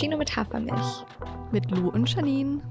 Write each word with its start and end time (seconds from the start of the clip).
Cappuccino 0.00 0.16
mit 0.16 0.34
Hafermilch. 0.34 1.04
Mit 1.52 1.70
Lou 1.70 1.90
und 1.90 2.08
Janine. 2.08 2.62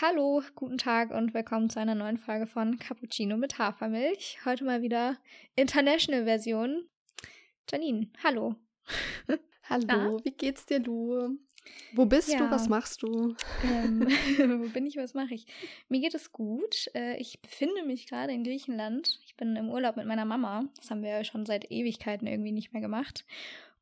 Hallo, 0.00 0.40
guten 0.54 0.78
Tag 0.78 1.10
und 1.10 1.34
willkommen 1.34 1.68
zu 1.68 1.80
einer 1.80 1.96
neuen 1.96 2.16
Folge 2.16 2.46
von 2.46 2.78
Cappuccino 2.78 3.36
mit 3.36 3.58
Hafermilch. 3.58 4.38
Heute 4.44 4.62
mal 4.64 4.82
wieder 4.82 5.16
International 5.56 6.26
Version. 6.26 6.84
Janine, 7.68 8.12
hallo. 8.22 8.54
Hallo, 9.68 9.84
Na? 9.88 10.16
wie 10.22 10.30
geht's 10.30 10.64
dir, 10.64 10.78
Lou? 10.78 11.36
Wo 11.92 12.06
bist 12.06 12.32
ja. 12.32 12.38
du? 12.38 12.50
Was 12.50 12.68
machst 12.68 13.02
du? 13.02 13.36
Ähm, 13.64 14.00
wo 14.62 14.68
bin 14.68 14.86
ich? 14.86 14.96
Was 14.96 15.14
mache 15.14 15.34
ich? 15.34 15.46
Mir 15.88 16.00
geht 16.00 16.14
es 16.14 16.32
gut. 16.32 16.90
Äh, 16.94 17.16
ich 17.16 17.40
befinde 17.40 17.84
mich 17.84 18.06
gerade 18.06 18.32
in 18.32 18.44
Griechenland. 18.44 19.20
Ich 19.26 19.36
bin 19.36 19.56
im 19.56 19.70
Urlaub 19.70 19.96
mit 19.96 20.06
meiner 20.06 20.24
Mama. 20.24 20.64
Das 20.76 20.90
haben 20.90 21.02
wir 21.02 21.10
ja 21.10 21.24
schon 21.24 21.46
seit 21.46 21.70
Ewigkeiten 21.70 22.26
irgendwie 22.26 22.52
nicht 22.52 22.72
mehr 22.72 22.82
gemacht. 22.82 23.24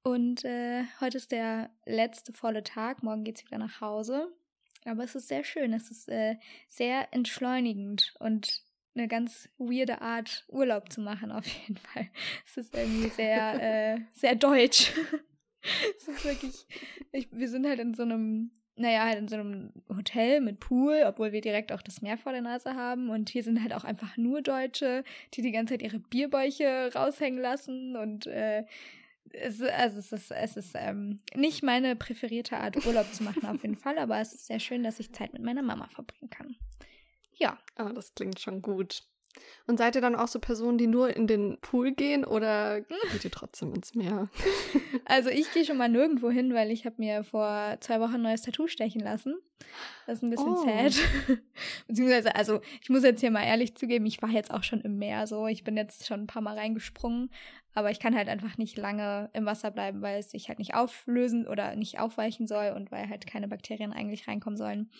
Und 0.02 0.45
äh, 0.45 0.84
heute 1.00 1.16
ist 1.16 1.32
der 1.32 1.70
letzte 1.86 2.32
volle 2.32 2.64
Tag. 2.64 3.02
Morgen 3.02 3.24
geht 3.24 3.38
es 3.38 3.45
wieder 3.46 3.58
nach 3.58 3.80
Hause. 3.80 4.33
Aber 4.84 5.05
es 5.05 5.14
ist 5.14 5.28
sehr 5.28 5.44
schön. 5.44 5.72
Es 5.72 5.91
ist 5.91 6.08
äh, 6.08 6.36
sehr 6.69 7.12
entschleunigend 7.12 8.14
und 8.19 8.62
eine 8.94 9.08
ganz 9.08 9.48
weirde 9.58 10.02
Art, 10.02 10.44
Urlaub 10.48 10.92
zu 10.92 11.00
machen, 11.00 11.33
auf 11.33 11.46
jeden 11.46 11.77
Fall. 11.77 12.10
Es 12.46 12.56
ist 12.56 12.74
irgendwie 12.74 13.08
sehr, 13.08 13.94
äh, 13.94 14.00
sehr 14.12 14.34
deutsch. 14.34 14.92
Es 15.96 16.08
ist 16.08 16.24
wirklich, 16.24 16.66
ich, 17.12 17.28
wir 17.32 17.48
sind 17.48 17.66
halt 17.66 17.80
in 17.80 17.94
so 17.94 18.02
einem, 18.02 18.50
naja, 18.76 19.04
halt 19.04 19.18
in 19.18 19.28
so 19.28 19.36
einem 19.36 19.72
Hotel 19.88 20.41
mit 20.41 20.60
Pool, 20.60 21.02
obwohl 21.06 21.32
wir 21.32 21.41
direkt 21.41 21.72
auch 21.72 21.82
das 21.82 22.02
Meer 22.02 22.19
vor 22.19 22.32
der 22.32 22.42
Nase 22.42 22.74
haben. 22.74 23.10
Und 23.10 23.28
hier 23.28 23.42
sind 23.42 23.62
halt 23.62 23.72
auch 23.74 23.84
einfach 23.84 24.16
nur 24.16 24.42
Deutsche, 24.42 25.04
die 25.34 25.42
die 25.42 25.52
ganze 25.52 25.74
Zeit 25.74 25.82
ihre 25.82 25.98
Bierbäuche 25.98 26.91
raushängen 26.94 27.41
lassen 27.41 27.96
und 27.96 28.27
äh, 28.27 28.64
es, 29.34 29.62
also 29.62 29.98
es 29.98 30.12
ist, 30.12 30.30
es 30.30 30.56
ist 30.56 30.72
ähm, 30.74 31.20
nicht 31.34 31.62
meine 31.62 31.97
präferierte 31.97 32.58
Art, 32.58 32.84
Urlaub 32.84 33.12
zu 33.14 33.22
machen, 33.22 33.47
auf 33.47 33.62
jeden 33.62 33.76
Fall, 33.76 33.98
aber 33.98 34.20
es 34.20 34.34
ist 34.34 34.47
sehr 34.47 34.60
schön, 34.60 34.82
dass 34.82 35.00
ich 35.00 35.12
Zeit 35.14 35.32
mit 35.32 35.42
meiner 35.42 35.62
Mama 35.62 35.88
verbringen 35.88 36.30
kann. 36.30 36.56
Ja. 37.34 37.58
Ah, 37.76 37.92
das 37.92 38.14
klingt 38.14 38.41
schon 38.41 38.62
gut. 38.62 39.04
Und 39.66 39.78
seid 39.78 39.94
ihr 39.94 40.00
dann 40.00 40.16
auch 40.16 40.28
so 40.28 40.38
Personen, 40.38 40.78
die 40.78 40.86
nur 40.86 41.14
in 41.16 41.27
den 41.27 41.58
Pool 41.61 41.92
gehen 41.92 42.25
oder 42.25 42.80
geht 42.80 43.25
ihr 43.25 43.30
trotzdem 43.30 43.75
ins 43.75 43.94
Meer? 43.94 44.28
Also 45.05 45.30
ich 45.30 45.52
gehe 45.52 45.64
schon 45.64 45.77
mal 45.77 45.88
nirgendwo 45.88 46.30
hin, 46.30 46.55
weil 46.55 46.70
ich 46.70 46.86
habe 46.86 46.97
mir 46.98 47.25
vor 47.25 47.77
zwei 47.80 48.00
Wochen 48.00 48.14
ein 48.14 48.22
neues 48.22 48.42
Tattoo 48.42 48.69
stechen 48.69 49.00
lassen. 49.00 49.34
Das 50.06 50.19
ist 50.19 50.22
ein 50.22 50.30
bisschen 50.30 50.53
oh. 50.53 50.64
sad. 50.64 50.94
Beziehungsweise, 51.88 52.34
also 52.34 52.60
ich 52.80 52.88
muss 52.88 53.03
jetzt 53.03 53.20
hier 53.20 53.30
mal 53.30 53.44
ehrlich 53.44 53.75
zugeben, 53.75 54.06
ich 54.06 54.22
war 54.22 54.30
jetzt 54.30 54.53
auch 54.53 54.62
schon 54.62 54.80
im 54.80 54.98
Meer 54.98 55.27
so. 55.27 55.47
Ich 55.48 55.64
bin 55.64 55.77
jetzt 55.77 56.06
schon 56.06 56.20
ein 56.20 56.27
paar 56.27 56.42
Mal 56.42 56.56
reingesprungen, 56.56 57.30
aber 57.75 57.91
ich 57.91 58.00
kann 58.00 58.14
halt 58.14 58.28
einfach 58.28 58.58
nicht 58.58 58.77
lange 58.77 59.30
im 59.33 59.44
Wasser 59.44 59.70
bleiben, 59.70 60.03
weil 60.03 60.20
es 60.20 60.30
sich 60.30 60.48
halt 60.48 60.58
nicht 60.58 60.75
auflösen 60.75 61.47
oder 61.47 61.75
nicht 61.75 61.98
aufweichen 61.98 62.47
soll 62.47 62.72
und 62.77 62.92
weil 62.92 63.08
halt 63.08 63.27
keine 63.27 63.48
Bakterien 63.48 63.92
eigentlich 63.92 64.28
reinkommen 64.28 64.56
sollen. 64.56 64.91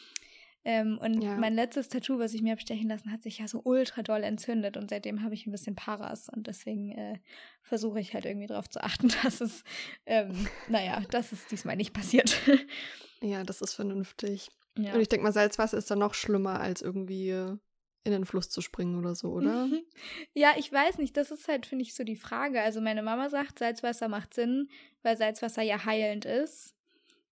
Ähm, 0.65 0.99
und 0.99 1.23
ja. 1.23 1.37
mein 1.37 1.55
letztes 1.55 1.89
Tattoo, 1.89 2.19
was 2.19 2.35
ich 2.35 2.43
mir 2.43 2.53
abstechen 2.53 2.89
lassen, 2.89 3.11
hat 3.11 3.23
sich 3.23 3.39
ja 3.39 3.49
so 3.49 3.61
ultra 3.65 4.03
doll 4.03 4.23
entzündet 4.23 4.77
und 4.77 4.91
seitdem 4.91 5.23
habe 5.23 5.35
ich 5.35 5.47
ein 5.47 5.53
bisschen 5.53 5.75
Paras 5.75 6.29
und 6.29 6.47
deswegen 6.47 6.93
äh, 6.93 7.19
versuche 7.63 7.99
ich 7.99 8.15
halt 8.15 8.27
irgendwie 8.27 8.47
darauf 8.47 8.69
zu 8.69 8.83
achten, 8.83 9.09
dass 9.23 9.41
es, 9.41 9.65
ähm, 10.07 10.47
naja, 10.69 11.03
dass 11.11 11.33
es 11.33 11.47
diesmal 11.47 11.77
nicht 11.77 11.93
passiert. 11.93 12.41
ja, 13.21 13.43
das 13.43 13.61
ist 13.61 13.75
vernünftig. 13.75 14.51
Ja. 14.79 14.95
Und 14.95 15.01
ich 15.01 15.09
denke 15.09 15.25
mal, 15.25 15.33
Salzwasser 15.33 15.77
ist 15.77 15.91
dann 15.91 15.99
noch 15.99 16.15
schlimmer 16.15 16.61
als 16.61 16.81
irgendwie 16.81 17.59
in 18.05 18.13
den 18.13 18.25
Fluss 18.25 18.51
zu 18.51 18.61
springen 18.61 18.99
oder 18.99 19.15
so, 19.15 19.29
oder? 19.31 19.69
ja, 20.35 20.55
ich 20.57 20.73
weiß 20.73 20.99
nicht. 20.99 21.17
Das 21.17 21.31
ist 21.31 21.49
halt, 21.49 21.67
finde 21.67 21.85
ich, 21.85 21.95
so 21.95 22.05
die 22.05 22.17
Frage. 22.17 22.61
Also 22.61 22.81
meine 22.81 23.03
Mama 23.03 23.29
sagt, 23.29 23.59
Salzwasser 23.59 24.09
macht 24.09 24.35
Sinn, 24.35 24.69
weil 25.03 25.17
Salzwasser 25.17 25.63
ja 25.63 25.85
heilend 25.85 26.25
ist. 26.25 26.75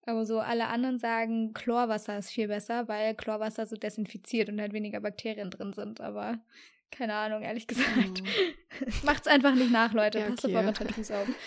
Aber 0.06 0.25
so 0.25 0.41
alle 0.41 0.69
anderen 0.69 0.99
sagen, 0.99 1.53
Chlorwasser 1.53 2.19
ist 2.19 2.31
viel 2.31 2.49
besser, 2.49 2.88
weil 2.88 3.15
Chlorwasser 3.15 3.66
so 3.66 3.77
desinfiziert 3.77 4.49
und 4.49 4.61
halt 4.61 4.72
weniger 4.72 5.00
Bakterien 5.00 5.50
drin 5.50 5.72
sind. 5.72 6.00
Aber 6.00 6.38
keine 6.91 7.15
Ahnung, 7.15 7.43
ehrlich 7.43 7.66
gesagt. 7.66 8.22
Mhm. 8.22 8.27
Macht's 9.05 9.28
einfach 9.28 9.55
nicht 9.55 9.71
nach, 9.71 9.93
Leute. 9.93 10.21
Ja, 10.21 10.28
Passt 10.28 10.47
auf 10.47 10.55
eure 10.55 10.72
Tattoos 10.72 11.11
auf. 11.11 11.28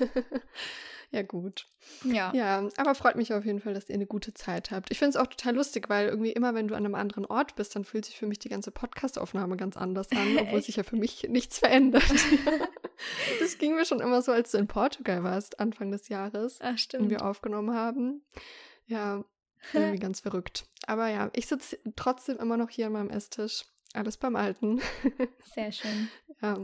Ja, 1.12 1.20
gut. 1.20 1.68
Ja. 2.04 2.32
Ja, 2.34 2.68
aber 2.78 2.94
freut 2.94 3.16
mich 3.16 3.34
auf 3.34 3.44
jeden 3.44 3.60
Fall, 3.60 3.74
dass 3.74 3.90
ihr 3.90 3.94
eine 3.94 4.06
gute 4.06 4.32
Zeit 4.32 4.70
habt. 4.70 4.90
Ich 4.90 4.98
finde 4.98 5.10
es 5.10 5.16
auch 5.16 5.26
total 5.26 5.54
lustig, 5.54 5.90
weil 5.90 6.08
irgendwie 6.08 6.32
immer, 6.32 6.54
wenn 6.54 6.68
du 6.68 6.74
an 6.74 6.86
einem 6.86 6.94
anderen 6.94 7.26
Ort 7.26 7.54
bist, 7.54 7.76
dann 7.76 7.84
fühlt 7.84 8.06
sich 8.06 8.16
für 8.16 8.26
mich 8.26 8.38
die 8.38 8.48
ganze 8.48 8.70
Podcast-Aufnahme 8.70 9.58
ganz 9.58 9.76
anders 9.76 10.10
an, 10.10 10.38
obwohl 10.40 10.62
sich 10.62 10.76
ja 10.76 10.84
für 10.84 10.96
mich 10.96 11.24
nichts 11.28 11.58
verändert. 11.58 12.02
das 13.40 13.58
ging 13.58 13.74
mir 13.74 13.84
schon 13.84 14.00
immer 14.00 14.22
so, 14.22 14.32
als 14.32 14.52
du 14.52 14.58
in 14.58 14.68
Portugal 14.68 15.22
warst, 15.22 15.60
Anfang 15.60 15.90
des 15.90 16.08
Jahres. 16.08 16.58
Ach, 16.62 16.78
stimmt. 16.78 17.04
Und 17.04 17.10
wir 17.10 17.26
aufgenommen 17.26 17.74
haben. 17.74 18.24
Ja, 18.86 19.22
irgendwie 19.74 19.98
ganz 19.98 20.20
verrückt. 20.20 20.64
Aber 20.86 21.08
ja, 21.08 21.30
ich 21.34 21.46
sitze 21.46 21.78
trotzdem 21.94 22.38
immer 22.38 22.56
noch 22.56 22.70
hier 22.70 22.86
an 22.86 22.92
meinem 22.92 23.10
Esstisch. 23.10 23.66
Alles 23.92 24.16
beim 24.16 24.34
Alten. 24.34 24.80
Sehr 25.54 25.72
schön. 25.72 26.08
Ja. 26.40 26.54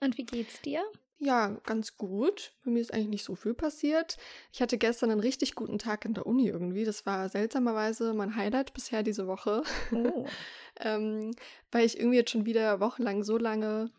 Und 0.00 0.18
wie 0.18 0.24
geht's 0.24 0.60
dir? 0.62 0.82
Ja, 1.20 1.48
ganz 1.64 1.96
gut. 1.96 2.52
Bei 2.64 2.70
mir 2.70 2.80
ist 2.80 2.94
eigentlich 2.94 3.08
nicht 3.08 3.24
so 3.24 3.34
viel 3.34 3.52
passiert. 3.52 4.18
Ich 4.52 4.62
hatte 4.62 4.78
gestern 4.78 5.10
einen 5.10 5.20
richtig 5.20 5.56
guten 5.56 5.78
Tag 5.78 6.04
in 6.04 6.14
der 6.14 6.26
Uni 6.26 6.46
irgendwie. 6.46 6.84
Das 6.84 7.06
war 7.06 7.28
seltsamerweise 7.28 8.14
mein 8.14 8.36
Highlight 8.36 8.72
bisher 8.72 9.02
diese 9.02 9.26
Woche. 9.26 9.64
Oh. 9.92 10.26
ähm, 10.80 11.32
weil 11.72 11.84
ich 11.84 11.98
irgendwie 11.98 12.18
jetzt 12.18 12.30
schon 12.30 12.46
wieder 12.46 12.78
wochenlang 12.78 13.24
so 13.24 13.36
lange 13.36 13.90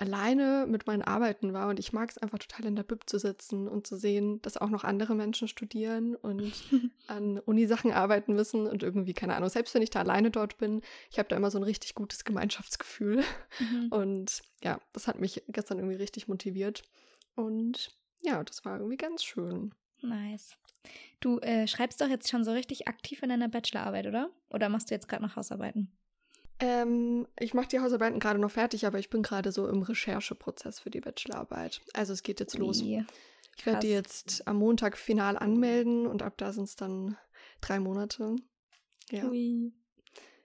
alleine 0.00 0.66
mit 0.66 0.86
meinen 0.86 1.02
Arbeiten 1.02 1.52
war 1.52 1.68
und 1.68 1.78
ich 1.78 1.92
mag 1.92 2.10
es 2.10 2.16
einfach 2.16 2.38
total 2.38 2.64
in 2.64 2.74
der 2.74 2.84
Bib 2.84 3.08
zu 3.08 3.18
sitzen 3.18 3.68
und 3.68 3.86
zu 3.86 3.96
sehen, 3.96 4.40
dass 4.40 4.56
auch 4.56 4.70
noch 4.70 4.82
andere 4.82 5.14
Menschen 5.14 5.46
studieren 5.46 6.16
und 6.16 6.52
an 7.06 7.38
Unisachen 7.38 7.92
arbeiten 7.92 8.34
müssen 8.34 8.66
und 8.66 8.82
irgendwie, 8.82 9.12
keine 9.12 9.36
Ahnung, 9.36 9.50
selbst 9.50 9.74
wenn 9.74 9.82
ich 9.82 9.90
da 9.90 10.00
alleine 10.00 10.30
dort 10.30 10.56
bin, 10.56 10.80
ich 11.10 11.18
habe 11.18 11.28
da 11.28 11.36
immer 11.36 11.50
so 11.50 11.58
ein 11.58 11.64
richtig 11.64 11.94
gutes 11.94 12.24
Gemeinschaftsgefühl 12.24 13.22
mhm. 13.58 13.88
und 13.90 14.40
ja, 14.62 14.80
das 14.94 15.06
hat 15.06 15.20
mich 15.20 15.42
gestern 15.48 15.78
irgendwie 15.78 15.96
richtig 15.96 16.28
motiviert 16.28 16.82
und 17.34 17.90
ja, 18.22 18.42
das 18.42 18.64
war 18.64 18.78
irgendwie 18.78 18.96
ganz 18.96 19.22
schön. 19.22 19.74
Nice. 20.00 20.56
Du 21.20 21.40
äh, 21.40 21.66
schreibst 21.66 22.00
doch 22.00 22.08
jetzt 22.08 22.30
schon 22.30 22.42
so 22.42 22.52
richtig 22.52 22.88
aktiv 22.88 23.22
in 23.22 23.28
deiner 23.28 23.48
Bachelorarbeit, 23.48 24.06
oder? 24.06 24.30
Oder 24.48 24.70
machst 24.70 24.90
du 24.90 24.94
jetzt 24.94 25.08
gerade 25.08 25.22
noch 25.22 25.36
Hausarbeiten? 25.36 25.92
Ähm, 26.60 27.26
ich 27.38 27.54
mache 27.54 27.68
die 27.68 27.80
Hausarbeiten 27.80 28.20
gerade 28.20 28.38
noch 28.38 28.50
fertig, 28.50 28.86
aber 28.86 28.98
ich 28.98 29.10
bin 29.10 29.22
gerade 29.22 29.50
so 29.50 29.66
im 29.66 29.82
Rechercheprozess 29.82 30.80
für 30.80 30.90
die 30.90 31.00
Bachelorarbeit. 31.00 31.80
Also 31.94 32.12
es 32.12 32.22
geht 32.22 32.40
jetzt 32.40 32.58
los. 32.58 32.82
Wie? 32.82 33.04
Ich 33.56 33.66
werde 33.66 33.80
die 33.80 33.92
jetzt 33.92 34.46
am 34.46 34.56
Montag 34.56 34.96
final 34.96 35.36
anmelden 35.36 36.06
und 36.06 36.22
ab 36.22 36.34
da 36.36 36.52
sind 36.52 36.64
es 36.64 36.76
dann 36.76 37.16
drei 37.60 37.78
Monate. 37.78 38.36
Ja. 39.10 39.24
Ui. 39.24 39.72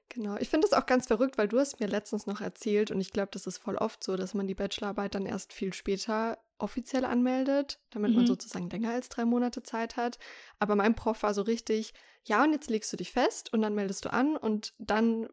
Genau. 0.10 0.38
Ich 0.38 0.50
finde 0.50 0.68
das 0.68 0.78
auch 0.78 0.86
ganz 0.86 1.08
verrückt, 1.08 1.38
weil 1.38 1.48
du 1.48 1.60
hast 1.60 1.80
mir 1.80 1.88
letztens 1.88 2.26
noch 2.26 2.42
erzählt 2.42 2.92
und 2.92 3.02
ich 3.02 3.12
glaube, 3.12 3.30
das 3.32 3.48
ist 3.48 3.58
voll 3.58 3.76
oft 3.76 4.04
so, 4.04 4.16
dass 4.16 4.34
man 4.34 4.48
die 4.48 4.56
Bachelorarbeit 4.56 5.16
dann 5.16 5.26
erst 5.26 5.52
viel 5.52 5.74
später 5.74 6.38
offiziell 6.58 7.06
anmeldet, 7.06 7.80
damit 7.90 8.12
mhm. 8.12 8.18
man 8.18 8.28
sozusagen 8.28 8.70
länger 8.70 8.92
als 8.92 9.10
drei 9.10 9.26
Monate 9.26 9.64
Zeit 9.64 9.98
hat. 9.98 10.20
Aber 10.60 10.76
mein 10.76 10.96
Prof 10.96 11.24
war 11.24 11.34
so 11.34 11.42
richtig, 11.42 11.94
ja, 12.24 12.44
und 12.44 12.54
jetzt 12.54 12.70
legst 12.70 12.94
du 12.94 12.98
dich 12.98 13.12
fest 13.12 13.52
und 13.52 13.62
dann 13.62 13.76
meldest 13.76 14.06
du 14.06 14.14
an 14.14 14.38
und 14.38 14.74
dann 14.78 15.28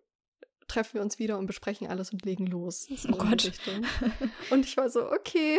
treffen 0.72 0.94
wir 0.94 1.02
uns 1.02 1.18
wieder 1.18 1.38
und 1.38 1.46
besprechen 1.46 1.86
alles 1.86 2.12
und 2.12 2.24
legen 2.24 2.46
los. 2.46 2.86
So 2.96 3.10
oh 3.10 3.16
Gott. 3.16 3.52
Und 4.50 4.64
ich 4.64 4.76
war 4.76 4.88
so, 4.88 5.10
okay, 5.10 5.58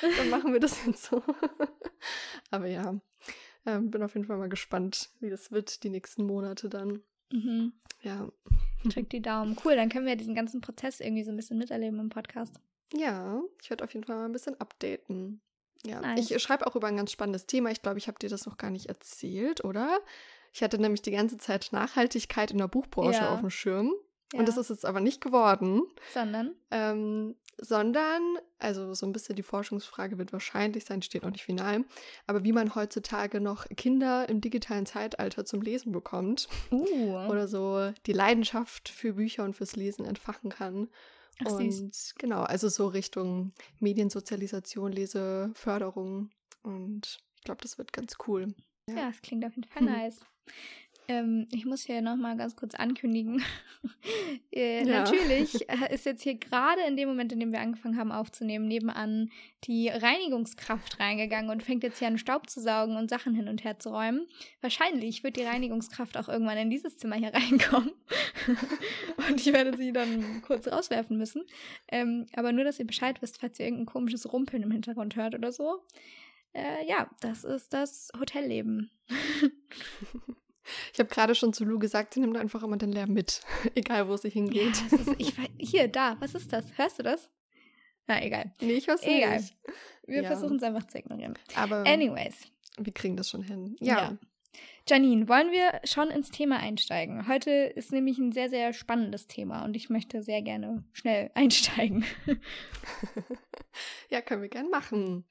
dann 0.18 0.30
machen 0.30 0.52
wir 0.52 0.60
das 0.60 0.84
jetzt 0.86 1.04
so. 1.04 1.22
Aber 2.50 2.66
ja, 2.66 3.00
ähm, 3.66 3.90
bin 3.90 4.02
auf 4.02 4.14
jeden 4.14 4.26
Fall 4.26 4.38
mal 4.38 4.48
gespannt, 4.48 5.10
wie 5.20 5.30
das 5.30 5.50
wird 5.50 5.82
die 5.82 5.90
nächsten 5.90 6.24
Monate 6.24 6.68
dann. 6.68 7.02
Mhm. 7.32 7.72
Ja. 8.02 8.30
Drück 8.84 9.10
die 9.10 9.22
Daumen. 9.22 9.56
Cool, 9.64 9.74
dann 9.74 9.88
können 9.88 10.06
wir 10.06 10.16
diesen 10.16 10.34
ganzen 10.34 10.60
Prozess 10.60 11.00
irgendwie 11.00 11.24
so 11.24 11.30
ein 11.30 11.36
bisschen 11.36 11.58
miterleben 11.58 11.98
im 11.98 12.08
Podcast. 12.08 12.60
Ja, 12.94 13.42
ich 13.60 13.70
werde 13.70 13.84
auf 13.84 13.94
jeden 13.94 14.06
Fall 14.06 14.16
mal 14.16 14.26
ein 14.26 14.32
bisschen 14.32 14.60
updaten. 14.60 15.40
Ja, 15.84 16.00
nice. 16.00 16.30
ich 16.30 16.42
schreibe 16.42 16.66
auch 16.66 16.76
über 16.76 16.86
ein 16.86 16.96
ganz 16.96 17.10
spannendes 17.10 17.46
Thema. 17.46 17.70
Ich 17.70 17.82
glaube, 17.82 17.98
ich 17.98 18.06
habe 18.06 18.18
dir 18.18 18.28
das 18.28 18.46
noch 18.46 18.58
gar 18.58 18.70
nicht 18.70 18.86
erzählt, 18.86 19.64
oder? 19.64 19.98
Ich 20.52 20.62
hatte 20.62 20.78
nämlich 20.78 21.02
die 21.02 21.10
ganze 21.10 21.38
Zeit 21.38 21.70
Nachhaltigkeit 21.72 22.50
in 22.50 22.58
der 22.58 22.68
Buchbranche 22.68 23.20
ja. 23.20 23.34
auf 23.34 23.40
dem 23.40 23.50
Schirm. 23.50 23.92
Ja. 24.32 24.38
Und 24.38 24.48
das 24.48 24.56
ist 24.56 24.70
jetzt 24.70 24.86
aber 24.86 25.00
nicht 25.00 25.20
geworden. 25.20 25.82
Sondern? 26.12 26.54
Ähm, 26.70 27.36
sondern, 27.58 28.38
also 28.58 28.94
so 28.94 29.06
ein 29.06 29.12
bisschen 29.12 29.36
die 29.36 29.42
Forschungsfrage 29.42 30.18
wird 30.18 30.32
wahrscheinlich 30.32 30.84
sein, 30.84 31.02
steht 31.02 31.22
noch 31.22 31.30
nicht 31.30 31.44
final, 31.44 31.84
aber 32.26 32.44
wie 32.44 32.52
man 32.52 32.74
heutzutage 32.74 33.40
noch 33.40 33.66
Kinder 33.76 34.28
im 34.28 34.40
digitalen 34.40 34.86
Zeitalter 34.86 35.44
zum 35.44 35.60
Lesen 35.62 35.92
bekommt. 35.92 36.48
Uh. 36.70 37.16
Oder 37.28 37.46
so 37.46 37.92
die 38.06 38.12
Leidenschaft 38.12 38.88
für 38.88 39.14
Bücher 39.14 39.44
und 39.44 39.54
fürs 39.54 39.76
Lesen 39.76 40.04
entfachen 40.04 40.50
kann. 40.50 40.88
Ach, 41.44 41.52
und 41.52 41.70
süß. 41.70 42.14
genau, 42.18 42.42
also 42.42 42.68
so 42.68 42.86
Richtung 42.88 43.52
Mediensozialisation, 43.80 44.92
Leseförderung. 44.92 46.30
Und 46.62 47.20
ich 47.36 47.44
glaube, 47.44 47.60
das 47.62 47.78
wird 47.78 47.92
ganz 47.92 48.16
cool. 48.26 48.54
Ja, 48.88 49.08
es 49.10 49.22
klingt 49.22 49.44
auf 49.44 49.54
jeden 49.54 49.68
Fall 49.68 49.82
hm. 49.82 49.92
nice. 49.92 50.20
Ähm, 51.08 51.48
ich 51.50 51.66
muss 51.66 51.82
hier 51.82 52.00
nochmal 52.00 52.36
ganz 52.36 52.54
kurz 52.54 52.74
ankündigen. 52.74 53.42
äh, 54.52 54.84
ja. 54.86 55.00
Natürlich 55.00 55.68
äh, 55.68 55.92
ist 55.94 56.06
jetzt 56.06 56.22
hier 56.22 56.36
gerade 56.36 56.80
in 56.86 56.96
dem 56.96 57.08
Moment, 57.08 57.32
in 57.32 57.40
dem 57.40 57.52
wir 57.52 57.60
angefangen 57.60 57.98
haben 57.98 58.12
aufzunehmen, 58.12 58.66
nebenan 58.66 59.30
die 59.64 59.88
Reinigungskraft 59.88 61.00
reingegangen 61.00 61.50
und 61.50 61.62
fängt 61.62 61.82
jetzt 61.82 61.98
hier 61.98 62.08
an, 62.08 62.18
Staub 62.18 62.48
zu 62.48 62.60
saugen 62.60 62.96
und 62.96 63.10
Sachen 63.10 63.34
hin 63.34 63.48
und 63.48 63.64
her 63.64 63.78
zu 63.78 63.90
räumen. 63.90 64.26
Wahrscheinlich 64.60 65.24
wird 65.24 65.36
die 65.36 65.44
Reinigungskraft 65.44 66.16
auch 66.16 66.28
irgendwann 66.28 66.58
in 66.58 66.70
dieses 66.70 66.98
Zimmer 66.98 67.16
hier 67.16 67.32
reinkommen. 67.34 67.92
und 69.28 69.40
ich 69.40 69.52
werde 69.52 69.76
sie 69.76 69.92
dann 69.92 70.42
kurz 70.42 70.68
rauswerfen 70.68 71.18
müssen. 71.18 71.42
Ähm, 71.88 72.26
aber 72.34 72.52
nur, 72.52 72.64
dass 72.64 72.78
ihr 72.78 72.86
Bescheid 72.86 73.20
wisst, 73.22 73.40
falls 73.40 73.58
ihr 73.58 73.66
irgendein 73.66 73.86
komisches 73.86 74.32
Rumpeln 74.32 74.62
im 74.62 74.70
Hintergrund 74.70 75.16
hört 75.16 75.34
oder 75.34 75.50
so. 75.50 75.82
Äh, 76.54 76.86
ja, 76.86 77.10
das 77.20 77.44
ist 77.44 77.72
das 77.72 78.10
Hotelleben. 78.18 78.90
Ich 80.92 80.98
habe 80.98 81.08
gerade 81.08 81.34
schon 81.34 81.52
zu 81.52 81.64
Lou 81.64 81.78
gesagt, 81.78 82.14
sie 82.14 82.20
nimmt 82.20 82.36
einfach 82.36 82.62
immer 82.62 82.76
den 82.76 82.92
Lärm 82.92 83.12
mit, 83.12 83.40
egal 83.74 84.08
wo 84.08 84.16
sie 84.16 84.30
hingeht. 84.30 84.76
Ja, 84.90 84.98
ist, 84.98 85.14
ich, 85.18 85.34
hier, 85.58 85.88
da, 85.88 86.16
was 86.20 86.34
ist 86.34 86.52
das? 86.52 86.66
Hörst 86.76 86.98
du 86.98 87.02
das? 87.02 87.30
Na, 88.06 88.22
egal. 88.22 88.52
Nee, 88.60 88.74
ich 88.74 88.88
hör's 88.88 89.02
egal. 89.02 89.38
nicht. 89.38 89.56
Wir 90.06 90.22
ja. 90.22 90.28
versuchen 90.28 90.56
es 90.56 90.62
einfach 90.62 90.86
zu 90.86 90.98
ignorieren. 90.98 91.38
Aber 91.54 91.86
Anyways. 91.86 92.46
Wir 92.78 92.92
kriegen 92.92 93.16
das 93.16 93.30
schon 93.30 93.42
hin. 93.42 93.76
Ja. 93.80 93.96
ja. 93.96 94.18
Janine, 94.88 95.28
wollen 95.28 95.52
wir 95.52 95.80
schon 95.84 96.10
ins 96.10 96.30
Thema 96.30 96.58
einsteigen? 96.58 97.28
Heute 97.28 97.50
ist 97.50 97.92
nämlich 97.92 98.18
ein 98.18 98.32
sehr, 98.32 98.50
sehr 98.50 98.72
spannendes 98.72 99.28
Thema 99.28 99.64
und 99.64 99.76
ich 99.76 99.90
möchte 99.90 100.22
sehr 100.22 100.42
gerne 100.42 100.84
schnell 100.92 101.30
einsteigen. 101.34 102.04
ja, 104.10 104.20
können 104.20 104.42
wir 104.42 104.48
gerne 104.48 104.68
machen. 104.68 105.24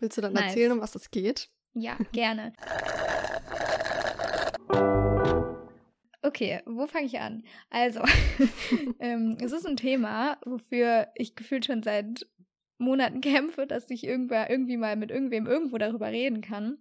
Willst 0.00 0.18
du 0.18 0.22
dann 0.22 0.34
nice. 0.34 0.48
erzählen, 0.48 0.72
um 0.72 0.80
was 0.80 0.94
es 0.94 1.10
geht? 1.10 1.48
Ja, 1.72 1.96
gerne. 2.12 2.52
Okay, 6.22 6.60
wo 6.66 6.86
fange 6.86 7.06
ich 7.06 7.18
an? 7.18 7.44
Also, 7.70 8.00
ähm, 9.00 9.38
es 9.40 9.52
ist 9.52 9.66
ein 9.66 9.76
Thema, 9.76 10.38
wofür 10.44 11.08
ich 11.14 11.34
gefühlt 11.34 11.64
schon 11.64 11.82
seit 11.82 12.26
Monaten 12.78 13.20
kämpfe, 13.22 13.66
dass 13.66 13.90
ich 13.90 14.04
irgendwer 14.04 14.50
irgendwie 14.50 14.76
mal 14.76 14.96
mit 14.96 15.10
irgendwem 15.10 15.46
irgendwo 15.46 15.78
darüber 15.78 16.08
reden 16.08 16.42
kann. 16.42 16.78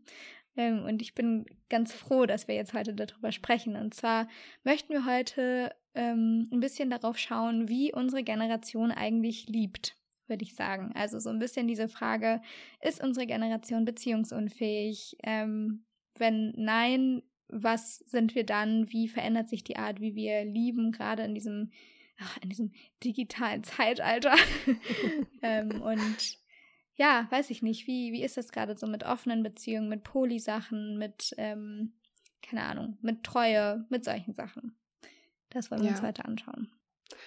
Ähm, 0.58 0.84
und 0.84 1.02
ich 1.02 1.16
bin 1.16 1.46
ganz 1.70 1.94
froh, 1.94 2.26
dass 2.26 2.48
wir 2.48 2.56
jetzt 2.56 2.74
heute 2.74 2.94
darüber 2.94 3.32
sprechen. 3.32 3.76
Und 3.78 3.94
zwar 3.94 4.28
möchten 4.64 4.92
wir 4.92 5.06
heute 5.06 5.74
ähm, 5.94 6.50
ein 6.52 6.60
bisschen 6.60 6.90
darauf 6.90 7.18
schauen, 7.18 7.70
wie 7.70 7.94
unsere 7.94 8.24
Generation 8.24 8.92
eigentlich 8.92 9.48
liebt, 9.48 9.96
würde 10.28 10.44
ich 10.44 10.56
sagen. 10.56 10.92
Also 10.96 11.20
so 11.20 11.30
ein 11.30 11.40
bisschen 11.40 11.68
diese 11.68 11.88
Frage, 11.88 12.42
ist 12.82 13.02
unsere 13.02 13.26
Generation 13.26 13.86
beziehungsunfähig? 13.86 15.16
Ähm, 15.24 15.86
wenn 16.18 16.54
nein, 16.58 17.24
was 17.50 18.00
sind 18.00 18.36
wir 18.36 18.46
dann, 18.46 18.92
wie 18.92 19.07
verändert 19.07 19.50
sich 19.50 19.63
die 19.63 19.78
Art, 19.78 20.00
wie 20.00 20.16
wir 20.16 20.46
lieben, 20.46 20.92
gerade 20.92 21.24
in 21.24 21.34
diesem, 21.34 21.72
ach, 22.19 22.38
in 22.42 22.50
diesem 22.50 22.72
digitalen 23.04 23.63
Zeitalter. 23.63 24.36
ähm, 25.42 25.81
und 25.81 26.38
ja, 26.96 27.28
weiß 27.30 27.50
ich 27.50 27.62
nicht, 27.62 27.88
wie, 27.88 28.12
wie 28.12 28.24
ist 28.24 28.38
das 28.38 28.51
gerade 28.51 28.78
so 28.78 28.86
mit 28.88 29.04
offenen 29.04 29.44
Beziehungen, 29.44 29.90
mit 29.90 30.04
Polisachen, 30.04 30.98
mit, 30.98 31.34
ähm, 31.38 31.94
keine 32.42 32.63
Ahnung, 32.63 32.98
mit 33.01 33.24
Treue, 33.24 33.86
mit 33.90 34.04
solchen 34.04 34.34
Sachen. 34.34 34.78
Das 35.50 35.72
wollen 35.72 35.81
wir 35.81 35.90
ja. 35.90 35.95
uns 35.95 36.04
heute 36.04 36.25
anschauen. 36.25 36.69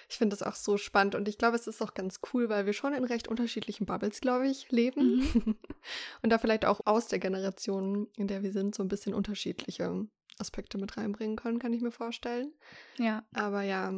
Ich 0.09 0.17
finde 0.17 0.35
das 0.35 0.43
auch 0.43 0.55
so 0.55 0.77
spannend 0.77 1.15
und 1.15 1.27
ich 1.27 1.37
glaube, 1.37 1.55
es 1.55 1.67
ist 1.67 1.81
auch 1.81 1.93
ganz 1.93 2.19
cool, 2.33 2.49
weil 2.49 2.65
wir 2.65 2.73
schon 2.73 2.93
in 2.93 3.03
recht 3.03 3.27
unterschiedlichen 3.27 3.85
Bubbles, 3.85 4.21
glaube 4.21 4.47
ich, 4.47 4.71
leben. 4.71 5.17
Mhm. 5.17 5.55
und 6.21 6.29
da 6.29 6.37
vielleicht 6.37 6.65
auch 6.65 6.81
aus 6.85 7.07
der 7.07 7.19
Generation, 7.19 8.07
in 8.17 8.27
der 8.27 8.43
wir 8.43 8.51
sind, 8.51 8.75
so 8.75 8.83
ein 8.83 8.89
bisschen 8.89 9.13
unterschiedliche 9.13 10.07
Aspekte 10.39 10.77
mit 10.77 10.97
reinbringen 10.97 11.35
können, 11.35 11.59
kann 11.59 11.73
ich 11.73 11.81
mir 11.81 11.91
vorstellen. 11.91 12.53
Ja. 12.97 13.23
Aber 13.33 13.61
ja. 13.61 13.93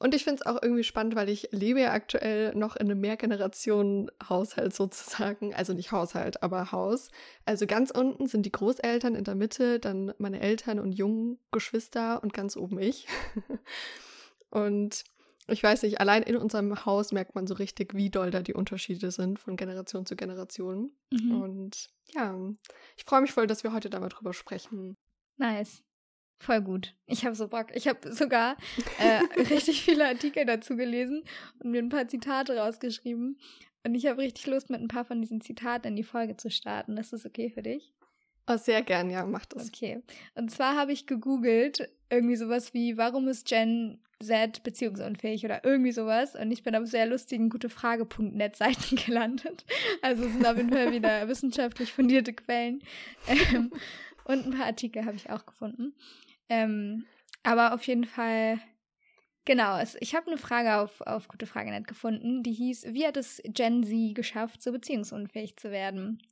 Und 0.00 0.14
ich 0.14 0.24
finde 0.24 0.40
es 0.40 0.46
auch 0.46 0.60
irgendwie 0.60 0.84
spannend, 0.84 1.14
weil 1.14 1.28
ich 1.28 1.48
lebe 1.52 1.80
ja 1.80 1.92
aktuell 1.92 2.54
noch 2.54 2.76
in 2.76 2.90
einem 2.90 3.00
Mehrgenerationen-Haushalt 3.00 4.74
sozusagen. 4.74 5.54
Also 5.54 5.72
nicht 5.72 5.92
Haushalt, 5.92 6.42
aber 6.42 6.72
Haus. 6.72 7.10
Also 7.44 7.66
ganz 7.66 7.90
unten 7.90 8.26
sind 8.26 8.44
die 8.44 8.52
Großeltern, 8.52 9.14
in 9.14 9.24
der 9.24 9.34
Mitte 9.34 9.78
dann 9.78 10.12
meine 10.18 10.40
Eltern 10.40 10.78
und 10.78 10.92
jungen 10.92 11.38
Geschwister 11.52 12.22
und 12.22 12.34
ganz 12.34 12.56
oben 12.56 12.78
ich. 12.78 13.06
und 14.54 15.04
ich 15.46 15.62
weiß 15.62 15.82
nicht, 15.82 16.00
allein 16.00 16.22
in 16.22 16.36
unserem 16.36 16.86
Haus 16.86 17.12
merkt 17.12 17.34
man 17.34 17.46
so 17.46 17.54
richtig, 17.54 17.94
wie 17.94 18.08
doll 18.08 18.30
da 18.30 18.40
die 18.40 18.54
Unterschiede 18.54 19.10
sind 19.10 19.38
von 19.38 19.56
Generation 19.56 20.06
zu 20.06 20.16
Generation. 20.16 20.90
Mhm. 21.10 21.42
Und 21.42 21.90
ja, 22.14 22.34
ich 22.96 23.04
freue 23.04 23.20
mich 23.20 23.32
voll, 23.32 23.46
dass 23.46 23.62
wir 23.62 23.72
heute 23.72 23.90
da 23.90 24.00
mal 24.00 24.08
drüber 24.08 24.32
sprechen. 24.32 24.96
Nice. 25.36 25.82
Voll 26.38 26.62
gut. 26.62 26.94
Ich 27.06 27.24
habe 27.24 27.34
so 27.34 27.48
Bock. 27.48 27.68
Ich 27.74 27.88
habe 27.88 28.12
sogar 28.12 28.56
äh, 28.98 29.18
richtig 29.50 29.82
viele 29.82 30.06
Artikel 30.06 30.46
dazu 30.46 30.76
gelesen 30.76 31.24
und 31.58 31.70
mir 31.70 31.82
ein 31.82 31.90
paar 31.90 32.08
Zitate 32.08 32.56
rausgeschrieben. 32.56 33.38
Und 33.84 33.94
ich 33.94 34.06
habe 34.06 34.22
richtig 34.22 34.46
Lust, 34.46 34.70
mit 34.70 34.80
ein 34.80 34.88
paar 34.88 35.04
von 35.04 35.20
diesen 35.20 35.42
Zitaten 35.42 35.88
in 35.88 35.96
die 35.96 36.02
Folge 36.02 36.36
zu 36.38 36.50
starten. 36.50 36.96
Das 36.96 37.12
ist 37.12 37.26
okay 37.26 37.50
für 37.50 37.62
dich? 37.62 37.92
Oh, 38.46 38.56
sehr 38.56 38.82
gern, 38.82 39.10
ja, 39.10 39.24
mach 39.26 39.46
das. 39.46 39.68
Okay. 39.68 40.02
Und 40.34 40.50
zwar 40.50 40.76
habe 40.76 40.92
ich 40.92 41.06
gegoogelt, 41.06 41.90
irgendwie 42.10 42.36
sowas 42.36 42.74
wie, 42.74 42.96
warum 42.96 43.28
ist 43.28 43.50
Jen 43.50 44.03
Z 44.20 44.62
beziehungsunfähig 44.62 45.44
oder 45.44 45.64
irgendwie 45.64 45.92
sowas. 45.92 46.34
Und 46.34 46.50
ich 46.50 46.62
bin 46.62 46.74
auf 46.76 46.86
sehr 46.86 47.06
lustigen 47.06 47.50
gutefrage.net-Seiten 47.50 48.96
gelandet. 49.06 49.64
Also 50.02 50.24
es 50.24 50.32
sind 50.32 50.46
auf 50.46 50.56
jeden 50.56 50.72
Fall 50.72 50.92
wieder 50.92 51.28
wissenschaftlich 51.28 51.92
fundierte 51.92 52.32
Quellen. 52.32 52.82
Ähm, 53.28 53.72
und 54.24 54.46
ein 54.46 54.52
paar 54.52 54.66
Artikel 54.66 55.04
habe 55.04 55.16
ich 55.16 55.30
auch 55.30 55.46
gefunden. 55.46 55.94
Ähm, 56.48 57.04
aber 57.42 57.74
auf 57.74 57.86
jeden 57.86 58.04
Fall, 58.04 58.58
genau, 59.44 59.78
es, 59.78 59.96
ich 60.00 60.14
habe 60.14 60.28
eine 60.28 60.38
Frage 60.38 60.76
auf, 60.76 61.00
auf 61.02 61.28
gutefrage.net 61.28 61.86
gefunden, 61.86 62.42
die 62.42 62.52
hieß, 62.52 62.86
wie 62.90 63.06
hat 63.06 63.16
es 63.16 63.42
Gen 63.44 63.84
Z 63.84 64.14
geschafft, 64.14 64.62
so 64.62 64.72
beziehungsunfähig 64.72 65.56
zu 65.56 65.70
werden? 65.70 66.22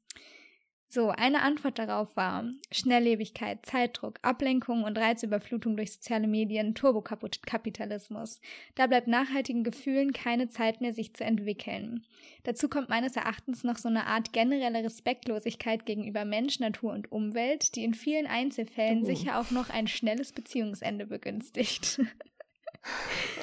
So, 0.95 1.09
eine 1.09 1.41
Antwort 1.41 1.79
darauf 1.79 2.15
war 2.17 2.45
Schnelllebigkeit, 2.71 3.65
Zeitdruck, 3.65 4.19
Ablenkung 4.21 4.85
und 4.85 4.99
Reizüberflutung 4.99 5.75
durch 5.75 5.93
soziale 5.93 6.27
Medien, 6.27 6.75
Turbokapitalismus. 6.75 8.43
Da 8.75 8.89
bleibt 8.89 9.09
nachhaltigen 9.09 9.65
Gefühlen 9.65 10.13
keine 10.13 10.51
Zeit 10.51 10.83
mehr, 10.83 10.93
sich 10.93 11.15
zu 11.15 11.25
entwickeln. 11.25 12.05
Dazu 12.43 12.69
kommt 12.69 12.91
meines 12.91 13.17
Erachtens 13.17 13.65
noch 13.65 13.79
so 13.79 13.89
eine 13.89 14.07
Art 14.07 14.35
generelle 14.35 14.85
Respektlosigkeit 14.85 15.87
gegenüber 15.87 16.27
Mensch, 16.27 16.61
Natur 16.61 16.93
und 16.93 17.11
Umwelt, 17.11 17.75
die 17.75 17.85
in 17.85 17.95
vielen 17.95 18.27
Einzelfällen 18.27 19.05
oh. 19.05 19.07
sicher 19.07 19.41
auch 19.41 19.51
noch 19.51 19.71
ein 19.71 19.87
schnelles 19.87 20.33
Beziehungsende 20.33 21.07
begünstigt. 21.07 22.03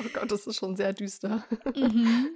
Oh 0.01 0.09
Gott, 0.11 0.29
das 0.29 0.45
ist 0.47 0.57
schon 0.57 0.75
sehr 0.75 0.91
düster. 0.91 1.45
Mhm. 1.73 2.27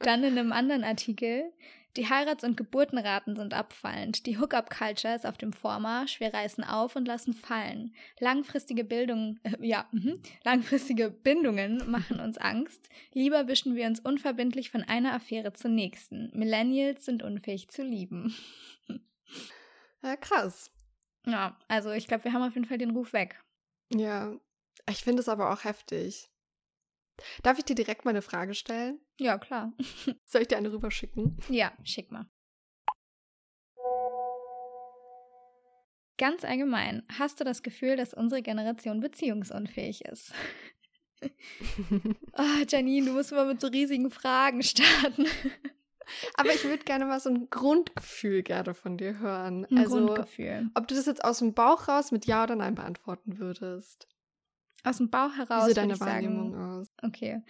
Dann 0.00 0.24
in 0.24 0.36
einem 0.36 0.50
anderen 0.50 0.82
Artikel 0.82 1.52
die 1.96 2.08
Heirats- 2.08 2.44
und 2.44 2.56
Geburtenraten 2.56 3.36
sind 3.36 3.54
abfallend. 3.54 4.26
Die 4.26 4.38
Hookup-Culture 4.38 5.14
ist 5.14 5.26
auf 5.26 5.38
dem 5.38 5.52
Vormarsch. 5.52 6.20
Wir 6.20 6.32
reißen 6.32 6.64
auf 6.64 6.96
und 6.96 7.06
lassen 7.06 7.32
fallen. 7.32 7.94
Langfristige 8.18 8.84
Bildung, 8.84 9.38
äh, 9.42 9.56
ja, 9.60 9.88
mh, 9.92 10.14
langfristige 10.44 11.10
Bindungen 11.10 11.82
machen 11.90 12.20
uns 12.20 12.38
Angst. 12.38 12.88
Lieber 13.12 13.48
wischen 13.48 13.74
wir 13.74 13.86
uns 13.86 14.00
unverbindlich 14.00 14.70
von 14.70 14.82
einer 14.82 15.14
Affäre 15.14 15.52
zur 15.52 15.70
nächsten. 15.70 16.30
Millennials 16.32 17.04
sind 17.04 17.22
unfähig 17.22 17.68
zu 17.68 17.82
lieben. 17.82 18.34
Ja, 20.02 20.16
krass. 20.16 20.70
Ja, 21.26 21.58
also 21.68 21.90
ich 21.90 22.06
glaube, 22.08 22.24
wir 22.24 22.32
haben 22.32 22.42
auf 22.42 22.54
jeden 22.54 22.66
Fall 22.66 22.78
den 22.78 22.92
Ruf 22.92 23.12
weg. 23.12 23.38
Ja, 23.92 24.32
ich 24.88 25.04
finde 25.04 25.20
es 25.20 25.28
aber 25.28 25.52
auch 25.52 25.64
heftig. 25.64 26.30
Darf 27.42 27.58
ich 27.58 27.64
dir 27.64 27.74
direkt 27.74 28.04
mal 28.04 28.10
eine 28.10 28.22
Frage 28.22 28.54
stellen? 28.54 29.00
Ja, 29.18 29.38
klar. 29.38 29.72
Soll 30.24 30.42
ich 30.42 30.48
dir 30.48 30.56
eine 30.56 30.72
rüberschicken? 30.72 31.38
Ja, 31.48 31.72
schick 31.84 32.10
mal. 32.10 32.26
Ganz 36.18 36.44
allgemein, 36.44 37.02
hast 37.18 37.40
du 37.40 37.44
das 37.44 37.62
Gefühl, 37.62 37.96
dass 37.96 38.12
unsere 38.12 38.42
Generation 38.42 39.00
beziehungsunfähig 39.00 40.04
ist? 40.04 40.34
oh, 42.38 42.64
Janine, 42.68 43.06
du 43.06 43.12
musst 43.12 43.32
mal 43.32 43.46
mit 43.46 43.60
so 43.60 43.68
riesigen 43.68 44.10
Fragen 44.10 44.62
starten. 44.62 45.26
Aber 46.34 46.52
ich 46.52 46.64
würde 46.64 46.84
gerne 46.84 47.06
mal 47.06 47.20
so 47.20 47.30
ein 47.30 47.48
Grundgefühl 47.50 48.42
gerne 48.42 48.74
von 48.74 48.98
dir 48.98 49.18
hören. 49.18 49.66
Ein 49.70 49.78
also, 49.78 50.06
Grundgefühl. 50.06 50.70
Ob 50.74 50.88
du 50.88 50.94
das 50.94 51.06
jetzt 51.06 51.24
aus 51.24 51.38
dem 51.38 51.54
Bauch 51.54 51.88
raus 51.88 52.10
mit 52.10 52.26
Ja 52.26 52.44
oder 52.44 52.56
Nein 52.56 52.74
beantworten 52.74 53.38
würdest. 53.38 54.08
Aus 54.84 54.98
dem 54.98 55.10
Bauch 55.10 55.36
heraus. 55.36 55.64
Wie 55.64 55.68
sieht 55.68 55.76
deine 55.76 56.00
Wahrnehmung 56.00 56.52
sagen, 56.52 56.80
aus? 56.80 56.88
Okay. 57.02 57.42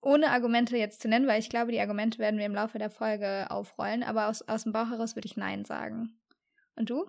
Ohne 0.00 0.30
Argumente 0.30 0.76
jetzt 0.76 1.00
zu 1.00 1.08
nennen, 1.08 1.26
weil 1.26 1.40
ich 1.40 1.48
glaube, 1.48 1.72
die 1.72 1.80
Argumente 1.80 2.18
werden 2.18 2.38
wir 2.38 2.46
im 2.46 2.54
Laufe 2.54 2.78
der 2.78 2.90
Folge 2.90 3.50
aufrollen, 3.50 4.02
aber 4.02 4.28
aus, 4.28 4.42
aus 4.42 4.62
dem 4.62 4.72
Bauch 4.72 4.90
heraus 4.90 5.16
würde 5.16 5.26
ich 5.26 5.36
Nein 5.36 5.64
sagen. 5.64 6.18
Und 6.76 6.90
du? 6.90 7.06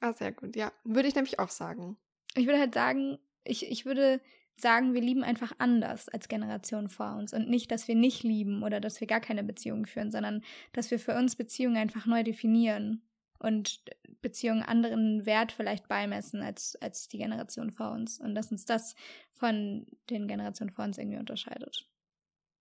Ah, 0.00 0.12
sehr 0.12 0.32
gut, 0.32 0.56
ja. 0.56 0.72
Würde 0.84 1.08
ich 1.08 1.14
nämlich 1.14 1.38
auch 1.38 1.48
sagen. 1.48 1.96
Ich 2.34 2.46
würde 2.46 2.58
halt 2.58 2.74
sagen, 2.74 3.18
ich, 3.44 3.70
ich 3.70 3.86
würde 3.86 4.20
sagen, 4.58 4.94
wir 4.94 5.00
lieben 5.00 5.22
einfach 5.22 5.52
anders 5.58 6.08
als 6.08 6.28
Generation 6.28 6.88
vor 6.88 7.16
uns 7.16 7.32
und 7.32 7.48
nicht, 7.48 7.70
dass 7.70 7.88
wir 7.88 7.94
nicht 7.94 8.22
lieben 8.22 8.62
oder 8.62 8.80
dass 8.80 9.00
wir 9.00 9.06
gar 9.06 9.20
keine 9.20 9.44
Beziehungen 9.44 9.86
führen, 9.86 10.10
sondern 10.10 10.42
dass 10.72 10.90
wir 10.90 10.98
für 10.98 11.14
uns 11.14 11.36
Beziehungen 11.36 11.76
einfach 11.76 12.06
neu 12.06 12.22
definieren 12.22 13.05
und 13.38 13.82
Beziehungen 14.22 14.62
anderen 14.62 15.26
Wert 15.26 15.52
vielleicht 15.52 15.88
beimessen 15.88 16.42
als, 16.42 16.76
als 16.76 17.08
die 17.08 17.18
Generation 17.18 17.72
vor 17.72 17.92
uns. 17.92 18.18
Und 18.18 18.34
dass 18.34 18.50
uns 18.50 18.64
das 18.64 18.94
von 19.34 19.86
den 20.10 20.26
Generationen 20.28 20.70
vor 20.70 20.84
uns 20.84 20.98
irgendwie 20.98 21.18
unterscheidet. 21.18 21.88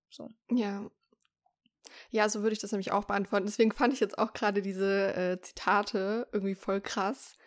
So. 0.09 0.31
Ja. 0.51 0.89
Ja, 2.09 2.27
so 2.29 2.41
würde 2.41 2.53
ich 2.53 2.59
das 2.59 2.71
nämlich 2.71 2.91
auch 2.91 3.05
beantworten. 3.05 3.45
Deswegen 3.45 3.71
fand 3.71 3.93
ich 3.93 3.99
jetzt 3.99 4.17
auch 4.17 4.33
gerade 4.33 4.61
diese 4.61 5.15
äh, 5.15 5.41
Zitate 5.41 6.27
irgendwie 6.31 6.55
voll 6.55 6.81
krass 6.81 7.37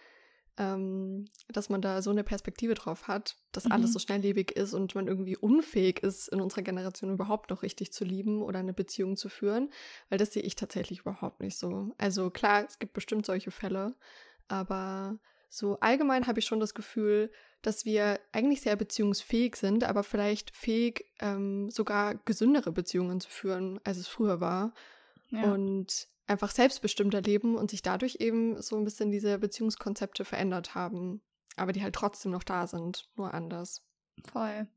ähm, 0.58 1.26
dass 1.48 1.68
man 1.68 1.80
da 1.80 2.02
so 2.02 2.10
eine 2.10 2.24
Perspektive 2.24 2.74
drauf 2.74 3.06
hat, 3.06 3.36
dass 3.52 3.64
mhm. 3.64 3.72
alles 3.72 3.92
so 3.92 3.98
schnelllebig 3.98 4.52
ist 4.52 4.74
und 4.74 4.94
man 4.94 5.06
irgendwie 5.06 5.36
unfähig 5.36 6.02
ist, 6.02 6.28
in 6.28 6.40
unserer 6.40 6.62
Generation 6.62 7.12
überhaupt 7.12 7.50
noch 7.50 7.62
richtig 7.62 7.92
zu 7.92 8.04
lieben 8.04 8.42
oder 8.42 8.58
eine 8.58 8.74
Beziehung 8.74 9.16
zu 9.16 9.28
führen, 9.28 9.70
weil 10.08 10.18
das 10.18 10.32
sehe 10.32 10.42
ich 10.42 10.56
tatsächlich 10.56 11.00
überhaupt 11.00 11.40
nicht 11.40 11.56
so. 11.56 11.94
Also 11.96 12.30
klar, 12.30 12.64
es 12.66 12.78
gibt 12.78 12.92
bestimmt 12.92 13.24
solche 13.24 13.52
Fälle, 13.52 13.94
aber 14.48 15.18
so 15.48 15.78
allgemein 15.80 16.26
habe 16.26 16.40
ich 16.40 16.44
schon 16.44 16.60
das 16.60 16.74
Gefühl, 16.74 17.30
dass 17.62 17.84
wir 17.84 18.20
eigentlich 18.32 18.60
sehr 18.60 18.76
beziehungsfähig 18.76 19.56
sind, 19.56 19.84
aber 19.84 20.02
vielleicht 20.02 20.54
fähig, 20.54 21.04
ähm, 21.20 21.70
sogar 21.70 22.16
gesündere 22.16 22.72
Beziehungen 22.72 23.20
zu 23.20 23.30
führen, 23.30 23.80
als 23.84 23.96
es 23.96 24.08
früher 24.08 24.40
war. 24.40 24.74
Ja. 25.30 25.52
Und 25.52 26.08
einfach 26.28 26.50
selbstbestimmter 26.50 27.22
leben 27.22 27.56
und 27.56 27.70
sich 27.70 27.82
dadurch 27.82 28.16
eben 28.20 28.60
so 28.60 28.76
ein 28.76 28.84
bisschen 28.84 29.10
diese 29.10 29.38
Beziehungskonzepte 29.38 30.24
verändert 30.24 30.74
haben, 30.74 31.22
aber 31.56 31.72
die 31.72 31.82
halt 31.82 31.94
trotzdem 31.94 32.32
noch 32.32 32.44
da 32.44 32.66
sind, 32.66 33.08
nur 33.16 33.34
anders. 33.34 33.84
Voll. 34.24 34.68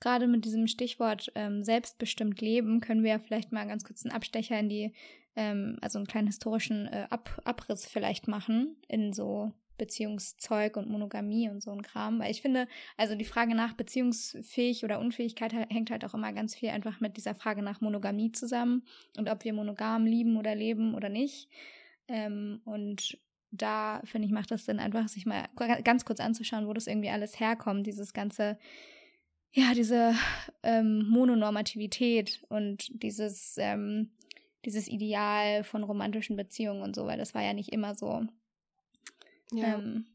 Gerade 0.00 0.26
mit 0.26 0.44
diesem 0.44 0.66
Stichwort 0.66 1.32
ähm, 1.34 1.64
selbstbestimmt 1.64 2.40
leben 2.40 2.80
können 2.80 3.02
wir 3.02 3.18
vielleicht 3.18 3.52
mal 3.52 3.66
ganz 3.66 3.84
kurz 3.84 4.04
einen 4.04 4.14
Abstecher 4.14 4.58
in 4.58 4.68
die, 4.68 4.94
ähm, 5.36 5.78
also 5.80 5.98
einen 5.98 6.06
kleinen 6.06 6.26
historischen 6.26 6.86
äh, 6.86 7.06
Ab 7.08 7.40
Abriss 7.44 7.86
vielleicht 7.86 8.28
machen 8.28 8.76
in 8.88 9.12
so 9.12 9.52
Beziehungszeug 9.76 10.76
und 10.76 10.88
Monogamie 10.88 11.48
und 11.48 11.62
so 11.62 11.70
ein 11.70 11.82
Kram. 11.82 12.20
Weil 12.20 12.30
ich 12.30 12.42
finde, 12.42 12.68
also 12.96 13.14
die 13.14 13.24
Frage 13.24 13.54
nach 13.54 13.74
beziehungsfähig 13.74 14.84
oder 14.84 15.00
Unfähigkeit 15.00 15.52
hängt 15.52 15.90
halt 15.90 16.04
auch 16.04 16.14
immer 16.14 16.32
ganz 16.32 16.54
viel 16.54 16.70
einfach 16.70 17.00
mit 17.00 17.16
dieser 17.16 17.34
Frage 17.34 17.62
nach 17.62 17.80
Monogamie 17.80 18.32
zusammen 18.32 18.84
und 19.16 19.28
ob 19.28 19.44
wir 19.44 19.52
monogam 19.52 20.06
lieben 20.06 20.36
oder 20.36 20.54
leben 20.54 20.94
oder 20.94 21.08
nicht. 21.08 21.48
Ähm, 22.08 22.60
und 22.64 23.18
da 23.50 24.00
finde 24.04 24.26
ich, 24.26 24.32
macht 24.32 24.50
das 24.50 24.64
Sinn, 24.64 24.78
einfach 24.78 25.08
sich 25.08 25.26
mal 25.26 25.46
ganz 25.84 26.04
kurz 26.04 26.20
anzuschauen, 26.20 26.66
wo 26.66 26.72
das 26.72 26.86
irgendwie 26.86 27.10
alles 27.10 27.40
herkommt, 27.40 27.86
dieses 27.86 28.12
ganze, 28.12 28.58
ja, 29.52 29.72
diese 29.74 30.14
ähm, 30.62 31.08
Mononormativität 31.08 32.44
und 32.48 32.88
dieses, 33.02 33.56
ähm, 33.58 34.10
dieses 34.64 34.88
Ideal 34.88 35.64
von 35.64 35.84
romantischen 35.84 36.36
Beziehungen 36.36 36.82
und 36.82 36.94
so, 36.94 37.06
weil 37.06 37.18
das 37.18 37.34
war 37.34 37.42
ja 37.42 37.54
nicht 37.54 37.72
immer 37.72 37.94
so. 37.94 38.26
Ja. 39.52 39.74
Ähm, 39.74 40.06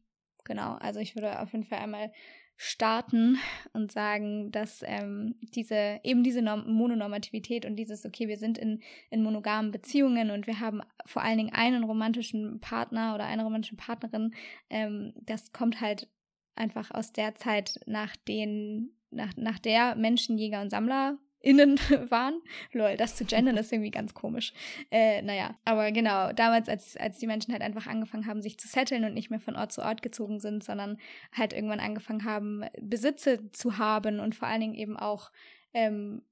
genau, 0.44 0.74
also 0.74 1.00
ich 1.00 1.14
würde 1.14 1.40
auf 1.40 1.52
jeden 1.52 1.64
Fall 1.64 1.78
einmal 1.78 2.12
starten 2.56 3.38
und 3.72 3.90
sagen, 3.90 4.52
dass 4.52 4.84
ähm, 4.86 5.34
diese 5.40 5.98
eben 6.04 6.22
diese 6.22 6.42
Norm 6.42 6.70
Mononormativität 6.72 7.64
und 7.66 7.76
dieses, 7.76 8.04
okay, 8.04 8.28
wir 8.28 8.36
sind 8.36 8.56
in, 8.56 8.80
in 9.10 9.22
monogamen 9.22 9.72
Beziehungen 9.72 10.30
und 10.30 10.46
wir 10.46 10.60
haben 10.60 10.80
vor 11.04 11.22
allen 11.22 11.38
Dingen 11.38 11.52
einen 11.52 11.82
romantischen 11.82 12.60
Partner 12.60 13.14
oder 13.14 13.24
eine 13.24 13.42
romantische 13.42 13.76
Partnerin, 13.76 14.34
ähm, 14.70 15.12
das 15.22 15.52
kommt 15.52 15.80
halt 15.80 16.08
einfach 16.54 16.90
aus 16.92 17.12
der 17.12 17.34
Zeit, 17.34 17.80
nach 17.86 18.14
den, 18.16 18.96
nach, 19.10 19.32
nach 19.36 19.58
der 19.58 19.96
Menschen, 19.96 20.38
Jäger 20.38 20.60
und 20.60 20.70
Sammler 20.70 21.18
innen 21.42 21.78
waren. 22.08 22.40
Lol, 22.72 22.96
das 22.96 23.16
zu 23.16 23.24
gendern 23.24 23.56
ist 23.56 23.72
irgendwie 23.72 23.90
ganz 23.90 24.14
komisch. 24.14 24.52
Äh, 24.90 25.22
naja, 25.22 25.56
aber 25.64 25.92
genau, 25.92 26.32
damals, 26.32 26.68
als, 26.68 26.96
als 26.96 27.18
die 27.18 27.26
Menschen 27.26 27.52
halt 27.52 27.62
einfach 27.62 27.86
angefangen 27.86 28.26
haben, 28.26 28.42
sich 28.42 28.58
zu 28.58 28.68
setteln 28.68 29.04
und 29.04 29.14
nicht 29.14 29.30
mehr 29.30 29.40
von 29.40 29.56
Ort 29.56 29.72
zu 29.72 29.82
Ort 29.82 30.02
gezogen 30.02 30.40
sind, 30.40 30.64
sondern 30.64 30.98
halt 31.32 31.52
irgendwann 31.52 31.80
angefangen 31.80 32.24
haben, 32.24 32.64
Besitze 32.80 33.50
zu 33.52 33.78
haben 33.78 34.20
und 34.20 34.34
vor 34.34 34.48
allen 34.48 34.60
Dingen 34.60 34.74
eben 34.74 34.96
auch 34.96 35.30
ähm, 35.74 36.22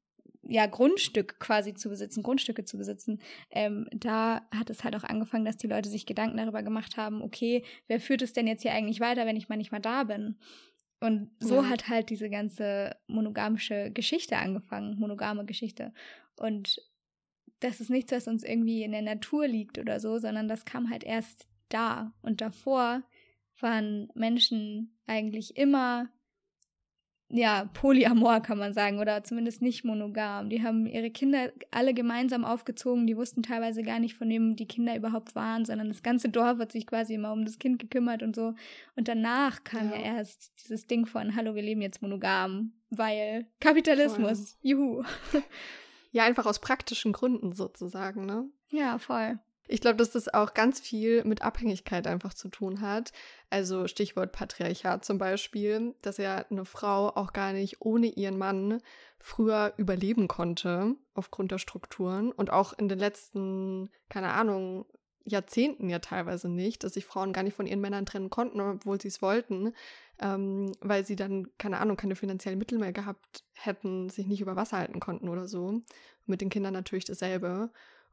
ja, 0.42 0.66
Grundstück 0.66 1.38
quasi 1.38 1.74
zu 1.74 1.90
besitzen, 1.90 2.22
Grundstücke 2.22 2.64
zu 2.64 2.78
besitzen, 2.78 3.20
ähm, 3.50 3.86
da 3.92 4.42
hat 4.54 4.70
es 4.70 4.84
halt 4.84 4.96
auch 4.96 5.04
angefangen, 5.04 5.44
dass 5.44 5.56
die 5.56 5.66
Leute 5.66 5.88
sich 5.88 6.06
Gedanken 6.06 6.38
darüber 6.38 6.62
gemacht 6.62 6.96
haben, 6.96 7.22
okay, 7.22 7.64
wer 7.88 8.00
führt 8.00 8.22
es 8.22 8.32
denn 8.32 8.46
jetzt 8.46 8.62
hier 8.62 8.72
eigentlich 8.72 9.00
weiter, 9.00 9.26
wenn 9.26 9.36
ich 9.36 9.48
mal 9.48 9.56
nicht 9.56 9.72
mal 9.72 9.80
da 9.80 10.04
bin? 10.04 10.36
Und 11.00 11.30
so 11.40 11.56
ja. 11.56 11.68
hat 11.68 11.88
halt 11.88 12.10
diese 12.10 12.28
ganze 12.28 12.94
monogamische 13.06 13.90
Geschichte 13.90 14.36
angefangen, 14.36 14.98
monogame 14.98 15.46
Geschichte. 15.46 15.94
Und 16.36 16.78
das 17.60 17.80
ist 17.80 17.90
nichts, 17.90 18.12
was 18.12 18.28
uns 18.28 18.44
irgendwie 18.44 18.82
in 18.82 18.92
der 18.92 19.02
Natur 19.02 19.46
liegt 19.46 19.78
oder 19.78 19.98
so, 19.98 20.18
sondern 20.18 20.48
das 20.48 20.64
kam 20.64 20.90
halt 20.90 21.04
erst 21.04 21.48
da. 21.70 22.12
Und 22.22 22.40
davor 22.40 23.02
waren 23.60 24.10
Menschen 24.14 24.98
eigentlich 25.06 25.56
immer 25.56 26.10
ja, 27.32 27.70
polyamor 27.74 28.40
kann 28.40 28.58
man 28.58 28.72
sagen, 28.72 28.98
oder 28.98 29.22
zumindest 29.22 29.62
nicht 29.62 29.84
monogam. 29.84 30.50
Die 30.50 30.62
haben 30.62 30.86
ihre 30.86 31.10
Kinder 31.10 31.52
alle 31.70 31.94
gemeinsam 31.94 32.44
aufgezogen, 32.44 33.06
die 33.06 33.16
wussten 33.16 33.42
teilweise 33.42 33.82
gar 33.82 34.00
nicht, 34.00 34.16
von 34.16 34.28
wem 34.28 34.56
die 34.56 34.66
Kinder 34.66 34.96
überhaupt 34.96 35.36
waren, 35.36 35.64
sondern 35.64 35.88
das 35.88 36.02
ganze 36.02 36.28
Dorf 36.28 36.58
hat 36.58 36.72
sich 36.72 36.86
quasi 36.86 37.14
immer 37.14 37.32
um 37.32 37.44
das 37.44 37.58
Kind 37.58 37.78
gekümmert 37.78 38.22
und 38.22 38.34
so. 38.34 38.54
Und 38.96 39.06
danach 39.06 39.62
kam 39.62 39.90
ja, 39.90 39.96
ja 39.96 40.02
erst 40.16 40.52
dieses 40.60 40.86
Ding 40.88 41.06
von, 41.06 41.36
hallo, 41.36 41.54
wir 41.54 41.62
leben 41.62 41.82
jetzt 41.82 42.02
monogam, 42.02 42.72
weil 42.90 43.46
Kapitalismus, 43.60 44.58
voll. 44.60 44.70
juhu. 44.70 45.02
Ja, 46.12 46.24
einfach 46.24 46.46
aus 46.46 46.58
praktischen 46.58 47.12
Gründen 47.12 47.52
sozusagen, 47.52 48.26
ne? 48.26 48.48
Ja, 48.72 48.98
voll. 48.98 49.38
Ich 49.72 49.80
glaube, 49.80 49.98
dass 49.98 50.10
das 50.10 50.26
auch 50.26 50.52
ganz 50.52 50.80
viel 50.80 51.22
mit 51.22 51.42
Abhängigkeit 51.42 52.08
einfach 52.08 52.34
zu 52.34 52.48
tun 52.48 52.80
hat. 52.80 53.12
Also 53.50 53.86
Stichwort 53.86 54.32
Patriarchat 54.32 55.04
zum 55.04 55.16
Beispiel, 55.16 55.94
dass 56.02 56.16
ja 56.16 56.44
eine 56.50 56.64
Frau 56.64 57.10
auch 57.10 57.32
gar 57.32 57.52
nicht 57.52 57.76
ohne 57.80 58.08
ihren 58.08 58.36
Mann 58.36 58.82
früher 59.20 59.72
überleben 59.76 60.26
konnte 60.26 60.96
aufgrund 61.14 61.52
der 61.52 61.58
Strukturen 61.58 62.32
und 62.32 62.50
auch 62.50 62.72
in 62.72 62.88
den 62.88 62.98
letzten, 62.98 63.90
keine 64.08 64.32
Ahnung, 64.32 64.86
Jahrzehnten 65.24 65.88
ja 65.88 66.00
teilweise 66.00 66.48
nicht, 66.48 66.82
dass 66.82 66.94
sich 66.94 67.06
Frauen 67.06 67.32
gar 67.32 67.44
nicht 67.44 67.54
von 67.54 67.66
ihren 67.68 67.80
Männern 67.80 68.06
trennen 68.06 68.30
konnten, 68.30 68.60
obwohl 68.60 69.00
sie 69.00 69.06
es 69.06 69.22
wollten, 69.22 69.72
ähm, 70.18 70.72
weil 70.80 71.06
sie 71.06 71.14
dann, 71.14 71.46
keine 71.58 71.78
Ahnung, 71.78 71.96
keine 71.96 72.16
finanziellen 72.16 72.58
Mittel 72.58 72.78
mehr 72.78 72.92
gehabt 72.92 73.44
hätten, 73.52 74.08
sich 74.08 74.26
nicht 74.26 74.40
über 74.40 74.56
Wasser 74.56 74.78
halten 74.78 74.98
konnten 74.98 75.28
oder 75.28 75.46
so. 75.46 75.80
Mit 76.26 76.40
den 76.40 76.50
Kindern 76.50 76.72
natürlich 76.72 77.04
dasselbe. 77.04 77.70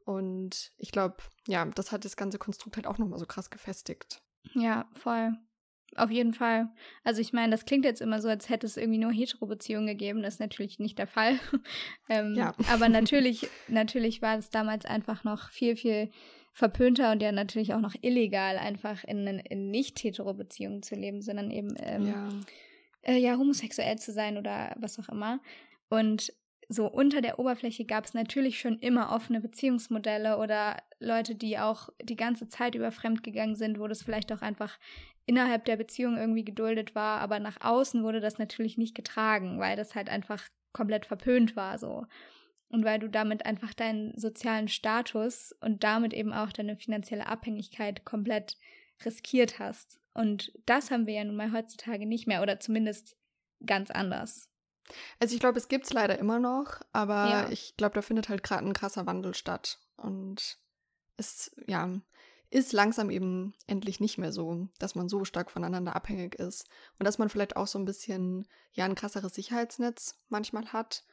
Und 0.08 0.72
ich 0.78 0.92
glaube, 0.92 1.18
ja, 1.48 1.66
das 1.66 1.92
hat 1.92 2.06
das 2.06 2.16
ganze 2.16 2.40
Konstrukt 2.40 2.78
halt 2.78 2.88
auch 2.88 2.98
nochmal 2.98 3.20
so 3.20 3.26
krass 3.26 3.50
gefestigt. 3.50 4.22
Ja, 4.54 4.90
voll. 4.94 5.34
Auf 5.98 6.10
jeden 6.10 6.34
Fall. 6.34 6.70
Also 7.04 7.20
ich 7.20 7.34
meine, 7.34 7.52
das 7.52 7.66
klingt 7.66 7.84
jetzt 7.84 8.00
immer 8.02 8.22
so, 8.22 8.30
als 8.30 8.48
hätte 8.48 8.66
es 8.66 8.78
irgendwie 8.78 9.00
nur 9.00 9.12
Hetero-Beziehungen 9.12 9.88
gegeben. 9.88 10.24
Das 10.24 10.36
ist 10.36 10.40
natürlich 10.40 10.80
nicht 10.80 10.98
der 10.98 11.08
Fall. 11.08 11.38
ähm, 12.10 12.36
ja. 12.36 12.56
aber 12.70 12.88
natürlich, 12.90 13.50
natürlich 13.68 14.22
war 14.22 14.38
es 14.38 14.50
damals 14.50 14.86
einfach 14.86 15.26
noch 15.26 15.50
viel, 15.50 15.76
viel 15.76 16.10
verpönter 16.54 17.12
und 17.12 17.22
ja 17.22 17.34
natürlich 17.34 17.74
auch 17.74 17.82
noch 17.82 17.96
illegal, 18.02 18.58
einfach 18.58 19.04
in, 19.04 19.28
in 19.28 19.72
nicht-hetero-Beziehungen 19.72 20.84
zu 20.84 20.96
leben, 20.96 21.22
sondern 21.22 21.52
eben 21.52 21.76
ähm, 21.80 22.08
ja. 22.08 22.30
Äh, 23.02 23.18
ja, 23.18 23.36
homosexuell 23.36 23.98
zu 23.98 24.14
sein 24.14 24.38
oder 24.38 24.74
was 24.80 24.98
auch 25.00 25.10
immer. 25.10 25.42
Und 25.90 26.32
so 26.70 26.88
unter 26.88 27.22
der 27.22 27.40
Oberfläche 27.40 27.86
gab 27.86 28.06
es 28.06 28.14
natürlich 28.14 28.60
schon 28.60 28.80
immer 28.80 29.12
offene 29.12 29.40
Beziehungsmodelle 29.40 30.38
oder 30.38 30.78
Leute, 31.00 31.36
die 31.36 31.58
auch 31.58 31.90
die 32.02 32.18
ganze 32.18 32.50
Zeit 32.50 32.76
über 32.76 32.92
fremdgegangen 32.92 33.56
sind, 33.56 33.80
wo 33.80 33.88
das 33.88 34.04
vielleicht 34.04 34.32
auch 34.34 34.42
einfach 34.42 34.78
innerhalb 35.26 35.66
der 35.66 35.78
Beziehung 35.78 36.18
irgendwie 36.18 36.46
geduldet 36.46 36.96
war, 36.96 37.20
aber 37.20 37.40
nach 37.40 37.62
außen 37.62 38.04
wurde 38.04 38.20
das 38.20 38.38
natürlich 38.38 38.78
nicht 38.78 38.96
getragen, 38.96 39.60
weil 39.60 39.76
das 39.76 39.96
halt 39.96 40.10
einfach 40.10 40.48
komplett 40.74 41.06
verpönt 41.06 41.56
war 41.56 41.78
so. 41.78 42.06
Und 42.70 42.84
weil 42.84 43.00
du 43.00 43.10
damit 43.10 43.46
einfach 43.46 43.74
deinen 43.74 44.18
sozialen 44.18 44.68
Status 44.68 45.54
und 45.62 45.84
damit 45.84 46.14
eben 46.14 46.34
auch 46.34 46.52
deine 46.52 46.76
finanzielle 46.76 47.28
Abhängigkeit 47.28 48.04
komplett 48.04 48.58
riskiert 49.06 49.60
hast. 49.60 50.00
Und 50.14 50.52
das 50.66 50.92
haben 50.92 51.08
wir 51.08 51.14
ja 51.14 51.24
nun 51.24 51.36
mal 51.36 51.54
heutzutage 51.54 52.06
nicht 52.06 52.28
mehr 52.28 52.42
oder 52.42 52.60
zumindest 52.60 53.16
ganz 53.66 53.90
anders. 53.90 54.50
Also 55.20 55.34
ich 55.34 55.40
glaube, 55.40 55.58
es 55.58 55.68
gibt 55.68 55.86
es 55.86 55.94
leider 55.94 56.18
immer 56.20 56.40
noch, 56.40 56.80
aber 56.94 57.30
ja. 57.30 57.50
ich 57.50 57.76
glaube, 57.78 57.96
da 57.96 58.02
findet 58.02 58.30
halt 58.30 58.44
gerade 58.44 58.66
ein 58.66 58.74
krasser 58.74 59.06
Wandel 59.06 59.34
statt. 59.36 59.80
Und 59.98 60.58
es, 61.18 61.56
ja, 61.68 61.90
ist 62.50 62.72
langsam 62.72 63.10
eben 63.10 63.54
endlich 63.66 64.00
nicht 64.00 64.18
mehr 64.18 64.32
so, 64.32 64.70
dass 64.80 64.96
man 64.96 65.10
so 65.10 65.26
stark 65.26 65.52
voneinander 65.52 65.96
abhängig 65.96 66.36
ist. 66.36 66.66
Und 66.98 67.06
dass 67.06 67.18
man 67.18 67.30
vielleicht 67.30 67.58
auch 67.58 67.68
so 67.68 67.78
ein 67.78 67.86
bisschen, 67.86 68.48
ja, 68.72 68.86
ein 68.86 68.96
krasseres 68.96 69.34
Sicherheitsnetz 69.34 70.18
manchmal 70.30 70.68
hat. 70.68 71.04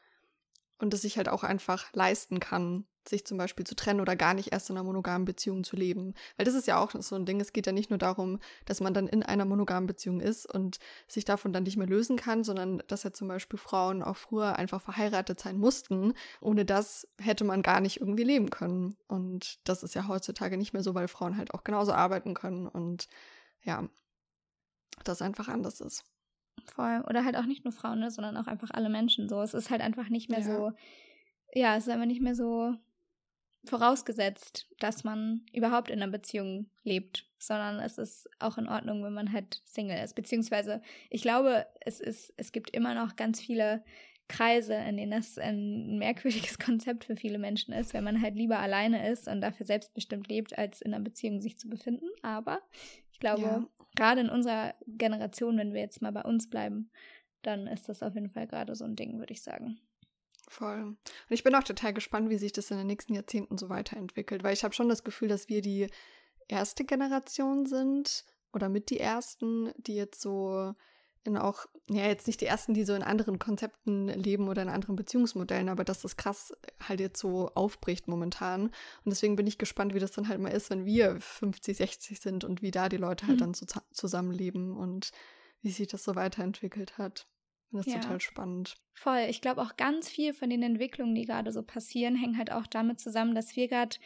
Und 0.78 0.94
es 0.94 1.02
sich 1.02 1.16
halt 1.16 1.28
auch 1.28 1.44
einfach 1.44 1.92
leisten 1.92 2.40
kann, 2.40 2.86
sich 3.08 3.26
zum 3.26 3.38
Beispiel 3.38 3.66
zu 3.66 3.76
trennen 3.76 4.00
oder 4.00 4.16
gar 4.16 4.34
nicht 4.34 4.52
erst 4.52 4.70
in 4.70 4.76
einer 4.76 4.84
monogamen 4.84 5.24
Beziehung 5.24 5.64
zu 5.64 5.76
leben. 5.76 6.14
Weil 6.36 6.46
das 6.46 6.54
ist 6.54 6.66
ja 6.66 6.78
auch 6.78 6.92
so 6.98 7.16
ein 7.16 7.26
Ding, 7.26 7.40
es 7.40 7.52
geht 7.52 7.66
ja 7.66 7.72
nicht 7.72 7.90
nur 7.90 7.98
darum, 7.98 8.38
dass 8.64 8.80
man 8.80 8.94
dann 8.94 9.06
in 9.06 9.22
einer 9.22 9.44
monogamen 9.44 9.86
Beziehung 9.86 10.20
ist 10.20 10.46
und 10.46 10.78
sich 11.06 11.24
davon 11.24 11.52
dann 11.52 11.64
nicht 11.64 11.76
mehr 11.76 11.86
lösen 11.86 12.16
kann, 12.16 12.44
sondern 12.44 12.82
dass 12.86 13.02
ja 13.02 13.12
zum 13.12 13.28
Beispiel 13.28 13.58
Frauen 13.58 14.02
auch 14.02 14.16
früher 14.16 14.56
einfach 14.56 14.80
verheiratet 14.80 15.40
sein 15.40 15.58
mussten. 15.58 16.14
Ohne 16.40 16.64
das 16.64 17.06
hätte 17.20 17.44
man 17.44 17.62
gar 17.62 17.80
nicht 17.80 18.00
irgendwie 18.00 18.24
leben 18.24 18.50
können. 18.50 18.96
Und 19.06 19.58
das 19.68 19.82
ist 19.82 19.94
ja 19.94 20.08
heutzutage 20.08 20.56
nicht 20.56 20.72
mehr 20.72 20.82
so, 20.82 20.94
weil 20.94 21.08
Frauen 21.08 21.36
halt 21.36 21.52
auch 21.54 21.64
genauso 21.64 21.92
arbeiten 21.92 22.34
können 22.34 22.66
und 22.66 23.08
ja, 23.62 23.88
das 25.04 25.22
einfach 25.22 25.48
anders 25.48 25.80
ist. 25.80 26.04
Voll. 26.64 27.02
Oder 27.08 27.24
halt 27.24 27.36
auch 27.36 27.46
nicht 27.46 27.64
nur 27.64 27.72
Frauen, 27.72 28.00
ne, 28.00 28.10
sondern 28.10 28.36
auch 28.36 28.46
einfach 28.46 28.70
alle 28.72 28.88
Menschen 28.88 29.28
so. 29.28 29.40
Es 29.42 29.54
ist 29.54 29.70
halt 29.70 29.80
einfach 29.80 30.08
nicht 30.08 30.30
mehr 30.30 30.40
ja. 30.40 30.44
so, 30.44 30.72
ja, 31.52 31.76
es 31.76 31.86
ist 31.86 31.92
einfach 31.92 32.06
nicht 32.06 32.22
mehr 32.22 32.34
so 32.34 32.74
vorausgesetzt, 33.66 34.68
dass 34.78 35.04
man 35.04 35.42
überhaupt 35.52 35.90
in 35.90 36.02
einer 36.02 36.10
Beziehung 36.10 36.70
lebt, 36.82 37.26
sondern 37.38 37.80
es 37.80 37.98
ist 37.98 38.28
auch 38.38 38.58
in 38.58 38.68
Ordnung, 38.68 39.02
wenn 39.04 39.14
man 39.14 39.32
halt 39.32 39.62
Single 39.64 40.02
ist. 40.02 40.14
Beziehungsweise, 40.14 40.82
ich 41.10 41.22
glaube, 41.22 41.66
es 41.80 42.00
ist, 42.00 42.32
es 42.36 42.52
gibt 42.52 42.70
immer 42.70 42.94
noch 42.94 43.16
ganz 43.16 43.40
viele 43.40 43.82
Kreise, 44.28 44.74
in 44.74 44.96
denen 44.96 45.12
das 45.12 45.38
ein 45.38 45.98
merkwürdiges 45.98 46.58
Konzept 46.58 47.04
für 47.04 47.16
viele 47.16 47.38
Menschen 47.38 47.72
ist, 47.74 47.94
wenn 47.94 48.04
man 48.04 48.20
halt 48.20 48.36
lieber 48.36 48.58
alleine 48.58 49.10
ist 49.10 49.28
und 49.28 49.40
dafür 49.40 49.66
selbstbestimmt 49.66 50.28
lebt, 50.28 50.56
als 50.58 50.80
in 50.80 50.94
einer 50.94 51.04
Beziehung 51.04 51.40
sich 51.40 51.58
zu 51.58 51.68
befinden. 51.68 52.06
Aber 52.22 52.60
ich 53.12 53.20
glaube, 53.20 53.42
ja. 53.42 53.66
Gerade 53.94 54.20
in 54.20 54.30
unserer 54.30 54.74
Generation, 54.86 55.56
wenn 55.58 55.72
wir 55.72 55.80
jetzt 55.80 56.02
mal 56.02 56.12
bei 56.12 56.22
uns 56.22 56.48
bleiben, 56.48 56.90
dann 57.42 57.66
ist 57.66 57.88
das 57.88 58.02
auf 58.02 58.14
jeden 58.14 58.30
Fall 58.30 58.46
gerade 58.46 58.74
so 58.74 58.84
ein 58.84 58.96
Ding, 58.96 59.18
würde 59.18 59.32
ich 59.32 59.42
sagen. 59.42 59.78
Voll. 60.48 60.82
Und 60.82 60.98
ich 61.30 61.42
bin 61.42 61.54
auch 61.54 61.64
total 61.64 61.94
gespannt, 61.94 62.28
wie 62.30 62.38
sich 62.38 62.52
das 62.52 62.70
in 62.70 62.78
den 62.78 62.86
nächsten 62.86 63.14
Jahrzehnten 63.14 63.56
so 63.58 63.68
weiterentwickelt, 63.68 64.42
weil 64.42 64.52
ich 64.52 64.64
habe 64.64 64.74
schon 64.74 64.88
das 64.88 65.04
Gefühl, 65.04 65.28
dass 65.28 65.48
wir 65.48 65.62
die 65.62 65.88
erste 66.48 66.84
Generation 66.84 67.66
sind 67.66 68.24
oder 68.52 68.68
mit 68.68 68.90
die 68.90 69.00
ersten, 69.00 69.72
die 69.78 69.94
jetzt 69.94 70.20
so 70.20 70.74
in 71.24 71.36
auch, 71.36 71.66
ja, 71.88 72.06
jetzt 72.06 72.26
nicht 72.26 72.40
die 72.40 72.46
ersten, 72.46 72.74
die 72.74 72.84
so 72.84 72.94
in 72.94 73.02
anderen 73.02 73.38
Konzepten 73.38 74.08
leben 74.08 74.48
oder 74.48 74.62
in 74.62 74.68
anderen 74.68 74.94
Beziehungsmodellen, 74.94 75.68
aber 75.68 75.84
dass 75.84 76.02
das 76.02 76.16
krass 76.16 76.52
halt 76.86 77.00
jetzt 77.00 77.18
so 77.18 77.50
aufbricht 77.54 78.08
momentan. 78.08 78.64
Und 78.64 78.72
deswegen 79.06 79.36
bin 79.36 79.46
ich 79.46 79.58
gespannt, 79.58 79.94
wie 79.94 80.00
das 80.00 80.12
dann 80.12 80.28
halt 80.28 80.40
mal 80.40 80.50
ist, 80.50 80.70
wenn 80.70 80.84
wir 80.84 81.18
50, 81.20 81.76
60 81.78 82.20
sind 82.20 82.44
und 82.44 82.62
wie 82.62 82.70
da 82.70 82.88
die 82.88 82.98
Leute 82.98 83.26
halt 83.26 83.36
mhm. 83.36 83.40
dann 83.40 83.54
so 83.54 83.66
zusammenleben 83.92 84.76
und 84.76 85.10
wie 85.62 85.70
sich 85.70 85.88
das 85.88 86.04
so 86.04 86.14
weiterentwickelt 86.14 86.98
hat. 86.98 87.26
Das 87.72 87.86
ist 87.86 87.92
ja. 87.92 88.00
total 88.00 88.20
spannend. 88.20 88.76
Voll. 88.92 89.26
Ich 89.28 89.40
glaube 89.40 89.62
auch 89.62 89.76
ganz 89.76 90.08
viel 90.08 90.32
von 90.32 90.48
den 90.48 90.62
Entwicklungen, 90.62 91.14
die 91.14 91.24
gerade 91.24 91.50
so 91.50 91.62
passieren, 91.62 92.14
hängen 92.14 92.38
halt 92.38 92.52
auch 92.52 92.66
damit 92.66 93.00
zusammen, 93.00 93.34
dass 93.34 93.56
wir 93.56 93.66
gerade 93.66 93.96